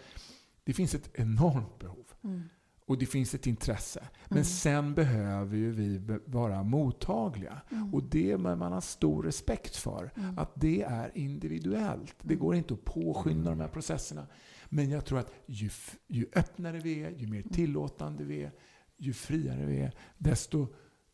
det 0.64 0.74
finns 0.74 0.96
ett 0.96 1.10
enormt 1.14 1.80
behov. 1.80 2.06
Mm. 2.24 2.44
Och 2.86 2.98
det 2.98 3.06
finns 3.06 3.34
ett 3.34 3.48
intresse. 3.48 4.08
Men 4.26 4.38
mm. 4.38 4.46
sen 4.46 4.94
behöver 4.94 5.58
ju 5.58 5.72
vi 5.72 6.20
vara 6.26 6.64
mottagliga. 6.64 7.62
Mm. 7.72 7.94
Och 7.94 8.04
det 8.04 8.38
man 8.38 8.62
har 8.62 8.82
stor 8.82 9.24
respekt 9.24 9.76
för. 9.76 10.12
Mm. 10.16 10.38
Att 10.38 10.52
det 10.56 10.82
är 10.82 11.12
individuellt. 11.18 12.16
Det 12.22 12.36
går 12.36 12.56
inte 12.56 12.74
att 12.74 12.86
påskynda 12.86 13.50
de 13.50 13.60
här 13.60 13.68
processerna. 13.68 14.28
Men 14.70 14.90
jag 14.90 15.06
tror 15.06 15.20
att 15.20 15.32
ju, 15.46 15.70
ju 16.08 16.26
öppnare 16.36 16.80
vi 16.80 17.04
är, 17.04 17.10
ju 17.10 17.28
mer 17.28 17.40
mm. 17.40 17.50
tillåtande 17.50 18.24
vi 18.24 18.44
är, 18.44 18.52
ju 18.98 19.14
friare 19.14 19.66
vi 19.66 19.80
är, 19.80 19.94
desto, 20.18 20.68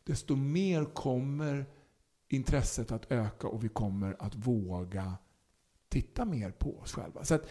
desto 0.04 0.36
mer 0.36 0.84
kommer 0.84 1.66
intresset 2.28 2.92
att 2.92 3.12
öka 3.12 3.48
och 3.48 3.64
vi 3.64 3.68
kommer 3.68 4.16
att 4.18 4.34
våga 4.34 5.14
titta 5.88 6.24
mer 6.24 6.50
på 6.50 6.78
oss 6.78 6.92
själva. 6.92 7.24
Så 7.24 7.34
att 7.34 7.48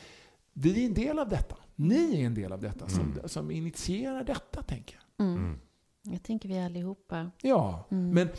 vi 0.54 0.84
är 0.84 0.88
en 0.88 0.94
del 0.94 1.20
av 1.20 1.30
detta. 1.30 1.56
Ni 1.76 2.22
är 2.22 2.26
en 2.26 2.34
del 2.34 2.52
av 2.52 2.62
detta 2.62 2.90
som, 2.90 3.12
mm. 3.12 3.30
som 3.30 3.52
initierar 3.52 4.24
detta, 4.24 4.64
tänker 4.64 4.96
jag. 4.96 5.26
Mm. 5.26 5.38
mm. 5.38 5.60
Jag 6.06 6.24
tänker 6.24 6.50
vi 6.50 6.60
allihopa. 6.60 7.32
Ja, 7.42 7.88
mm. 7.92 8.10
men... 8.10 8.30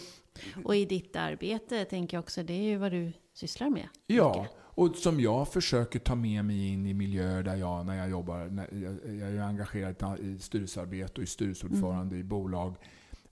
Och 0.65 0.77
i 0.77 0.85
ditt 0.85 1.17
arbete 1.17 1.85
tänker 1.85 2.17
jag 2.17 2.23
också, 2.23 2.43
det 2.43 2.53
är 2.53 2.63
ju 2.63 2.77
vad 2.77 2.93
du 2.93 3.13
sysslar 3.33 3.71
med. 3.71 3.89
Ja, 4.07 4.47
och 4.61 4.97
som 4.97 5.21
jag 5.21 5.49
försöker 5.49 5.99
ta 5.99 6.15
med 6.15 6.45
mig 6.45 6.69
in 6.69 6.87
i 6.87 6.95
miljöer 6.95 7.43
där 7.43 7.57
jag, 7.57 7.87
när 7.87 7.97
jag 7.97 8.11
jobbar, 8.11 8.47
när 8.47 8.75
jag, 8.75 9.17
jag 9.17 9.31
är 9.31 9.41
engagerad 9.41 10.21
i 10.21 10.39
styrelsearbete 10.39 11.13
och 11.17 11.23
i 11.23 11.27
styrelseordförande 11.27 12.15
mm. 12.15 12.21
i 12.21 12.25
bolag. 12.25 12.77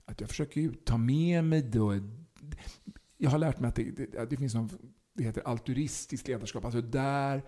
Att 0.05 0.21
jag 0.21 0.29
försöker 0.29 0.71
ta 0.85 0.97
med 0.97 1.43
mig 1.43 1.61
då 1.61 1.93
jag 3.17 3.29
har 3.29 3.37
lärt 3.37 3.59
mig 3.59 3.67
att 3.67 3.75
det, 3.75 3.91
det, 3.91 4.29
det 4.29 4.37
finns 4.37 4.55
något 4.55 4.71
det 5.13 5.23
heter 5.23 5.47
altruistiskt 5.47 6.27
ledarskap. 6.27 6.65
Alltså 6.65 6.81
där 6.81 7.41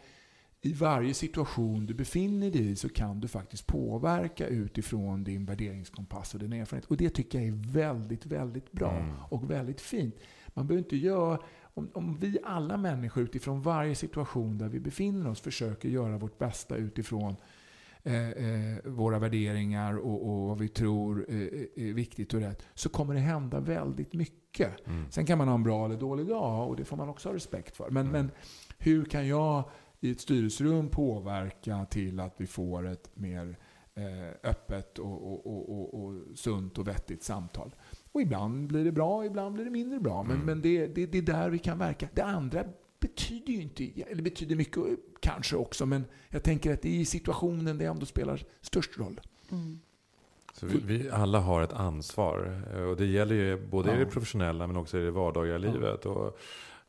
i 0.62 0.74
varje 0.74 1.14
situation 1.14 1.86
du 1.86 1.94
befinner 1.94 2.52
dig 2.52 2.72
i 2.72 2.76
så 2.76 2.90
kan 2.90 3.20
du 3.20 3.28
faktiskt 3.28 3.68
påverka 3.68 4.48
utifrån 4.48 5.24
din 5.24 5.46
värderingskompass 5.46 6.34
och 6.34 6.40
din 6.40 6.54
erfarenhet. 6.54 6.90
Och 6.90 6.98
det 6.98 7.10
tycker 7.10 7.40
jag 7.40 7.48
är 7.48 7.74
väldigt, 7.74 8.26
väldigt 8.26 8.72
bra 8.72 8.92
mm. 8.92 9.16
och 9.30 9.52
väldigt 9.52 9.82
fint. 9.82 10.16
Man 10.48 10.68
behöver 10.68 10.84
inte 10.84 10.98
göra... 10.98 11.40
Om, 11.78 11.90
om 11.94 12.18
vi 12.20 12.38
alla 12.44 12.78
människor 12.78 13.24
utifrån 13.24 13.62
varje 13.62 13.96
situation 13.96 14.58
där 14.58 14.70
vi 14.70 14.80
befinner 14.80 15.30
oss 15.30 15.42
försöker 15.42 15.90
göra 15.90 16.18
vårt 16.18 16.38
bästa 16.38 16.76
utifrån 16.76 17.36
våra 18.84 19.20
värderingar 19.20 19.98
och, 19.98 20.30
och, 20.30 20.48
vad 20.48 20.60
vi 20.60 20.68
tror 20.68 21.26
eh, 21.30 21.36
är 21.76 21.94
viktigt 21.94 22.34
och 22.34 22.40
rätt, 22.40 22.66
så 22.74 22.90
kommer 22.90 23.14
det 23.14 23.20
hända 23.20 23.60
väldigt 23.60 24.14
mycket. 24.14 24.88
Mm. 24.88 25.06
Sen 25.10 25.26
kan 25.26 25.38
man 25.38 25.48
ha 25.48 25.56
en 25.56 25.64
bra 25.64 25.86
eller 25.86 25.98
dålig 25.98 26.28
dag 26.28 26.70
och 26.70 26.76
det 26.76 26.86
får 26.86 26.98
man 26.98 27.10
också 27.10 27.30
ha 27.30 27.36
respekt 27.36 27.76
för. 27.76 27.90
Men, 27.90 28.08
mm. 28.08 28.12
men 28.12 28.32
hur 28.78 29.06
kan 29.06 29.28
jag 29.28 29.64
i 30.00 30.12
ett 30.12 30.22
styrelserum 30.22 30.90
påverka 30.90 31.86
till 31.86 32.20
att 32.20 32.34
vi 32.38 32.48
får 32.48 32.88
ett 32.88 33.10
mer 33.14 33.58
eh, 33.96 34.50
öppet 34.50 35.00
och, 35.00 35.48
och, 35.48 35.70
och, 35.70 36.04
och, 36.04 36.22
sunt 36.36 36.78
och 36.78 36.88
vettigt 36.88 37.24
samtal? 37.24 37.76
Och 38.12 38.22
ibland 38.22 38.68
blir 38.68 38.86
det 38.86 38.92
bra, 38.92 39.26
ibland 39.26 39.56
blir 39.56 39.66
det 39.66 39.72
mindre 39.72 40.00
bra. 40.00 40.24
Men, 40.24 40.36
mm. 40.36 40.46
men 40.46 40.62
det, 40.62 40.88
det, 40.88 41.06
det 41.06 41.18
är 41.18 41.22
där 41.22 41.50
vi 41.50 41.60
kan 41.60 41.78
verka. 41.78 42.08
Det 42.14 42.24
andra 42.24 42.64
betyder 43.08 43.54
ju 43.54 43.62
inte, 43.62 44.02
eller 44.08 44.22
betyder 44.22 44.56
mycket 44.56 44.84
kanske 45.20 45.56
också, 45.56 45.86
men 45.86 46.06
jag 46.30 46.44
tänker 46.44 46.74
att 46.74 46.82
det 46.82 46.90
är 46.90 47.00
i 47.00 47.06
situationen 47.06 47.78
det 47.78 47.86
ändå 47.86 48.06
spelar 48.06 48.44
störst 48.62 48.98
roll. 48.98 49.22
Mm. 49.52 49.80
Så 50.54 50.66
vi, 50.66 50.80
vi, 50.84 51.10
alla 51.10 51.40
har 51.40 51.62
ett 51.62 51.74
ansvar 51.74 52.62
och 52.90 52.98
det 52.98 53.06
gäller 53.06 53.36
ju 53.36 53.68
både 53.68 53.90
ja. 53.90 53.96
i 53.96 54.00
det 54.00 54.06
professionella 54.06 54.68
men 54.68 54.78
också 54.78 54.98
i 54.98 55.04
det 55.04 55.12
vardagliga 55.12 55.54
ja. 55.54 55.72
livet. 55.72 56.06
Och, 56.06 56.38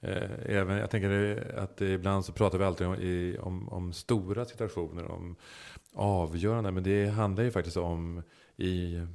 eh, 0.01 0.31
även, 0.47 0.77
jag 0.77 0.91
tänker 0.91 1.55
att 1.59 1.81
ibland 1.81 2.25
så 2.25 2.33
pratar 2.33 2.59
vi 2.59 2.65
alltid 2.65 2.87
om, 2.87 2.95
i, 2.95 3.39
om, 3.41 3.69
om 3.69 3.93
stora 3.93 4.45
situationer, 4.45 5.11
om 5.11 5.37
avgörande, 5.95 6.71
men 6.71 6.83
det 6.83 7.07
handlar 7.07 7.45
ju 7.45 7.51
faktiskt 7.51 7.77
om 7.77 8.23
i 8.57 9.07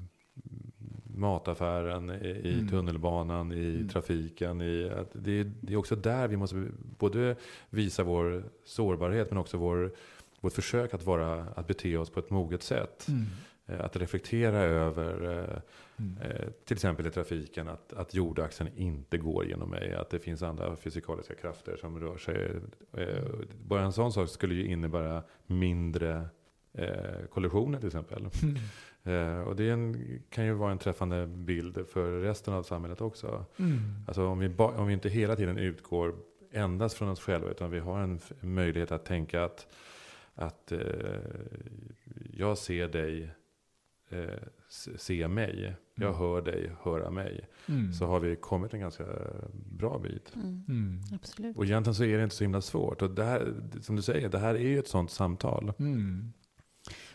mataffären, 1.15 2.09
i 2.09 2.53
mm. 2.53 2.67
tunnelbanan, 2.69 3.51
i 3.51 3.75
mm. 3.75 3.89
trafiken. 3.89 4.61
I, 4.61 4.91
det, 5.13 5.39
är, 5.39 5.51
det 5.61 5.73
är 5.73 5.77
också 5.77 5.95
där 5.95 6.27
vi 6.27 6.37
måste 6.37 6.67
både 6.97 7.35
visa 7.69 8.03
vår 8.03 8.43
sårbarhet 8.65 9.29
men 9.31 9.37
också 9.37 9.57
vår, 9.57 9.91
vårt 10.39 10.53
försök 10.53 10.93
att, 10.93 11.03
vara, 11.03 11.43
att 11.55 11.67
bete 11.67 11.97
oss 11.97 12.09
på 12.09 12.19
ett 12.19 12.29
moget 12.29 12.63
sätt. 12.63 13.07
Mm. 13.07 13.25
Eh, 13.71 13.85
att 13.85 13.95
reflektera 13.95 14.57
över, 14.57 15.39
eh, 15.39 15.61
mm. 15.97 16.17
eh, 16.21 16.47
till 16.65 16.75
exempel 16.75 17.07
i 17.07 17.11
trafiken, 17.11 17.67
att, 17.67 17.93
att 17.93 18.13
jordaxeln 18.13 18.69
inte 18.75 19.17
går 19.17 19.45
genom 19.45 19.69
mig. 19.69 19.93
Att 19.93 20.09
det 20.09 20.19
finns 20.19 20.43
andra 20.43 20.75
fysikaliska 20.75 21.35
krafter 21.35 21.77
som 21.77 21.99
rör 21.99 22.17
sig. 22.17 22.51
Bara 23.65 23.81
en 23.81 23.93
sån 23.93 24.13
sak 24.13 24.29
skulle 24.29 24.55
ju 24.55 24.65
innebära 24.65 25.23
mindre 25.47 26.25
kollisioner 27.29 27.77
till 27.77 27.87
exempel. 27.87 28.29
Mm. 29.03 29.37
Eh, 29.37 29.41
och 29.41 29.55
det 29.55 29.69
en, 29.69 30.19
kan 30.29 30.45
ju 30.45 30.53
vara 30.53 30.71
en 30.71 30.77
träffande 30.77 31.27
bild 31.27 31.87
för 31.87 32.21
resten 32.21 32.53
av 32.53 32.63
samhället 32.63 33.01
också. 33.01 33.45
Mm. 33.57 33.79
Alltså 34.07 34.27
om 34.27 34.39
vi, 34.39 34.49
ba, 34.49 34.71
om 34.77 34.87
vi 34.87 34.93
inte 34.93 35.09
hela 35.09 35.35
tiden 35.35 35.57
utgår 35.57 36.15
endast 36.51 36.97
från 36.97 37.09
oss 37.09 37.19
själva. 37.19 37.49
Utan 37.49 37.71
vi 37.71 37.79
har 37.79 37.99
en 37.99 38.19
möjlighet 38.41 38.91
att 38.91 39.05
tänka 39.05 39.43
att, 39.43 39.67
att 40.35 40.71
eh, 40.71 40.79
jag 42.33 42.57
ser 42.57 42.87
dig, 42.87 43.31
eh, 44.09 44.29
se 44.97 45.27
mig. 45.27 45.75
Jag 45.95 46.07
mm. 46.07 46.19
hör 46.19 46.41
dig, 46.41 46.71
höra 46.81 47.11
mig. 47.11 47.49
Mm. 47.67 47.93
Så 47.93 48.05
har 48.05 48.19
vi 48.19 48.35
kommit 48.35 48.73
en 48.73 48.79
ganska 48.79 49.05
bra 49.53 49.99
bit. 49.99 50.35
Mm. 50.35 50.63
mm. 50.67 51.01
Absolut. 51.13 51.57
Och 51.57 51.65
egentligen 51.65 51.95
så 51.95 52.03
är 52.03 52.17
det 52.17 52.23
inte 52.23 52.35
så 52.35 52.43
himla 52.43 52.61
svårt. 52.61 53.01
Och 53.01 53.11
det 53.11 53.23
här, 53.23 53.53
som 53.81 53.95
du 53.95 54.01
säger, 54.01 54.29
det 54.29 54.39
här 54.39 54.55
är 54.55 54.69
ju 54.69 54.79
ett 54.79 54.87
sånt 54.87 55.11
samtal. 55.11 55.73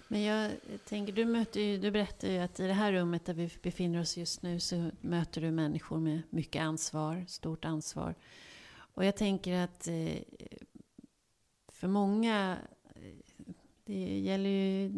Men 0.09 0.23
jag 0.23 0.51
tänker, 0.85 1.13
du, 1.13 1.25
möter 1.25 1.61
ju, 1.61 1.79
du 1.79 1.91
berättar 1.91 2.29
ju 2.29 2.39
att 2.39 2.61
i 2.61 2.67
det 2.67 2.73
här 2.73 2.93
rummet 2.93 3.25
där 3.25 3.35
vi 3.35 3.51
befinner 3.63 4.01
oss 4.01 4.17
just 4.17 4.43
nu 4.43 4.61
så 4.61 4.91
möter 5.01 5.41
du 5.41 5.51
människor 5.51 5.99
med 5.99 6.23
mycket 6.31 6.63
ansvar, 6.63 7.25
stort 7.29 7.65
ansvar. 7.65 8.15
Och 8.77 9.05
jag 9.05 9.17
tänker 9.17 9.55
att 9.55 9.89
eh, 9.89 10.19
för 11.69 11.89
många, 11.89 12.59
eh, 12.95 13.47
det 13.85 14.19
gäller 14.19 14.51
ju 14.51 14.89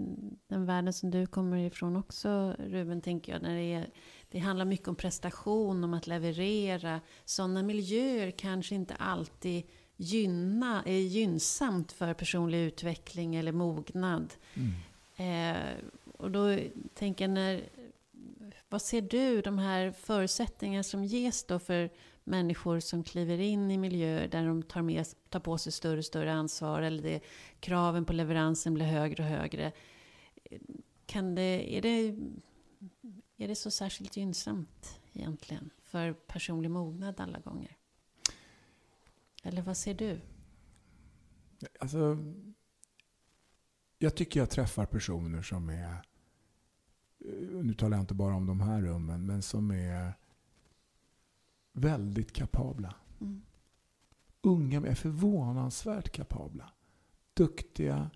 den 0.46 0.66
världen 0.66 0.92
som 0.92 1.11
du 1.11 1.26
kommer 1.26 1.56
ifrån 1.56 1.96
också 1.96 2.56
Ruben, 2.59 3.00
tänker 3.00 3.32
jag, 3.32 3.42
när 3.42 3.54
det, 3.54 3.72
är, 3.74 3.90
det 4.28 4.38
handlar 4.38 4.64
mycket 4.64 4.88
om 4.88 4.96
prestation, 4.96 5.84
om 5.84 5.94
att 5.94 6.06
leverera. 6.06 7.00
Sådana 7.24 7.62
miljöer 7.62 8.30
kanske 8.30 8.74
inte 8.74 8.94
alltid 8.94 9.64
gynna, 9.96 10.82
är 10.86 10.98
gynnsamt 10.98 11.92
för 11.92 12.14
personlig 12.14 12.59
utveckling 12.59 13.36
eller 13.36 13.52
mognad. 13.52 14.34
Mm. 14.54 14.72
Eh, 15.18 15.76
och 16.18 16.30
då 16.30 16.58
tänker 16.94 17.24
jag, 17.24 17.30
när, 17.30 17.68
vad 18.68 18.82
ser 18.82 19.02
du 19.02 19.40
de 19.42 19.58
här 19.58 19.92
förutsättningarna 19.92 20.82
som 20.82 21.04
ges 21.04 21.44
då 21.44 21.58
för 21.58 21.90
människor 22.24 22.80
som 22.80 23.04
kliver 23.04 23.38
in 23.38 23.70
i 23.70 23.78
miljöer 23.78 24.28
där 24.28 24.46
de 24.46 24.62
tar, 24.62 24.82
med, 24.82 25.06
tar 25.28 25.40
på 25.40 25.58
sig 25.58 25.72
större 25.72 25.98
och 25.98 26.04
större 26.04 26.32
ansvar 26.32 26.82
eller 26.82 27.02
det, 27.02 27.20
kraven 27.60 28.04
på 28.04 28.12
leveransen 28.12 28.74
blir 28.74 28.86
högre 28.86 29.22
och 29.22 29.28
högre. 29.28 29.72
Kan 31.06 31.34
det, 31.34 31.76
är, 31.76 31.82
det, 31.82 32.16
är 33.36 33.48
det 33.48 33.54
så 33.54 33.70
särskilt 33.70 34.16
gynnsamt 34.16 35.00
egentligen 35.12 35.70
för 35.82 36.12
personlig 36.12 36.70
mognad 36.70 37.20
alla 37.20 37.38
gånger? 37.38 37.76
Eller 39.42 39.62
vad 39.62 39.76
ser 39.76 39.94
du? 39.94 40.20
Alltså, 41.80 42.18
jag 43.99 44.14
tycker 44.14 44.40
jag 44.40 44.51
träffar 44.51 44.86
personer 44.86 45.42
som 45.42 45.68
är, 45.68 45.92
eh, 47.24 47.62
nu 47.62 47.74
talar 47.74 47.96
jag 47.96 48.03
inte 48.03 48.14
bara 48.14 48.34
om 48.34 48.46
de 48.46 48.61
här 48.61 48.82
rummen, 48.82 49.26
men 49.26 49.42
som 49.42 49.70
är 49.70 50.12
väldigt 51.72 52.32
kapabla. 52.32 52.94
Mm. 53.20 53.42
Unga 54.42 54.86
är 54.86 54.94
förvånansvärt 54.94 56.12
kapabla. 56.12 56.72
Duktiga, 57.34 58.11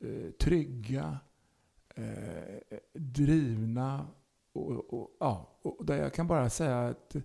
eh, 0.00 0.30
trygga, 0.30 1.18
eh, 1.88 2.78
drivna. 2.92 4.06
Och, 4.52 4.94
och, 4.94 5.10
ja, 5.20 5.58
och 5.62 5.86
där 5.86 5.96
jag 5.96 6.14
kan 6.14 6.26
bara 6.26 6.50
säga 6.50 6.88
att 6.88 7.16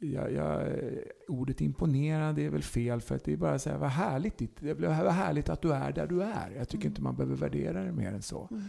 jag, 0.00 0.32
jag, 0.32 0.78
ordet 1.28 1.60
imponerad 1.60 2.38
är 2.38 2.50
väl 2.50 2.62
fel, 2.62 3.00
för 3.00 3.16
att 3.16 3.24
det 3.24 3.32
är 3.32 3.36
bara 3.36 3.54
att 3.54 3.62
säga 3.62 3.78
vad 3.78 3.90
härligt, 3.90 4.38
det 4.60 4.74
vad 4.74 5.12
härligt 5.12 5.48
att 5.48 5.62
du 5.62 5.72
är 5.72 5.92
där 5.92 6.06
du 6.06 6.22
är. 6.22 6.50
Jag 6.56 6.68
tycker 6.68 6.84
mm. 6.84 6.92
inte 6.92 7.02
man 7.02 7.16
behöver 7.16 7.36
värdera 7.36 7.84
det 7.84 7.92
mer 7.92 8.12
än 8.12 8.22
så. 8.22 8.48
Mm. 8.50 8.62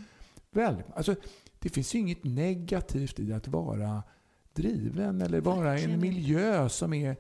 Väl, 0.51 0.84
alltså, 0.95 1.15
det 1.59 1.69
finns 1.69 1.95
ju 1.95 1.99
inget 1.99 2.23
negativt 2.23 3.19
i 3.19 3.34
att 3.34 3.47
vara 3.47 4.03
driven 4.53 5.21
eller 5.21 5.41
vara 5.41 5.79
i 5.79 5.84
en 5.84 5.99
miljö 5.99 6.69
som 6.69 6.93
är 6.93 7.15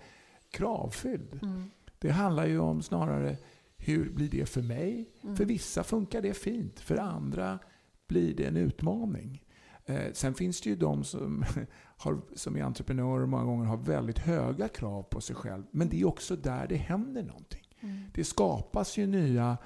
kravfylld. 0.49 1.39
Mm. 1.43 1.71
Det 1.99 2.09
handlar 2.09 2.45
ju 2.45 2.59
om 2.59 2.81
snarare 2.81 3.37
hur 3.77 4.09
blir 4.09 4.29
det 4.29 4.45
för 4.45 4.61
mig? 4.61 5.09
Mm. 5.23 5.35
För 5.35 5.45
vissa 5.45 5.83
funkar 5.83 6.21
det 6.21 6.33
fint, 6.33 6.79
för 6.79 6.97
andra 6.97 7.59
blir 8.07 8.35
det 8.35 8.45
en 8.45 8.57
utmaning. 8.57 9.43
Eh, 9.85 10.11
sen 10.13 10.33
finns 10.33 10.61
det 10.61 10.69
ju 10.69 10.75
de 10.75 11.03
som, 11.03 11.45
har, 11.97 12.21
som 12.35 12.57
är 12.57 12.63
entreprenörer 12.63 13.25
många 13.25 13.43
gånger 13.43 13.65
har 13.65 13.77
väldigt 13.77 14.19
höga 14.19 14.67
krav 14.67 15.03
på 15.03 15.21
sig 15.21 15.35
själv. 15.35 15.63
Men 15.71 15.89
det 15.89 16.01
är 16.01 16.05
också 16.05 16.35
där 16.35 16.67
det 16.67 16.75
händer 16.75 17.23
någonting. 17.23 17.67
Mm. 17.79 18.03
Det 18.13 18.23
skapas 18.23 18.97
ju 18.97 19.07
nya 19.07 19.57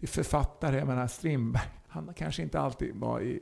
det 0.00 0.06
är 0.06 0.08
författare, 0.08 0.78
jag 0.78 0.86
menar 0.86 1.06
Strindberg, 1.06 1.62
han 1.88 2.14
kanske 2.16 2.42
inte 2.42 2.60
alltid 2.60 2.96
var 2.96 3.20
i, 3.20 3.40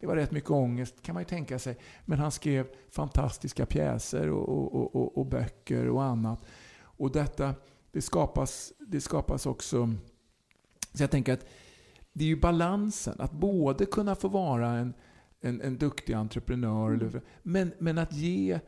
det 0.00 0.06
var 0.06 0.16
rätt 0.16 0.30
mycket 0.30 0.50
ångest 0.50 1.02
kan 1.02 1.14
man 1.14 1.20
ju 1.20 1.24
tänka 1.28 1.58
sig. 1.58 1.78
Men 2.04 2.18
han 2.18 2.30
skrev 2.30 2.66
fantastiska 2.90 3.66
pjäser 3.66 4.30
och, 4.30 4.48
och, 4.48 4.96
och, 4.96 5.18
och 5.18 5.26
böcker 5.26 5.88
och 5.88 6.02
annat. 6.02 6.44
Och 6.80 7.12
detta, 7.12 7.54
det 7.92 8.02
skapas, 8.02 8.72
det 8.78 9.00
skapas 9.00 9.46
också, 9.46 9.94
så 10.94 11.02
jag 11.02 11.10
tänker 11.10 11.32
att 11.32 11.46
det 12.12 12.24
är 12.24 12.28
ju 12.28 12.40
balansen, 12.40 13.14
att 13.18 13.32
både 13.32 13.86
kunna 13.86 14.14
få 14.14 14.28
vara 14.28 14.68
en 14.68 14.94
en, 15.40 15.60
en 15.60 15.78
duktig 15.78 16.12
entreprenör. 16.12 16.94
Mm. 16.94 17.20
Men, 17.42 17.72
men 17.78 17.98
att 17.98 18.12
ge 18.12 18.60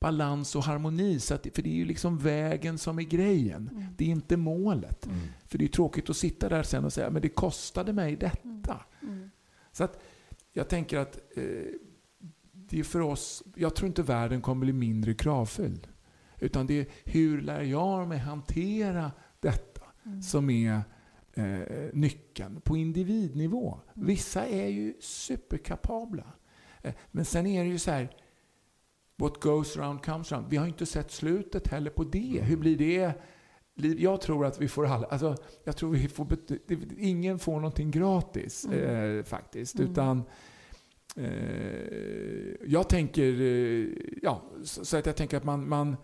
balans 0.00 0.56
och 0.56 0.64
harmoni. 0.64 1.20
Så 1.20 1.34
att, 1.34 1.46
för 1.54 1.62
det 1.62 1.70
är 1.70 1.74
ju 1.74 1.84
liksom 1.84 2.18
vägen 2.18 2.78
som 2.78 2.98
är 2.98 3.02
grejen. 3.02 3.68
Mm. 3.72 3.84
Det 3.96 4.04
är 4.04 4.08
inte 4.08 4.36
målet. 4.36 5.06
Mm. 5.06 5.18
För 5.46 5.58
det 5.58 5.64
är 5.64 5.68
tråkigt 5.68 6.10
att 6.10 6.16
sitta 6.16 6.48
där 6.48 6.62
sen 6.62 6.84
och 6.84 6.92
säga 6.92 7.10
men 7.10 7.22
det 7.22 7.28
kostade 7.28 7.92
mig 7.92 8.16
detta. 8.16 8.84
Mm. 9.02 9.14
mm. 9.14 9.30
Så 9.72 9.84
att 9.84 10.02
jag 10.52 10.68
tänker 10.68 10.98
att 10.98 11.16
eh, 11.36 11.42
det 12.52 12.80
är 12.80 12.84
för 12.84 13.00
oss, 13.00 13.42
jag 13.54 13.74
tror 13.74 13.86
inte 13.86 14.02
världen 14.02 14.40
kommer 14.40 14.64
bli 14.64 14.72
mindre 14.72 15.14
kravfylld. 15.14 15.88
Utan 16.38 16.66
det 16.66 16.80
är 16.80 16.86
hur 17.04 17.40
lär 17.40 17.62
jag 17.62 18.08
mig 18.08 18.18
hantera 18.18 19.12
detta 19.40 19.82
mm. 20.04 20.22
som 20.22 20.50
är 20.50 20.82
eh, 21.40 21.88
nyckeln 21.92 22.60
på 22.60 22.76
individnivå. 22.76 23.80
Vissa 23.94 24.46
är 24.46 24.66
ju 24.66 24.94
superkapabla. 25.00 26.32
Eh, 26.82 26.94
men 27.10 27.24
sen 27.24 27.46
är 27.46 27.64
det 27.64 27.70
ju 27.70 27.78
så 27.78 27.90
här, 27.90 28.16
what 29.16 29.40
goes 29.40 29.76
around 29.76 30.04
comes 30.04 30.32
around. 30.32 30.50
Vi 30.50 30.56
har 30.56 30.66
inte 30.66 30.86
sett 30.86 31.10
slutet 31.10 31.68
heller 31.68 31.90
på 31.90 32.04
det. 32.04 32.40
Hur 32.42 32.56
blir 32.56 32.76
det? 32.76 33.12
Jag 33.98 34.20
tror 34.20 34.46
att 34.46 34.60
vi 34.60 34.68
får 34.68 34.86
alla, 34.86 35.06
alltså, 35.06 35.36
jag 35.64 35.76
tror 35.76 35.90
vi 35.90 36.08
får, 36.08 36.26
ingen 36.98 37.38
får 37.38 37.54
någonting 37.54 37.90
gratis 37.90 38.64
mm. 38.64 39.18
eh, 39.18 39.24
faktiskt. 39.24 39.78
Mm. 39.78 39.92
Utan 39.92 40.22
eh, 41.16 42.54
jag 42.66 42.88
tänker, 42.88 43.40
eh, 43.40 43.88
ja, 44.22 44.42
så, 44.64 44.84
så, 44.84 44.96
att 44.96 45.06
jag 45.06 45.16
tänker 45.16 45.36
att 45.36 45.44
man, 45.44 45.68
man 45.68 45.96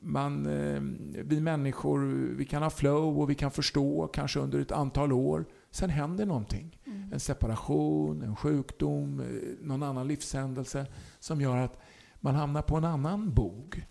man, 0.00 0.46
eh, 0.46 0.80
vi 1.24 1.40
människor, 1.40 2.00
vi 2.36 2.44
kan 2.44 2.62
ha 2.62 2.70
flow 2.70 3.20
och 3.20 3.30
vi 3.30 3.34
kan 3.34 3.50
förstå 3.50 4.06
kanske 4.06 4.40
under 4.40 4.60
ett 4.60 4.72
antal 4.72 5.12
år. 5.12 5.44
Sen 5.70 5.90
händer 5.90 6.26
någonting. 6.26 6.80
Mm. 6.86 7.12
En 7.12 7.20
separation, 7.20 8.22
en 8.22 8.36
sjukdom, 8.36 9.20
eh, 9.20 9.26
någon 9.66 9.82
annan 9.82 10.08
livshändelse 10.08 10.86
som 11.18 11.40
gör 11.40 11.56
att 11.56 11.78
man 12.20 12.34
hamnar 12.34 12.62
på 12.62 12.76
en 12.76 12.84
annan 12.84 13.34
bog. 13.34 13.86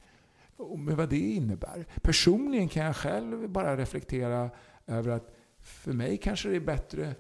Och 0.58 0.80
med 0.80 0.98
vad 0.98 1.10
det 1.10 1.20
innebär. 1.20 1.86
Personligen 2.02 2.68
kan 2.68 2.86
jag 2.86 2.96
själv 2.96 3.50
bara 3.50 3.78
reflektera 3.78 4.50
över 4.88 5.10
att 5.10 5.36
för 5.60 5.94
mig 5.94 6.18
kanske 6.18 6.50
det 6.50 6.56
är 6.56 6.60
bättre 6.60 7.16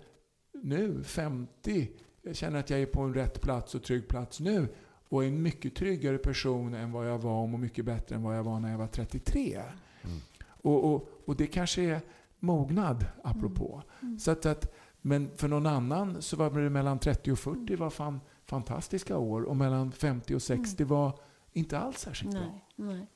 nu, 0.63 1.03
50. 1.03 1.89
Jag 2.21 2.35
känner 2.35 2.59
att 2.59 2.69
jag 2.69 2.81
är 2.81 2.85
på 2.85 3.01
en 3.01 3.13
rätt 3.13 3.41
plats 3.41 3.75
och 3.75 3.83
trygg 3.83 4.07
plats 4.07 4.39
nu 4.39 4.67
och 5.13 5.25
en 5.25 5.41
mycket 5.41 5.75
tryggare 5.75 6.17
person 6.17 6.73
än 6.73 6.91
vad 6.91 7.09
jag 7.09 7.17
var 7.17 7.41
och 7.41 7.49
mycket 7.49 7.85
bättre 7.85 8.15
än 8.15 8.23
vad 8.23 8.37
jag 8.37 8.43
var 8.43 8.59
när 8.59 8.71
jag 8.71 8.77
var 8.77 8.87
33. 8.87 9.61
Mm. 10.01 10.17
Och, 10.45 10.93
och, 10.93 11.09
och, 11.25 11.35
det 11.35 11.47
kanske 11.47 11.81
är 11.81 12.01
mognad, 12.39 13.05
apropå. 13.23 13.81
Mm. 13.99 14.07
mm. 14.07 14.19
Så 14.19 14.31
att, 14.31 14.45
att, 14.45 14.73
men 15.01 15.37
för 15.37 15.47
någon 15.47 15.65
annan 15.65 16.21
så 16.21 16.37
var 16.37 16.61
det 16.61 16.69
mellan 16.69 16.99
30 16.99 17.31
och 17.31 17.39
40 17.39 17.75
var 17.75 17.89
fan, 17.89 18.19
fantastiska 18.45 19.17
år 19.17 19.41
och 19.41 19.55
mellan 19.55 19.91
50 19.91 20.35
och 20.35 20.41
60 20.41 20.83
mm. 20.83 20.89
var 20.89 21.19
inte 21.51 21.79
alls 21.79 21.99
särskilt 21.99 22.33
nej, 22.33 22.43
bra. 22.43 22.85
Nej. 22.85 23.07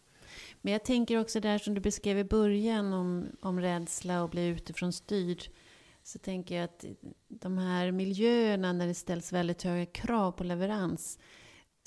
Men 0.62 0.74
jag 0.74 0.86
tänker 0.86 1.20
också 1.20 1.39
där 1.39 1.58
som 1.58 1.74
du 1.74 1.82
beskrev 1.82 2.20
i 2.20 2.24
början 2.24 2.93
om, 2.93 3.26
om 3.41 3.60
rädsla 3.60 4.24
och 4.24 4.30
bli 4.30 4.48
utifrån 4.48 4.93
styrd. 4.93 5.43
Så 6.04 6.20
tänker 6.20 6.56
jag 6.56 6.64
att 6.64 6.86
de 7.28 7.58
här 7.58 7.91
miljöerna 7.91 8.74
när 8.74 8.88
det 8.88 8.93
ställs 8.93 9.34
väldigt 9.34 9.64
höga 9.64 9.86
krav 9.86 10.32
på 10.32 10.43
leverans 10.43 11.20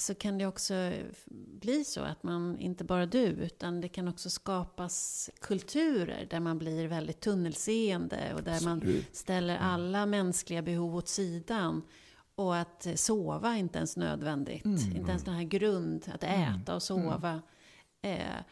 så 0.00 0.14
kan 0.14 0.38
det 0.38 0.46
också 0.46 0.92
bli 1.60 1.84
så 1.84 2.00
att 2.00 2.22
man, 2.22 2.58
inte 2.58 2.84
bara 2.84 3.06
du, 3.06 3.26
utan 3.26 3.80
det 3.80 3.88
kan 3.88 4.08
också 4.08 4.30
skapas 4.30 5.30
kulturer 5.40 6.26
där 6.30 6.40
man 6.40 6.58
blir 6.58 6.88
väldigt 6.88 7.20
tunnelseende 7.20 8.34
och 8.34 8.42
där 8.42 8.52
Absolut. 8.52 8.84
man 8.84 9.04
ställer 9.12 9.56
mm. 9.56 9.66
alla 9.66 10.06
mänskliga 10.06 10.62
behov 10.62 10.96
åt 10.96 11.08
sidan. 11.08 11.82
Och 12.34 12.56
att 12.56 12.86
sova 12.94 13.54
är 13.54 13.58
inte 13.58 13.78
ens 13.78 13.96
nödvändigt. 13.96 14.64
Mm. 14.64 14.96
Inte 14.96 15.10
ens 15.10 15.24
den 15.24 15.34
här 15.34 15.44
grund, 15.44 16.10
att 16.14 16.24
mm. 16.24 16.40
äta 16.40 16.76
och 16.76 16.90
mm. 16.90 17.10
sova. 17.10 17.42
Mm. 18.02 18.20
Eh, 18.20 18.42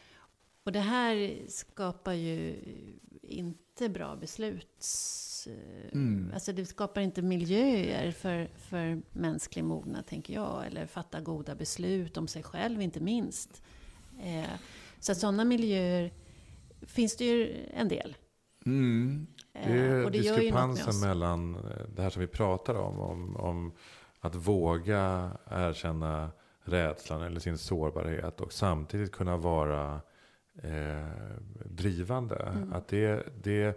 och 0.65 0.73
det 0.73 0.81
här 0.81 1.39
skapar 1.49 2.13
ju 2.13 2.57
inte 3.23 3.89
bra 3.89 4.17
beslut 4.17 4.85
Eh, 4.85 5.28
mm. 5.93 6.31
Alltså 6.35 6.53
det 6.53 6.67
skapar 6.67 7.01
inte 7.01 7.23
miljöer 7.23 8.11
för, 8.13 8.49
för 8.57 9.03
mänsklig 9.13 9.65
mognad, 9.65 10.07
tänker 10.07 10.35
jag. 10.35 10.67
Eller 10.67 10.87
fatta 10.87 11.21
goda 11.21 11.55
beslut 11.55 12.17
om 12.17 12.29
sig 12.29 12.43
själv, 12.43 12.83
inte 12.83 13.01
minst. 13.01 13.63
Eh, 14.23 14.51
Så 15.01 15.13
att 15.13 15.19
sådana 15.19 15.45
miljöer 15.45 16.13
finns 16.83 17.17
det 17.17 17.25
ju 17.25 17.67
en 17.75 17.89
del. 17.89 18.17
Mm. 18.67 19.27
Det 19.53 19.59
är 19.59 19.69
Eh, 19.69 19.91
det 19.91 19.97
något 19.97 20.03
med 20.03 20.13
diskrepansen 20.13 21.01
mellan 21.01 21.55
eh, 21.55 21.61
det 21.97 22.03
här 22.03 22.11
som 22.11 22.21
vi 22.21 22.27
pratar 22.27 22.75
om, 22.75 23.01
om, 23.01 23.37
om 23.37 23.73
att 24.21 24.35
våga 24.35 25.31
erkänna 25.51 26.31
rädslan 26.65 27.23
eller 27.23 27.41
sin 27.41 27.59
sårbarhet 27.59 28.41
och 28.41 28.53
samtidigt 28.53 29.13
kunna 29.13 29.37
vara 29.37 30.01
eh, 30.63 31.07
drivande. 31.65 32.37
Mm. 32.37 32.73
Att 32.73 32.89
det, 32.89 33.27
det, 33.43 33.63
eh, 33.63 33.75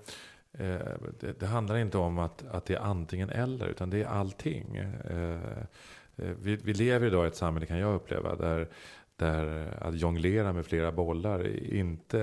Eh, 0.53 0.79
det, 1.19 1.39
det 1.39 1.45
handlar 1.45 1.77
inte 1.77 1.97
om 1.97 2.19
att, 2.19 2.45
att 2.51 2.65
det 2.65 2.75
är 2.75 2.79
antingen 2.79 3.29
eller, 3.29 3.67
utan 3.67 3.89
det 3.89 4.01
är 4.01 4.07
allting. 4.07 4.75
Eh, 4.75 5.33
eh, 6.15 6.33
vi, 6.41 6.55
vi 6.55 6.73
lever 6.73 7.07
idag 7.07 7.25
i 7.25 7.27
ett 7.27 7.35
samhälle, 7.35 7.65
kan 7.65 7.77
jag 7.77 7.95
uppleva, 7.95 8.35
där 8.35 8.67
där 9.21 9.77
att 9.81 9.95
jonglera 9.95 10.53
med 10.53 10.65
flera 10.65 10.91
bollar 10.91 11.47
inte 11.73 12.21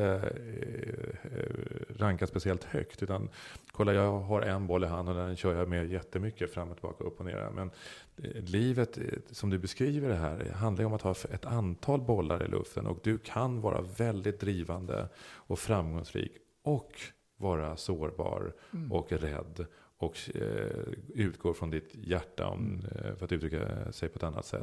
eh, 1.25 1.97
rankas 1.97 2.31
speciellt 2.31 2.65
högt. 2.65 3.03
Utan 3.03 3.29
kolla, 3.73 3.93
jag 3.93 4.21
har 4.21 4.43
en 4.43 4.67
boll 4.67 4.85
i 4.85 4.87
handen 4.87 5.17
och 5.17 5.27
den 5.27 5.37
kör 5.37 5.55
jag 5.55 5.69
med 5.69 5.93
jättemycket 5.93 6.53
fram 6.53 6.71
och 6.71 6.77
tillbaka, 6.77 7.05
upp 7.05 7.21
och 7.21 7.27
ner. 7.27 7.51
Men 7.55 7.71
eh, 8.17 8.43
livet, 8.45 8.99
eh, 8.99 9.05
som 9.31 9.51
du 9.51 9.59
beskriver 9.59 10.09
det 10.09 10.17
här, 10.17 10.51
handlar 10.51 10.83
ju 10.83 10.87
om 10.87 10.95
att 10.95 11.03
ha 11.03 11.15
ett 11.31 11.45
antal 11.45 12.01
bollar 12.01 12.45
i 12.45 12.49
luften. 12.49 12.87
Och 12.87 12.99
du 13.03 13.19
kan 13.19 13.61
vara 13.61 13.81
väldigt 13.81 14.41
drivande 14.41 15.09
och 15.21 15.59
framgångsrik. 15.59 16.33
Och 16.63 16.93
vara 17.39 17.77
sårbar 17.77 18.53
Mm. 18.73 18.93
och 18.93 19.13
rädd. 19.13 19.67
Och 20.01 20.31
eh, 20.35 20.93
utgår 21.15 21.53
från 21.55 21.71
ditt 21.71 21.91
hjärta, 21.95 22.47
om, 22.47 22.59
Mm. 22.61 22.85
eh, 22.85 23.15
för 23.17 23.25
att 23.25 23.33
uttrycka 23.33 23.93
sig 23.93 24.09
på 24.09 24.17
ett 24.17 24.23
annat 24.23 24.47
sätt. 24.47 24.63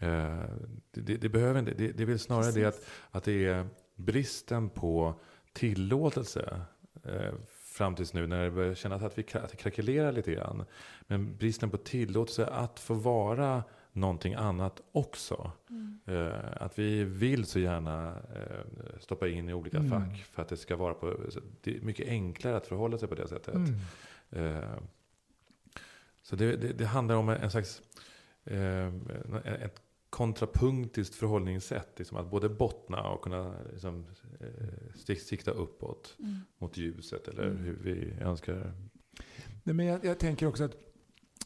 Mm. 0.00 0.40
Eh, 0.40 0.44
det, 0.92 1.16
det, 1.16 1.28
behöver 1.28 1.58
inte, 1.60 1.74
det, 1.74 1.92
det 1.92 2.02
är 2.02 2.06
väl 2.06 2.18
snarare 2.18 2.50
det 2.52 2.64
att, 2.64 2.74
Precis. 2.74 2.90
att 3.10 3.24
det 3.24 3.46
är 3.46 3.66
bristen 3.96 4.68
på 4.68 5.14
tillåtelse 5.52 6.60
eh, 7.04 7.32
fram 7.48 7.94
tills 7.94 8.14
nu 8.14 8.26
när 8.26 8.44
det 8.44 8.50
börjar 8.50 8.74
kännas 8.74 9.02
att, 9.02 9.18
vi, 9.18 9.24
att 9.32 9.50
det 9.50 9.56
krackelerar 9.56 10.12
lite 10.12 10.32
grann. 10.32 10.64
Men 11.06 11.36
bristen 11.36 11.70
på 11.70 11.76
tillåtelse 11.76 12.46
att 12.46 12.80
få 12.80 12.94
vara 12.94 13.62
någonting 13.92 14.34
annat 14.34 14.82
också. 14.92 15.50
Mm. 15.70 16.00
Eh, 16.06 16.62
att 16.62 16.78
vi 16.78 17.04
vill 17.04 17.44
så 17.44 17.58
gärna 17.58 18.08
eh, 18.34 18.98
stoppa 19.00 19.28
in 19.28 19.48
i 19.48 19.52
olika 19.54 19.76
Mm. 19.78 19.90
fack 19.90 20.24
för 20.24 20.42
att 20.42 20.48
det 20.48 20.56
ska 20.56 20.76
vara 20.76 20.94
på, 20.94 21.16
det 21.60 21.76
är 21.76 21.80
mycket 21.80 22.08
enklare 22.08 22.56
att 22.56 22.66
förhålla 22.66 22.98
sig 22.98 23.08
på 23.08 23.14
det 23.14 23.28
sättet. 23.28 23.54
Mm. 23.54 23.76
Eh, 24.30 24.68
så 26.22 26.36
det, 26.36 26.56
det, 26.56 26.72
det 26.72 26.84
handlar 26.86 27.14
om 27.16 27.28
en 27.28 27.50
slags 27.50 27.82
eh, 28.44 28.86
ett 29.44 29.82
kontrapunktiskt 30.10 31.14
förhållningssätt. 31.14 31.88
Liksom 31.98 32.16
att 32.16 32.30
både 32.30 32.48
bottna 32.48 33.02
och 33.08 33.22
kunna 33.22 33.54
liksom, 33.72 34.06
eh, 34.40 35.16
sikta 35.16 35.50
uppåt 35.50 36.16
Mm. 36.18 36.40
mot 36.58 36.76
ljuset 36.76 37.28
eller 37.28 37.42
Mm. 37.44 37.56
hur 37.56 37.76
vi 37.82 38.12
önskar. 38.20 38.72
Nej, 39.62 39.74
men 39.74 39.86
jag, 39.86 40.04
jag 40.04 40.18
tänker 40.18 40.46
också 40.46 40.64
att 40.64 40.76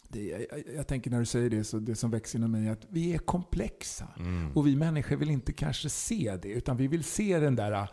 det, 0.08 0.46
jag, 0.50 0.62
jag 0.76 0.86
tänker 0.86 1.10
när 1.10 1.18
du 1.18 1.26
säger 1.26 1.50
det, 1.50 1.64
så 1.64 1.78
det 1.78 1.94
som 1.94 2.10
växer 2.10 2.38
inom 2.38 2.52
mig 2.52 2.66
är 2.66 2.72
att 2.72 2.86
vi 2.88 3.14
är 3.14 3.18
komplexa. 3.18 4.08
Mm. 4.18 4.52
Och 4.52 4.66
vi 4.66 4.76
människor 4.76 5.16
vill 5.16 5.30
inte 5.30 5.52
kanske 5.52 5.88
se 5.88 6.38
det, 6.42 6.48
utan 6.48 6.76
vi 6.76 6.86
vill 6.86 7.04
se 7.04 7.38
den 7.38 7.56
där 7.56 7.88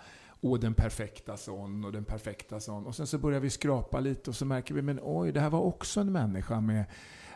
Åh, 0.45 0.59
den 0.59 0.73
perfekta 0.73 1.37
sån 1.37 1.85
och 1.85 1.91
den 1.91 2.05
perfekta 2.05 2.59
sån. 2.59 2.85
Och 2.85 2.95
sen 2.95 3.07
så 3.07 3.17
börjar 3.17 3.39
vi 3.39 3.49
skrapa 3.49 3.99
lite 3.99 4.29
och 4.29 4.35
så 4.35 4.45
märker 4.45 4.75
vi, 4.75 4.81
men 4.81 4.99
oj, 5.03 5.31
det 5.31 5.39
här 5.39 5.49
var 5.49 5.59
också 5.59 6.01
en 6.01 6.11
människa 6.11 6.61
med 6.61 6.85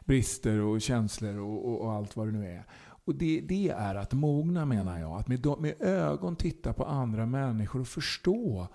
brister 0.06 0.60
och 0.60 0.82
känslor 0.82 1.38
och, 1.38 1.66
och, 1.68 1.82
och 1.82 1.92
allt 1.92 2.16
vad 2.16 2.28
det 2.28 2.32
nu 2.32 2.46
är. 2.46 2.66
Och 3.06 3.16
det, 3.16 3.42
det 3.42 3.70
är 3.70 3.96
att 3.96 4.14
mogna 4.14 4.66
menar 4.66 5.00
jag. 5.00 5.20
Att 5.20 5.28
med, 5.28 5.46
med 5.60 5.82
ögon 5.82 6.36
titta 6.36 6.74
på 6.74 6.86
andra 6.86 7.26
människor 7.26 7.82
och 7.82 7.88
förstå. 7.88 8.68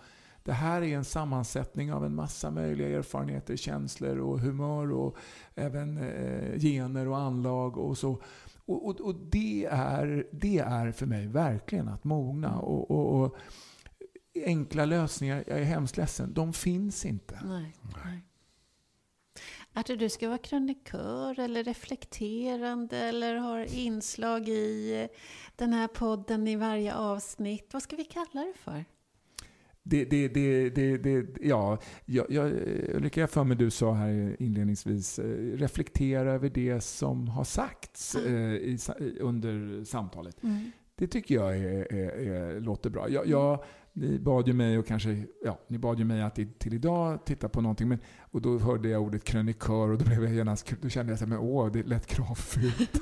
Det 0.45 0.53
här 0.53 0.83
är 0.83 0.97
en 0.97 1.05
sammansättning 1.05 1.93
av 1.93 2.05
en 2.05 2.15
massa 2.15 2.51
möjliga 2.51 2.89
erfarenheter, 2.89 3.57
känslor 3.57 4.19
och 4.19 4.41
humör 4.41 4.93
och 4.93 5.17
även 5.55 5.99
eh, 5.99 6.59
gener 6.59 7.09
och 7.09 7.19
anlag 7.19 7.79
och 7.79 7.99
så. 7.99 8.23
Och, 8.65 8.87
och, 8.87 9.01
och 9.01 9.15
det, 9.15 9.65
är, 9.71 10.27
det 10.33 10.59
är 10.59 10.93
för 10.93 11.07
mig 11.07 11.27
verkligen 11.27 11.89
att 11.89 12.05
mogna. 12.05 12.59
Och, 12.59 12.91
och, 12.91 13.23
och 13.23 13.37
enkla 14.45 14.85
lösningar, 14.85 15.45
jag 15.47 15.59
är 15.59 15.65
hemskt 15.65 15.97
ledsen, 15.97 16.35
de 16.35 16.53
finns 16.53 17.05
inte. 17.05 17.41
Nej, 17.45 17.77
nej. 18.05 18.23
Arthur, 19.75 19.97
du 19.97 20.09
ska 20.09 20.29
vara 20.29 20.39
krönikör 20.39 21.39
eller 21.39 21.65
reflekterande 21.65 22.99
eller 22.99 23.35
har 23.35 23.75
inslag 23.75 24.49
i 24.49 25.09
den 25.57 25.73
här 25.73 25.89
podden 25.89 26.49
i 26.49 26.57
varje 26.57 26.95
avsnitt. 26.95 27.73
Vad 27.73 27.83
ska 27.83 27.97
vi 27.97 28.05
kalla 28.05 28.41
det 28.41 28.55
för? 28.59 28.85
Det, 29.85 30.05
det, 30.05 30.29
det, 30.29 30.71
det, 30.71 30.97
det, 30.99 31.27
ja, 31.41 31.79
jag, 32.05 32.27
jag, 32.31 32.51
jag 32.93 33.03
för 33.27 33.45
mig 33.45 33.57
du 33.57 33.71
sa 33.71 33.93
här 33.93 34.37
inledningsvis, 34.39 35.19
eh, 35.19 35.25
reflektera 35.57 36.33
över 36.33 36.49
det 36.51 36.81
som 36.81 37.29
har 37.29 37.45
sagts 37.45 38.17
Ah. 38.17 38.29
eh, 38.29 38.55
i- 38.55 38.79
under 39.21 39.85
samtalet. 39.85 40.43
Mm. 40.43 40.71
Det 40.95 41.07
tycker 41.07 41.35
jag 41.35 41.57
är, 41.59 41.93
är, 41.95 42.11
är, 42.33 42.61
låter 42.61 42.91
bra. 42.91 43.09
Jag, 43.11 43.27
jag, 43.27 43.65
ni 43.95 44.19
bad 44.19 44.47
ju 44.49 44.53
mig 44.53 44.79
och 44.79 44.87
kanske, 44.87 45.25
ja, 45.45 45.59
ni 45.69 45.79
bad 45.79 45.99
ju 45.99 46.05
mig 46.05 46.23
att 46.23 46.35
till 46.59 46.75
idag 46.75 47.25
titta 47.25 47.49
på 47.49 47.61
någonting. 47.61 47.89
Men, 47.89 47.99
och 48.21 48.43
då 48.43 48.59
hörde 48.59 48.89
jag 48.89 49.03
ordet 49.03 49.25
krönikör 49.25 49.89
och 49.91 49.99
då 49.99 50.05
blev 50.05 50.25
jag 50.25 50.35
genast, 50.35 50.73
då 50.81 50.89
kände 50.89 51.13
jag 51.13 51.19
så 51.19 51.25
här, 51.25 51.31
men 51.31 51.39
åh, 51.39 51.73
det 51.73 51.83
lät 51.83 52.07
kravfyllt. 52.07 53.01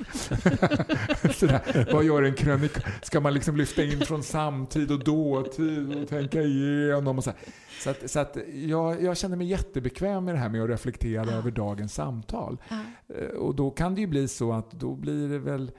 Vad 1.93 2.03
gör 2.03 2.23
en 2.23 2.33
krönikör? 2.33 2.83
Ska 3.01 3.19
man 3.19 3.33
liksom 3.33 3.55
lyfta 3.55 3.83
in 3.83 3.99
från 3.99 4.23
samtid 4.23 4.91
och 4.91 5.03
dåtid 5.03 5.95
och 6.01 6.07
tänka 6.09 6.41
igenom 6.41 7.17
och 7.17 7.23
så 7.23 7.29
här. 7.29 7.39
Så, 7.83 7.89
att, 7.89 8.09
så 8.11 8.19
att 8.19 8.37
jag, 8.53 9.03
jag 9.03 9.17
känner 9.17 9.37
mig 9.37 9.47
jättebekväm 9.47 10.25
med 10.25 10.35
det 10.35 10.39
här 10.39 10.49
med 10.49 10.63
att 10.63 10.69
reflektera 10.69 11.21
Ah. 11.29 11.31
över 11.37 11.51
dagens 11.51 11.93
samtal. 11.93 12.57
Ja. 12.69 12.75
Eh, 13.15 13.25
Och 13.27 13.55
då 13.55 13.71
kan 13.71 13.95
det 13.95 14.01
ju 14.01 14.07
bli 14.07 14.27
så 14.27 14.53
att 14.53 14.71
då 14.71 14.95
blir 14.95 15.29
det 15.29 15.39
väl 15.39 15.71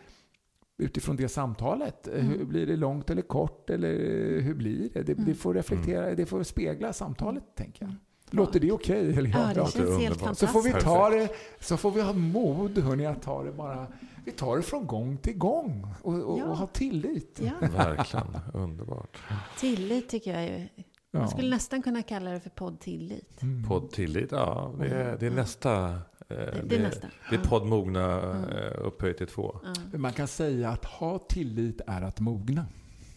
utifrån 0.78 1.16
det 1.16 1.28
samtalet. 1.28 2.08
eh, 2.08 2.14
Mm. 2.14 2.38
Hur 2.38 2.44
blir 2.44 2.66
det 2.66 2.76
långt 2.76 3.10
eller 3.10 3.22
kort? 3.22 3.70
Eller 3.70 3.92
hur 4.40 4.54
blir 4.54 4.78
det? 4.94 5.02
Det, 5.02 5.14
det 5.14 5.22
Mm. 5.22 5.34
får 5.34 5.54
reflektera, 5.54 6.14
det 6.14 6.26
får 6.26 6.42
spegla 6.42 6.92
samtalet, 6.92 7.44
tänker 7.54 7.82
jag. 7.82 7.88
Mm. 7.88 8.00
Låter 8.30 8.60
det 8.60 8.72
okej? 8.72 9.14
Eller 9.18 9.30
Ja, 9.30 9.46
det 9.48 9.54
känns 9.54 9.74
helt 9.74 9.88
underbart. 9.88 10.12
så 10.18 10.18
fantastiskt. 10.18 10.52
får 10.52 10.62
vi 10.62 10.72
ta 10.72 11.10
det, 11.10 11.28
så 11.60 11.76
får 11.76 11.90
vi 11.90 12.00
ha 12.00 12.12
mod 12.12 12.78
hörni, 12.78 13.06
att 13.06 13.22
ta 13.22 13.42
det 13.42 13.52
bara, 13.52 13.86
vi 14.24 14.30
tar 14.30 14.56
det 14.56 14.62
från 14.62 14.86
gång 14.86 15.16
till 15.16 15.38
gång 15.38 15.86
och, 16.02 16.14
och, 16.14 16.38
Ja. 16.38 16.44
och 16.44 16.56
ha 16.56 16.66
tillit. 16.66 17.40
Ja, 17.42 17.68
Verkligen, 17.76 18.26
underbart. 18.54 19.18
tillit 19.58 20.08
tycker 20.08 20.40
jag. 20.40 20.68
Ja. 21.10 21.18
Man 21.18 21.28
skulle 21.28 21.50
nästan 21.50 21.82
kunna 21.82 22.02
kalla 22.02 22.30
det 22.30 22.40
för 22.40 22.50
poddtillit. 22.50 23.42
Mm. 23.42 23.68
Podd 23.68 23.90
tillit, 23.90 24.32
ja 24.32 24.74
det 24.78 24.86
är, 24.88 25.16
det 25.20 25.26
är 25.26 25.30
nästa. 25.30 25.98
Eh, 26.28 26.36
Det, 26.36 26.62
det 26.66 26.76
är 26.76 26.82
nästa. 26.82 27.08
Det 27.30 27.36
är 27.36 27.44
podd 27.44 27.66
mogna 27.66 28.22
Mm. 28.22 28.48
eh, 28.48 28.72
upphöjt 28.86 29.18
till 29.18 29.26
två. 29.26 29.60
Ja. 29.92 29.98
Man 29.98 30.12
kan 30.12 30.28
säga 30.28 30.70
att 30.70 30.84
ha 30.84 31.18
tillit 31.18 31.80
är 31.86 32.02
att 32.02 32.20
mogna. 32.20 32.66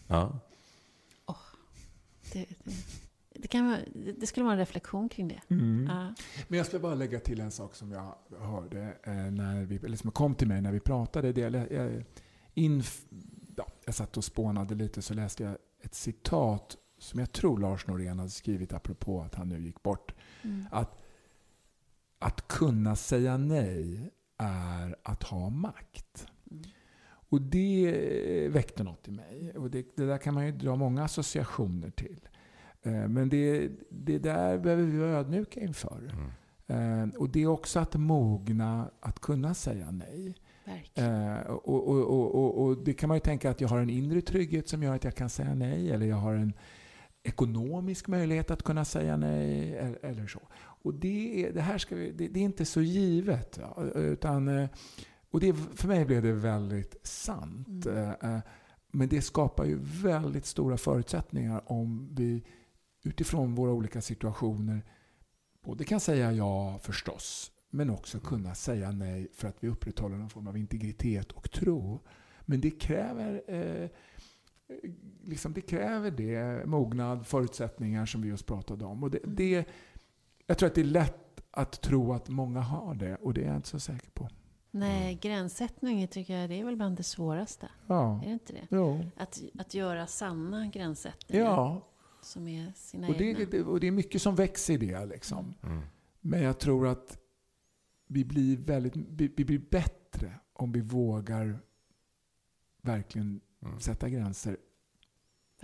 Ja. 0.06 0.38
Det, 2.32 2.46
det, 2.64 2.74
det, 3.34 3.48
kan 3.48 3.66
vara, 3.66 3.78
det 4.18 4.26
skulle 4.26 4.44
vara 4.44 4.52
en 4.52 4.58
reflektion 4.58 5.08
kring 5.08 5.28
det. 5.28 5.40
Mm. 5.48 5.86
Ja. 5.90 6.14
Men 6.48 6.58
jag 6.58 6.66
ska 6.66 6.78
bara 6.78 6.94
lägga 6.94 7.20
till 7.20 7.40
en 7.40 7.50
sak 7.50 7.74
som 7.74 7.92
jag 7.92 8.14
hörde 8.40 8.96
eh, 9.02 9.12
när 9.14 9.64
vi, 9.64 9.76
eller 9.76 9.96
som 9.96 10.10
kom 10.10 10.34
till 10.34 10.48
mig 10.48 10.60
när 10.62 10.72
vi 10.72 10.80
pratade. 10.80 11.32
Det, 11.32 11.40
jag, 11.40 11.72
jag, 11.72 12.04
inf, 12.54 13.00
ja, 13.56 13.66
jag 13.84 13.94
satt 13.94 14.16
och 14.16 14.24
spånade 14.24 14.74
lite 14.74 15.02
så 15.02 15.14
läste 15.14 15.42
jag 15.42 15.56
ett 15.82 15.94
citat 15.94 16.76
som 16.98 17.20
jag 17.20 17.32
tror 17.32 17.58
Lars 17.58 17.86
Norén 17.86 18.18
hade 18.18 18.30
skrivit 18.30 18.72
apropå 18.72 19.20
att 19.20 19.34
han 19.34 19.48
nu 19.48 19.60
gick 19.60 19.82
bort. 19.82 20.14
Mm. 20.42 20.66
Att, 20.70 21.02
att 22.18 22.48
kunna 22.48 22.96
säga 22.96 23.36
nej 23.36 24.10
är 24.38 24.96
att 25.02 25.22
ha 25.22 25.50
makt. 25.50 26.26
Mm. 26.50 26.62
Och 27.28 27.42
det 27.42 28.48
väckte 28.50 28.82
något 28.84 29.08
i 29.08 29.10
mig. 29.10 29.52
Och 29.56 29.70
det, 29.70 29.96
det 29.96 30.06
där 30.06 30.18
kan 30.18 30.34
man 30.34 30.46
ju 30.46 30.52
dra 30.52 30.76
många 30.76 31.04
associationer 31.04 31.90
till. 31.90 32.28
Eh, 32.82 33.08
Men 33.08 33.28
det, 33.28 33.70
det 33.90 34.18
där 34.18 34.58
behöver 34.58 34.82
vi 34.82 34.98
vara 34.98 35.10
ödmjuka 35.10 35.60
inför. 35.60 36.12
Mm. 36.12 36.30
Eh, 36.66 37.14
och 37.20 37.30
det 37.30 37.42
är 37.42 37.46
också 37.46 37.80
att 37.80 37.94
mogna 37.94 38.90
att 39.00 39.20
kunna 39.20 39.54
säga 39.54 39.90
nej. 39.90 40.34
Eh, 40.94 41.50
och, 41.50 41.88
och, 41.88 42.02
och, 42.02 42.34
och, 42.34 42.64
och 42.64 42.84
det 42.84 42.92
kan 42.92 43.08
man 43.08 43.16
ju 43.16 43.20
tänka 43.20 43.50
att 43.50 43.60
jag 43.60 43.68
har 43.68 43.78
en 43.78 43.90
inre 43.90 44.20
trygghet 44.20 44.68
som 44.68 44.82
gör 44.82 44.94
att 44.94 45.04
jag 45.04 45.14
kan 45.14 45.30
säga 45.30 45.54
nej. 45.54 45.90
Eller 45.92 46.06
jag 46.06 46.16
har 46.16 46.34
en 46.34 46.52
ekonomisk 47.22 48.08
möjlighet 48.08 48.50
att 48.50 48.62
kunna 48.62 48.84
säga 48.84 49.16
nej. 49.16 49.76
Eller, 49.76 50.04
eller 50.04 50.26
så. 50.26 50.40
Och 50.86 50.94
det, 50.94 51.44
är, 51.44 51.52
det 51.52 51.60
här 51.60 51.78
ska 51.78 51.96
vi, 51.96 52.12
det, 52.12 52.28
det 52.28 52.40
är 52.40 52.44
inte 52.44 52.64
så 52.64 52.82
givet. 52.82 53.60
Utan, 53.94 54.48
eh, 54.48 54.68
och 55.30 55.40
det, 55.40 55.54
för 55.54 55.88
mig 55.88 56.04
blev 56.04 56.22
det 56.22 56.32
väldigt 56.32 57.06
sant. 57.06 57.86
Mm. 57.86 57.98
Eh, 57.98 58.34
eh, 58.34 58.40
Men 58.90 59.08
det 59.08 59.22
skapar 59.22 59.64
ju 59.64 59.78
väldigt 59.80 60.46
stora 60.46 60.76
förutsättningar 60.76 61.62
om 61.66 62.08
vi 62.14 62.44
utifrån 63.04 63.54
våra 63.54 63.72
olika 63.72 64.00
situationer 64.00 64.84
både 65.64 65.84
kan 65.84 66.00
säga 66.00 66.32
ja 66.32 66.78
förstås, 66.82 67.52
men 67.70 67.90
också 67.90 68.20
kunna 68.20 68.54
säga 68.54 68.90
nej 68.90 69.28
för 69.32 69.48
att 69.48 69.56
vi 69.60 69.68
upprätthåller 69.68 70.16
någon 70.16 70.30
form 70.30 70.46
av 70.46 70.56
integritet 70.56 71.32
och 71.32 71.50
tro. 71.50 72.00
Men 72.44 72.60
det 72.60 72.70
kräver 72.70 73.42
eh, 73.46 73.90
liksom, 75.24 75.52
det 75.52 75.60
kräver 75.60 76.10
det, 76.10 76.66
mognad, 76.66 77.26
förutsättningar 77.26 78.06
som 78.06 78.22
vi 78.22 78.28
just 78.28 78.46
pratade 78.46 78.84
om. 78.84 79.02
Och 79.02 79.10
det, 79.10 79.18
Mm. 79.24 79.36
det, 79.36 79.64
jag 80.46 80.58
tror 80.58 80.66
att 80.66 80.74
det 80.74 80.80
är 80.80 80.84
lätt 80.84 81.40
att 81.50 81.80
tro 81.80 82.12
att 82.12 82.28
många 82.28 82.60
har 82.60 82.94
det 82.94 83.16
och 83.16 83.34
det 83.34 83.42
är 83.42 83.46
jag 83.46 83.56
inte 83.56 83.68
så 83.68 83.80
säker 83.80 84.10
på. 84.10 84.28
Nej, 84.70 85.14
gränssättning 85.14 86.08
tycker 86.08 86.36
jag 86.40 86.50
det 86.50 86.60
är 86.60 86.64
väl 86.64 86.76
bland 86.76 86.96
det 86.96 87.02
svåraste. 87.02 87.68
Ja, 87.86 88.20
Är 88.22 88.26
det 88.26 88.32
inte 88.32 88.52
det? 88.52 88.66
jo. 88.70 89.04
Att, 89.16 89.42
att 89.58 89.74
göra 89.74 90.06
sanna 90.06 90.66
gränssättningar 90.66 91.44
ja. 91.44 91.88
som 92.22 92.48
är 92.48 92.72
sina 92.76 93.08
Och 93.08 93.20
egna. 93.20 93.38
det, 93.38 93.44
det, 93.50 93.62
och 93.62 93.80
det 93.80 93.86
är 93.86 93.90
mycket 93.90 94.22
som 94.22 94.34
växer 94.34 94.74
i 94.74 94.76
det. 94.76 95.06
Liksom. 95.06 95.54
Mm. 95.62 95.82
Men 96.20 96.42
jag 96.42 96.58
tror 96.58 96.86
att 96.86 97.18
vi 98.08 98.24
blir, 98.24 98.56
väldigt, 98.56 98.96
vi, 98.96 99.32
vi 99.36 99.44
blir 99.44 99.58
bättre 99.70 100.34
om 100.52 100.72
vi 100.72 100.80
vågar 100.80 101.58
verkligen 102.82 103.40
Mm. 103.62 103.80
sätta 103.80 104.08
gränser. 104.08 104.56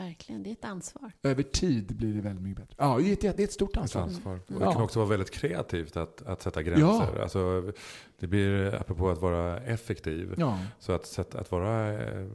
Verkligen, 0.03 0.43
det 0.43 0.51
är 0.51 0.53
ett 0.53 0.65
ansvar. 0.65 1.13
Över 1.23 1.43
tid 1.43 1.97
blir 1.97 2.15
det 2.15 2.21
väldigt 2.21 2.43
mycket 2.43 2.59
bättre. 2.63 2.75
Ja, 2.79 2.99
det 2.99 3.09
är 3.25 3.31
ett, 3.31 3.37
det 3.37 3.43
är 3.43 3.45
ett 3.45 3.53
stort 3.53 3.77
ansvar. 3.77 4.03
ansvar. 4.03 4.33
Och 4.45 4.51
Mm. 4.51 4.69
det 4.69 4.73
kan 4.75 4.83
också 4.83 4.99
vara 4.99 5.09
väldigt 5.09 5.31
kreativt 5.31 5.97
att, 5.97 6.23
att 6.23 6.43
sätta 6.43 6.63
gränser. 6.63 7.09
Ja. 7.17 7.23
Alltså, 7.23 7.73
det 8.19 8.27
blir, 8.27 8.75
apropå 8.75 9.11
att 9.11 9.21
vara 9.21 9.61
effektiv, 9.61 10.35
Ja, 10.37 10.59
så 10.79 10.93
att, 10.93 11.19
att 11.35 11.51
vara 11.51 11.93
eh, 12.03 12.27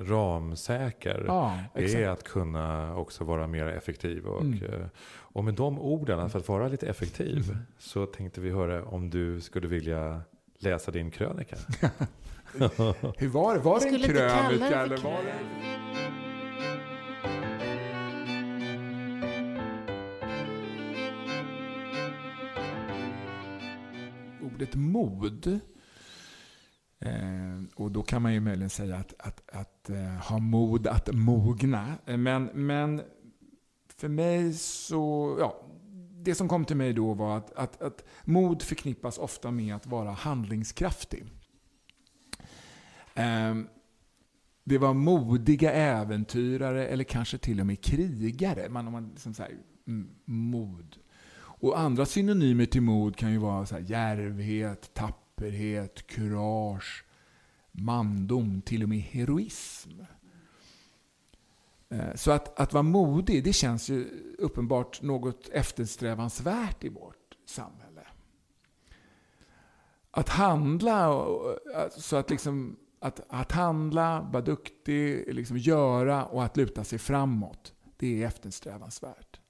ramsäker 0.00 1.24
ja 1.26 1.58
exakt. 1.74 1.98
är 2.00 2.08
att 2.08 2.22
kunna 2.24 2.96
också 2.96 3.24
vara 3.24 3.46
mer 3.46 3.66
effektiv. 3.66 4.26
Och, 4.26 4.40
Mm. 4.42 4.64
eh, 4.64 4.86
och 5.10 5.44
med 5.44 5.54
de 5.54 5.78
orden, 5.80 6.30
för 6.30 6.38
att 6.38 6.48
vara 6.48 6.68
lite 6.68 6.86
effektiv, 6.88 7.44
Mm. 7.50 7.58
så 7.78 8.06
tänkte 8.06 8.40
vi 8.40 8.50
höra 8.50 8.84
om 8.84 9.10
du 9.10 9.40
skulle 9.40 9.68
vilja 9.68 10.20
läsa 10.58 10.90
din 10.90 11.10
krönika. 11.10 11.56
Hur 13.18 13.28
var 13.28 13.54
det? 13.54 13.60
Var 13.60 13.80
det 13.80 13.86
en 13.88 14.02
krönika 14.02 14.82
eller 14.82 14.96
var 14.96 15.18
det... 15.24 16.27
Ordet 24.58 24.74
mod. 24.74 25.60
Eh, 26.98 27.62
och 27.74 27.92
då 27.92 28.02
kan 28.02 28.22
man 28.22 28.34
ju 28.34 28.40
möjligen 28.40 28.70
säga 28.70 28.96
att, 28.96 29.14
att, 29.18 29.50
att 29.50 29.90
eh, 29.90 30.28
ha 30.28 30.38
mod 30.38 30.86
att 30.86 31.14
mogna. 31.14 31.94
Men, 32.04 32.44
men 32.44 33.02
för 33.96 34.08
mig 34.08 34.52
så, 34.54 35.36
ja, 35.40 35.62
det 36.22 36.34
som 36.34 36.48
kom 36.48 36.64
till 36.64 36.76
mig 36.76 36.92
då 36.92 37.14
var 37.14 37.36
att, 37.36 37.52
att, 37.52 37.82
att 37.82 38.04
mod 38.24 38.62
förknippas 38.62 39.18
ofta 39.18 39.50
med 39.50 39.74
att 39.74 39.86
vara 39.86 40.10
handlingskraftig. 40.10 41.24
Eh, 43.14 43.54
Det 44.64 44.78
var 44.78 44.94
modiga 44.94 45.72
äventyrare 45.72 46.86
eller 46.86 47.04
kanske 47.04 47.38
till 47.38 47.60
och 47.60 47.66
med 47.66 47.80
krigare. 47.84 48.68
Man, 48.68 48.86
om 48.86 48.92
man 48.92 49.08
liksom 49.08 49.34
så 49.34 49.42
här, 49.42 49.52
mm, 49.86 50.10
mod. 50.24 50.96
Och 51.60 51.78
andra 51.78 52.06
synonymer 52.06 52.66
till 52.66 52.82
mod 52.82 53.16
kan 53.16 53.32
ju 53.32 53.38
vara 53.38 53.66
så 53.66 53.74
här, 53.74 53.82
djärvhet, 53.82 54.94
tapperhet, 54.94 56.06
kurage, 56.06 57.04
mandom, 57.72 58.62
till 58.62 58.82
och 58.82 58.88
med 58.88 58.98
heroism. 58.98 59.90
Eh, 61.88 62.14
så 62.14 62.30
att, 62.30 62.60
att 62.60 62.72
vara 62.72 62.82
modig, 62.82 63.44
det 63.44 63.52
känns 63.52 63.88
ju 63.88 64.08
uppenbart 64.38 65.02
något 65.02 65.48
eftersträvansvärt 65.48 66.84
i 66.84 66.88
vårt 66.88 67.36
samhälle. 67.46 68.06
Att 70.10 70.28
handla, 70.28 71.06
eh, 71.08 71.88
så 71.96 72.16
att 72.16 72.30
liksom 72.30 72.76
att, 73.00 73.20
att 73.28 73.52
handla, 73.52 74.28
vara 74.32 74.42
duktig, 74.42 75.34
liksom 75.34 75.58
göra 75.58 76.24
och 76.24 76.44
att 76.44 76.56
luta 76.56 76.84
sig 76.84 76.98
framåt, 76.98 77.72
det 77.96 78.22
är 78.22 78.26
eftersträvansvärt. 78.26 79.40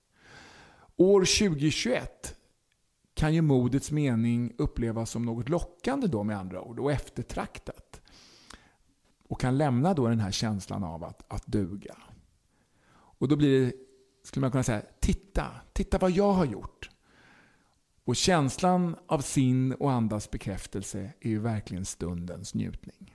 År 1.01 1.21
2021 1.21 2.37
kan 3.15 3.35
ju 3.35 3.43
modets 3.43 3.91
mening 3.91 4.53
upplevas 4.59 5.11
som 5.11 5.25
något 5.25 5.49
lockande 5.49 6.07
då 6.07 6.25
med 6.25 6.39
andra 6.39 6.63
ord 6.63 6.81
och 6.81 6.93
eftertraktat. 6.93 8.01
Och 9.29 9.41
kan 9.41 9.59
lämna 9.59 9.95
då 9.95 10.09
den 10.09 10.21
här 10.21 10.31
känslan 10.31 10.85
av 10.85 11.05
att, 11.05 11.33
att 11.33 11.47
duga. 11.47 11.97
Och 12.91 13.29
då 13.29 13.37
blir 13.37 13.67
det, 13.67 13.73
skulle 14.23 14.41
man 14.41 14.51
kunna 14.51 14.63
säga, 14.63 14.83
titta, 15.01 15.47
titta 15.73 15.99
vad 15.99 16.11
jag 16.11 16.33
har 16.33 16.45
gjort. 16.45 16.91
Och 18.05 18.17
känslan 18.17 18.97
av 19.07 19.21
sin 19.21 19.73
och 19.73 19.93
andas 19.93 20.31
bekräftelse 20.31 21.13
är 21.21 21.29
ju 21.29 21.39
verkligen 21.39 21.85
stundens 21.85 22.55
njutning. 22.55 23.15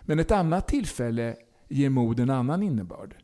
Men 0.00 0.18
ett 0.18 0.30
annat 0.30 0.68
tillfälle 0.68 1.36
ger 1.68 1.90
mod 1.90 2.20
en 2.20 2.30
annan 2.30 2.62
innebörd. 2.62 3.16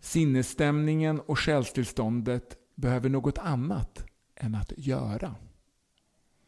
Sinnesstämningen 0.00 1.20
och 1.20 1.38
själstillståndet 1.38 2.56
behöver 2.74 3.08
något 3.08 3.38
annat 3.38 4.04
än 4.34 4.54
att 4.54 4.72
göra. 4.76 5.34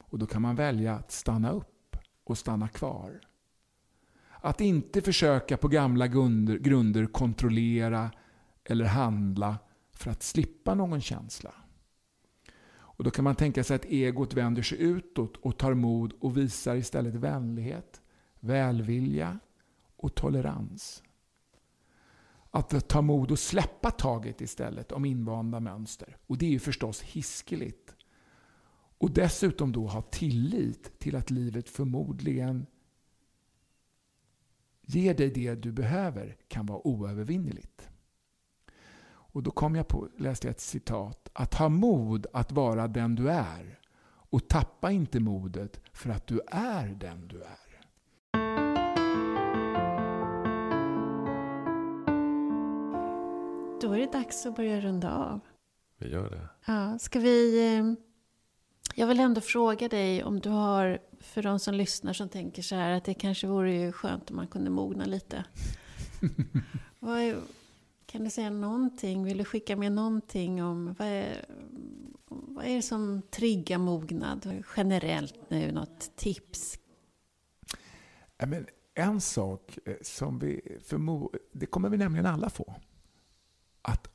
Och 0.02 0.18
då 0.18 0.26
kan 0.26 0.42
man 0.42 0.56
välja 0.56 0.94
att 0.94 1.12
stanna 1.12 1.50
upp 1.50 1.96
och 2.24 2.38
stanna 2.38 2.68
kvar. 2.68 3.20
Att 4.40 4.60
inte 4.60 5.02
försöka 5.02 5.56
på 5.56 5.68
gamla 5.68 6.06
grunder, 6.06 6.58
grunder 6.58 7.06
kontrollera 7.06 8.10
eller 8.64 8.84
handla 8.84 9.58
för 9.92 10.10
att 10.10 10.22
slippa 10.22 10.74
någon 10.74 11.00
känsla. 11.00 11.54
Och 13.00 13.04
Då 13.04 13.10
kan 13.10 13.24
man 13.24 13.34
tänka 13.34 13.64
sig 13.64 13.76
att 13.76 13.84
egot 13.84 14.34
vänder 14.34 14.62
sig 14.62 14.82
utåt 14.82 15.36
och 15.36 15.58
tar 15.58 15.74
mod 15.74 16.12
och 16.20 16.36
visar 16.36 16.76
istället 16.76 17.14
vänlighet, 17.14 18.00
välvilja 18.40 19.38
och 19.96 20.14
tolerans. 20.14 21.02
Att 22.50 22.88
ta 22.88 23.02
mod 23.02 23.30
och 23.30 23.38
släppa 23.38 23.90
taget 23.90 24.40
istället 24.40 24.92
om 24.92 25.04
invanda 25.04 25.60
mönster. 25.60 26.16
Och 26.26 26.38
det 26.38 26.46
är 26.46 26.50
ju 26.50 26.58
förstås 26.58 27.02
hiskeligt. 27.02 27.94
Och 28.98 29.10
dessutom 29.10 29.72
då 29.72 29.86
ha 29.86 30.02
tillit 30.02 30.98
till 30.98 31.16
att 31.16 31.30
livet 31.30 31.68
förmodligen 31.68 32.66
ger 34.82 35.14
dig 35.14 35.30
det 35.30 35.54
du 35.54 35.72
behöver 35.72 36.36
kan 36.48 36.66
vara 36.66 36.86
oövervinneligt. 36.86 37.88
Och 39.32 39.42
då 39.42 39.50
kom 39.50 39.74
jag 39.74 39.88
på, 39.88 40.08
läste 40.18 40.46
jag 40.46 40.50
ett 40.50 40.60
citat. 40.60 41.28
Att 41.32 41.54
ha 41.54 41.68
mod 41.68 42.26
att 42.32 42.52
vara 42.52 42.88
den 42.88 43.14
du 43.14 43.30
är 43.30 43.78
och 44.30 44.48
tappa 44.48 44.90
inte 44.90 45.20
modet 45.20 45.80
för 45.92 46.10
att 46.10 46.26
du 46.26 46.40
är 46.46 46.88
den 46.88 47.28
du 47.28 47.42
är. 47.42 47.69
Då 53.80 53.92
är 53.92 53.98
det 53.98 54.12
dags 54.12 54.46
att 54.46 54.56
börja 54.56 54.80
runda 54.80 55.14
av. 55.14 55.40
Vi 55.98 56.08
gör 56.10 56.30
det. 56.30 56.48
Ja, 56.66 56.98
ska 56.98 57.18
vi... 57.20 57.66
eh, 57.76 57.84
Jag 58.94 59.06
vill 59.06 59.20
ändå 59.20 59.40
fråga 59.40 59.88
dig 59.88 60.24
om 60.24 60.40
du 60.40 60.48
har, 60.48 60.98
för 61.20 61.42
de 61.42 61.58
som 61.58 61.74
lyssnar 61.74 62.12
som 62.12 62.28
tänker 62.28 62.62
så 62.62 62.74
här, 62.74 62.90
att 62.90 63.04
det 63.04 63.14
kanske 63.14 63.46
vore 63.46 63.74
ju 63.74 63.92
skönt 63.92 64.30
om 64.30 64.36
man 64.36 64.46
kunde 64.46 64.70
mogna 64.70 65.04
lite. 65.04 65.44
Är, 67.02 67.36
kan 68.06 68.24
du 68.24 68.30
säga 68.30 68.50
någonting? 68.50 69.24
Vill 69.24 69.38
du 69.38 69.44
skicka 69.44 69.76
med 69.76 69.92
någonting 69.92 70.62
om 70.62 70.94
vad 70.98 71.08
är, 71.08 71.44
vad 72.28 72.64
är 72.64 72.76
det 72.76 72.82
som 72.82 73.22
triggar 73.30 73.78
mognad? 73.78 74.64
Generellt 74.76 75.50
nu, 75.50 75.72
något 75.72 76.16
tips? 76.16 76.78
Men 78.46 78.66
en 78.94 79.20
sak 79.20 79.78
eh, 79.84 79.94
som 80.02 80.38
vi, 80.38 80.78
förmo- 80.88 81.34
det 81.52 81.66
kommer 81.66 81.88
vi 81.88 81.96
nämligen 81.96 82.26
alla 82.26 82.50
få. 82.50 82.74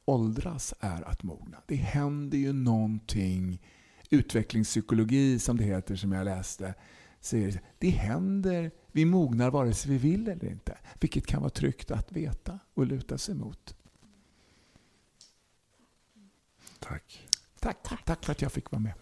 Åldras 0.05 0.73
är 0.79 1.01
att 1.01 1.23
mogna. 1.23 1.57
Det 1.65 1.75
händer 1.75 2.37
ju 2.37 2.53
någonting, 2.53 3.61
utvecklingspsykologi 4.09 5.39
som 5.39 5.57
det 5.57 5.63
heter 5.63 5.95
som 5.95 6.11
jag 6.11 6.25
läste, 6.25 6.73
säger 7.19 7.61
det 7.77 7.89
händer, 7.89 8.71
vi 8.91 9.05
mognar 9.05 9.51
vare 9.51 9.73
sig 9.73 9.91
vi 9.91 9.97
vill 9.97 10.27
eller 10.27 10.51
inte. 10.51 10.77
Vilket 10.99 11.25
kan 11.25 11.41
vara 11.41 11.49
tryggt 11.49 11.91
att 11.91 12.11
veta 12.11 12.59
och 12.73 12.87
luta 12.87 13.17
sig 13.17 13.35
mot. 13.35 13.75
Tack. 16.79 17.27
Tack, 17.59 17.77
Tack. 17.83 18.05
tack 18.05 18.25
för 18.25 18.31
att 18.31 18.41
jag 18.41 18.51
fick 18.51 18.71
vara 18.71 18.81
med. 18.81 18.93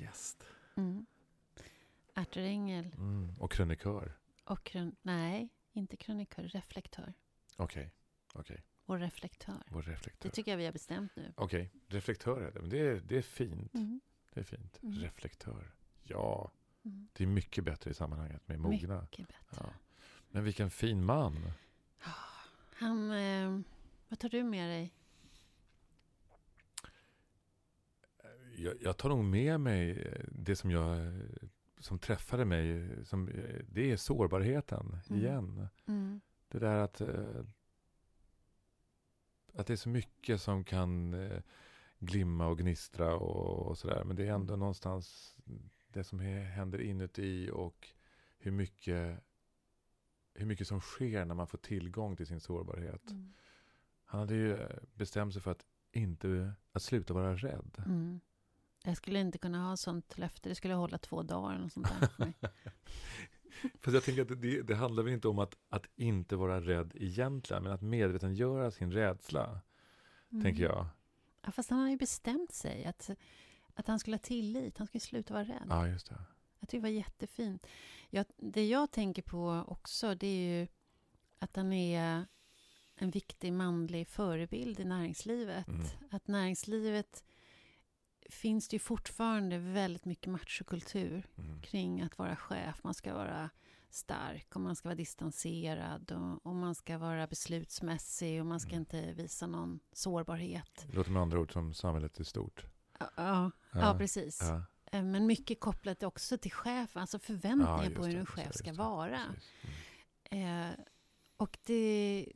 Gäst. 0.00 0.44
Mm. 0.76 1.06
Arthur 2.14 2.42
Engel 2.44 2.84
Mm. 2.96 3.34
Och 3.40 3.52
krönikör. 3.52 4.12
och 4.44 4.64
krön... 4.64 4.96
Nej, 5.02 5.48
inte 5.72 5.96
krönikör, 5.96 6.42
reflektör. 6.42 7.14
Okej, 7.56 7.92
okej. 8.34 8.62
Och 8.86 8.98
reflektör. 8.98 9.62
Vår 9.68 9.82
Det 9.82 9.90
reflektör. 9.92 10.28
tycker 10.30 10.50
jag 10.50 10.58
vi 10.58 10.64
har 10.64 10.72
bestämt 10.72 11.16
nu. 11.16 11.32
Okej, 11.36 11.70
reflektör 11.86 12.40
är 12.40 12.52
det. 12.52 12.60
Men 12.60 12.70
det 12.70 12.78
är, 12.78 13.00
det 13.00 13.16
är 13.18 13.22
fint. 13.22 13.74
Mm. 13.74 14.00
Det 14.34 14.40
är 14.40 14.44
fint. 14.44 14.78
Mm. 14.82 14.94
Reflektör. 14.98 15.72
Ja, 16.02 16.50
Mm. 16.84 17.08
det 17.12 17.24
är 17.24 17.28
mycket 17.28 17.64
bättre 17.64 17.90
i 17.90 17.94
sammanhanget 17.94 18.48
med 18.48 18.60
mogna. 18.60 19.00
Mycket 19.00 19.28
bättre. 19.28 19.56
Ja. 19.64 19.66
Men 20.30 20.44
vilken 20.44 20.70
fin 20.70 21.04
man. 21.04 21.52
Han, 22.74 23.10
eh, 23.10 23.60
vad 24.08 24.18
tar 24.18 24.28
du 24.28 24.42
med 24.42 24.68
dig? 24.70 24.94
Jag, 28.62 28.74
jag 28.80 28.96
tar 28.96 29.08
nog 29.08 29.24
med 29.24 29.60
mig 29.60 29.90
eh, 29.90 30.24
det 30.28 30.56
som 30.56 30.70
jag 30.70 31.12
som 31.78 31.98
träffade 31.98 32.44
mig. 32.44 32.88
Som, 33.04 33.28
eh, 33.28 33.60
det 33.68 33.92
är 33.92 33.96
sårbarheten 33.96 34.98
Mm. 35.10 35.20
igen. 35.22 35.68
Mm. 35.86 36.20
Det 36.48 36.58
där 36.58 36.76
att, 36.76 37.00
eh, 37.00 37.44
att 39.54 39.66
det 39.66 39.72
är 39.72 39.76
så 39.76 39.88
mycket 39.88 40.40
som 40.40 40.64
kan 40.64 41.16
glimma 41.98 42.46
och 42.46 42.58
gnistra 42.58 43.16
och, 43.16 43.66
och 43.66 43.78
sådär. 43.78 44.04
Men 44.04 44.16
det 44.16 44.26
är 44.26 44.32
ändå 44.32 44.56
någonstans 44.56 45.36
det 45.88 46.04
som 46.04 46.20
händer 46.20 46.80
inuti 46.80 47.50
och 47.52 47.88
hur 48.38 48.50
mycket, 48.50 49.24
hur 50.34 50.46
mycket 50.46 50.68
som 50.68 50.80
sker 50.80 51.24
när 51.24 51.34
man 51.34 51.46
får 51.46 51.58
tillgång 51.58 52.16
till 52.16 52.26
sin 52.26 52.40
sårbarhet. 52.40 53.10
Mm. 53.10 53.32
Han 54.04 54.20
hade 54.20 54.34
ju 54.34 54.58
bestämt 54.94 55.32
sig 55.32 55.42
för 55.42 55.50
att 55.50 55.66
inte 55.92 56.52
att 56.72 56.82
sluta 56.82 57.14
vara 57.14 57.34
rädd. 57.36 57.82
Mm. 57.86 58.20
Jag 58.84 58.96
skulle 58.96 59.20
inte 59.20 59.38
kunna 59.38 59.68
ha 59.68 59.76
sånt 59.76 60.18
löfte. 60.18 60.48
Det 60.48 60.54
skulle 60.54 60.74
hålla 60.74 60.98
två 60.98 61.22
dagar 61.22 61.54
eller 61.56 61.68
sånt 61.68 61.88
där. 61.88 62.32
För 63.80 63.92
jag 63.94 64.04
tänker 64.04 64.22
att 64.22 64.42
det, 64.42 64.62
det 64.62 64.74
handlar 64.74 65.02
väl 65.02 65.12
inte 65.12 65.28
om 65.28 65.38
att, 65.38 65.54
att 65.68 65.86
inte 65.96 66.36
vara 66.36 66.60
rädd 66.60 66.92
egentligen, 66.94 67.62
men 67.62 67.72
att 67.72 67.82
medvetengöra 67.82 68.70
sin 68.70 68.92
rädsla, 68.92 69.60
tänker 70.42 70.62
jag. 70.62 70.86
Ja, 71.42 71.50
fast 71.50 71.70
han 71.70 71.78
har 71.78 71.90
ju 71.90 71.96
bestämt 71.96 72.52
sig 72.52 72.84
att, 72.84 73.10
att 73.74 73.88
han 73.88 73.98
skulle 73.98 74.14
ha 74.14 74.22
tillit. 74.22 74.78
Han 74.78 74.86
skulle 74.86 75.00
sluta 75.00 75.34
vara 75.34 75.44
rädd. 75.44 75.66
Ja, 75.68 75.88
just 75.88 76.08
det. 76.08 76.22
Jag 76.60 76.68
tycker 76.68 76.78
det 76.78 76.82
var 76.82 76.96
jättefint. 76.96 77.66
Jag, 78.10 78.26
det 78.36 78.68
jag 78.68 78.90
tänker 78.90 79.22
på 79.22 79.64
också, 79.68 80.14
det 80.14 80.26
är 80.26 80.60
ju 80.60 80.68
att 81.38 81.56
han 81.56 81.72
är 81.72 82.26
en 82.94 83.10
viktig 83.10 83.52
manlig 83.52 84.08
förebild 84.08 84.80
i 84.80 84.84
näringslivet. 84.84 85.68
Mm. 85.68 85.86
Att 86.10 86.28
näringslivet 86.28 87.24
finns 88.30 88.68
det 88.68 88.74
ju 88.74 88.78
fortfarande 88.80 89.58
väldigt 89.58 90.04
mycket 90.04 90.32
machokultur 90.32 91.26
Mm. 91.38 91.62
kring 91.62 92.00
att 92.00 92.18
vara 92.18 92.36
chef. 92.36 92.80
Man 92.84 92.94
ska 92.94 93.14
vara 93.14 93.50
stark 93.90 94.54
och 94.54 94.60
man 94.60 94.76
ska 94.76 94.88
vara 94.88 94.96
distanserad 94.96 96.12
och, 96.12 96.46
och 96.46 96.54
man 96.54 96.74
ska 96.74 96.98
vara 96.98 97.26
beslutsmässig 97.26 98.40
och 98.40 98.46
man 98.46 98.60
ska 98.60 98.70
Mm. 98.70 98.80
inte 98.80 99.12
visa 99.12 99.46
någon 99.46 99.80
sårbarhet. 99.92 100.84
Det 100.86 100.92
låter 100.96 101.10
med 101.10 101.22
andra 101.22 101.40
ord 101.40 101.52
som 101.52 101.74
samhället 101.74 102.20
är 102.20 102.24
stort. 102.24 102.64
Ja, 103.00 103.10
ja, 103.16 103.50
ja 103.72 103.94
precis. 103.98 104.38
Ja. 104.42 104.64
Eh, 104.92 105.02
Men 105.02 105.26
mycket 105.26 105.60
kopplat 105.60 106.02
också 106.02 106.38
till 106.38 106.52
chefen, 106.52 107.00
alltså 107.00 107.18
förväntningar 107.18 107.84
just 107.84 107.96
på 107.96 108.04
hur 108.06 108.16
en 108.16 108.26
chef 108.26 108.54
ska 108.54 108.70
det. 108.72 108.78
vara. 108.78 109.20
Mm. 110.30 110.68
Eh, 110.70 110.74
och 111.36 111.58
det, 111.66 112.26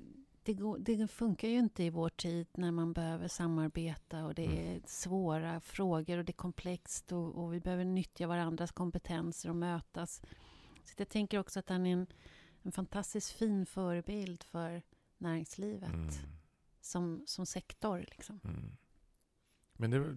det, 0.46 0.54
går, 0.54 0.78
det 0.78 1.08
funkar 1.08 1.48
ju 1.48 1.58
inte 1.58 1.82
i 1.84 1.90
vår 1.90 2.08
tid 2.08 2.46
när 2.54 2.70
man 2.70 2.92
behöver 2.92 3.28
samarbeta 3.28 4.24
och 4.24 4.34
det 4.34 4.44
Mm. 4.46 4.58
är 4.76 4.80
svåra 4.86 5.60
frågor 5.60 6.18
och 6.18 6.24
det 6.24 6.30
är 6.30 6.34
komplext 6.34 7.12
och, 7.12 7.34
och 7.44 7.54
vi 7.54 7.60
behöver 7.60 7.84
nyttja 7.84 8.26
varandras 8.26 8.72
kompetenser 8.72 9.48
och 9.48 9.56
mötas. 9.56 10.22
Så 10.84 10.94
jag 10.96 11.08
tänker 11.08 11.38
också 11.38 11.58
att 11.58 11.68
han 11.68 11.86
är 11.86 11.92
en, 11.92 12.06
en 12.62 12.72
fantastiskt 12.72 13.30
fin 13.30 13.66
förebild 13.66 14.42
för 14.42 14.82
näringslivet 15.18 15.92
Mm. 15.92 16.08
som, 16.80 17.22
som 17.26 17.46
sektor. 17.46 17.98
Liksom. 18.10 18.40
Mm. 18.44 18.76
Men 19.72 19.90
det, 19.90 20.16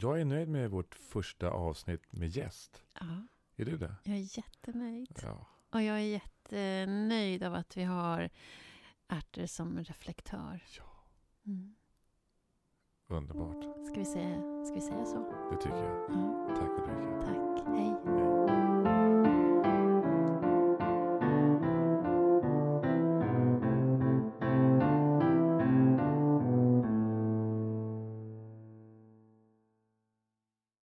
jag 0.00 0.20
är 0.20 0.24
nöjd 0.24 0.48
med 0.48 0.70
vårt 0.70 0.94
första 0.94 1.50
avsnitt 1.50 2.12
med 2.12 2.28
gäst. 2.28 2.82
Ja, 3.00 3.26
Är 3.56 3.64
du 3.64 3.76
det? 3.76 3.94
jag 4.02 4.16
är 4.16 4.38
jättenöjd. 4.38 5.18
Ja. 5.22 5.46
Och 5.70 5.82
jag 5.82 5.96
är 5.96 6.20
jättenöjd 6.52 7.42
av 7.42 7.54
att 7.54 7.76
vi 7.76 7.82
har 7.84 8.30
ärtor 9.08 9.46
som 9.46 9.78
reflektör. 9.78 10.62
ja. 10.78 10.84
Mm. 11.46 11.74
Underbart. 13.10 13.86
Ska, 13.86 13.98
vi 13.98 14.04
säga, 14.04 14.64
ska 14.64 14.74
vi 14.74 14.80
säga 14.80 15.04
så? 15.04 15.18
Det 15.50 15.56
tycker 15.56 15.84
jag. 15.84 16.10
Ja, 16.10 16.46
Tack 16.56 16.70
Ulrika. 16.70 17.20
tack. 17.22 17.66
Hej. 17.76 17.94
Hej. 18.06 18.67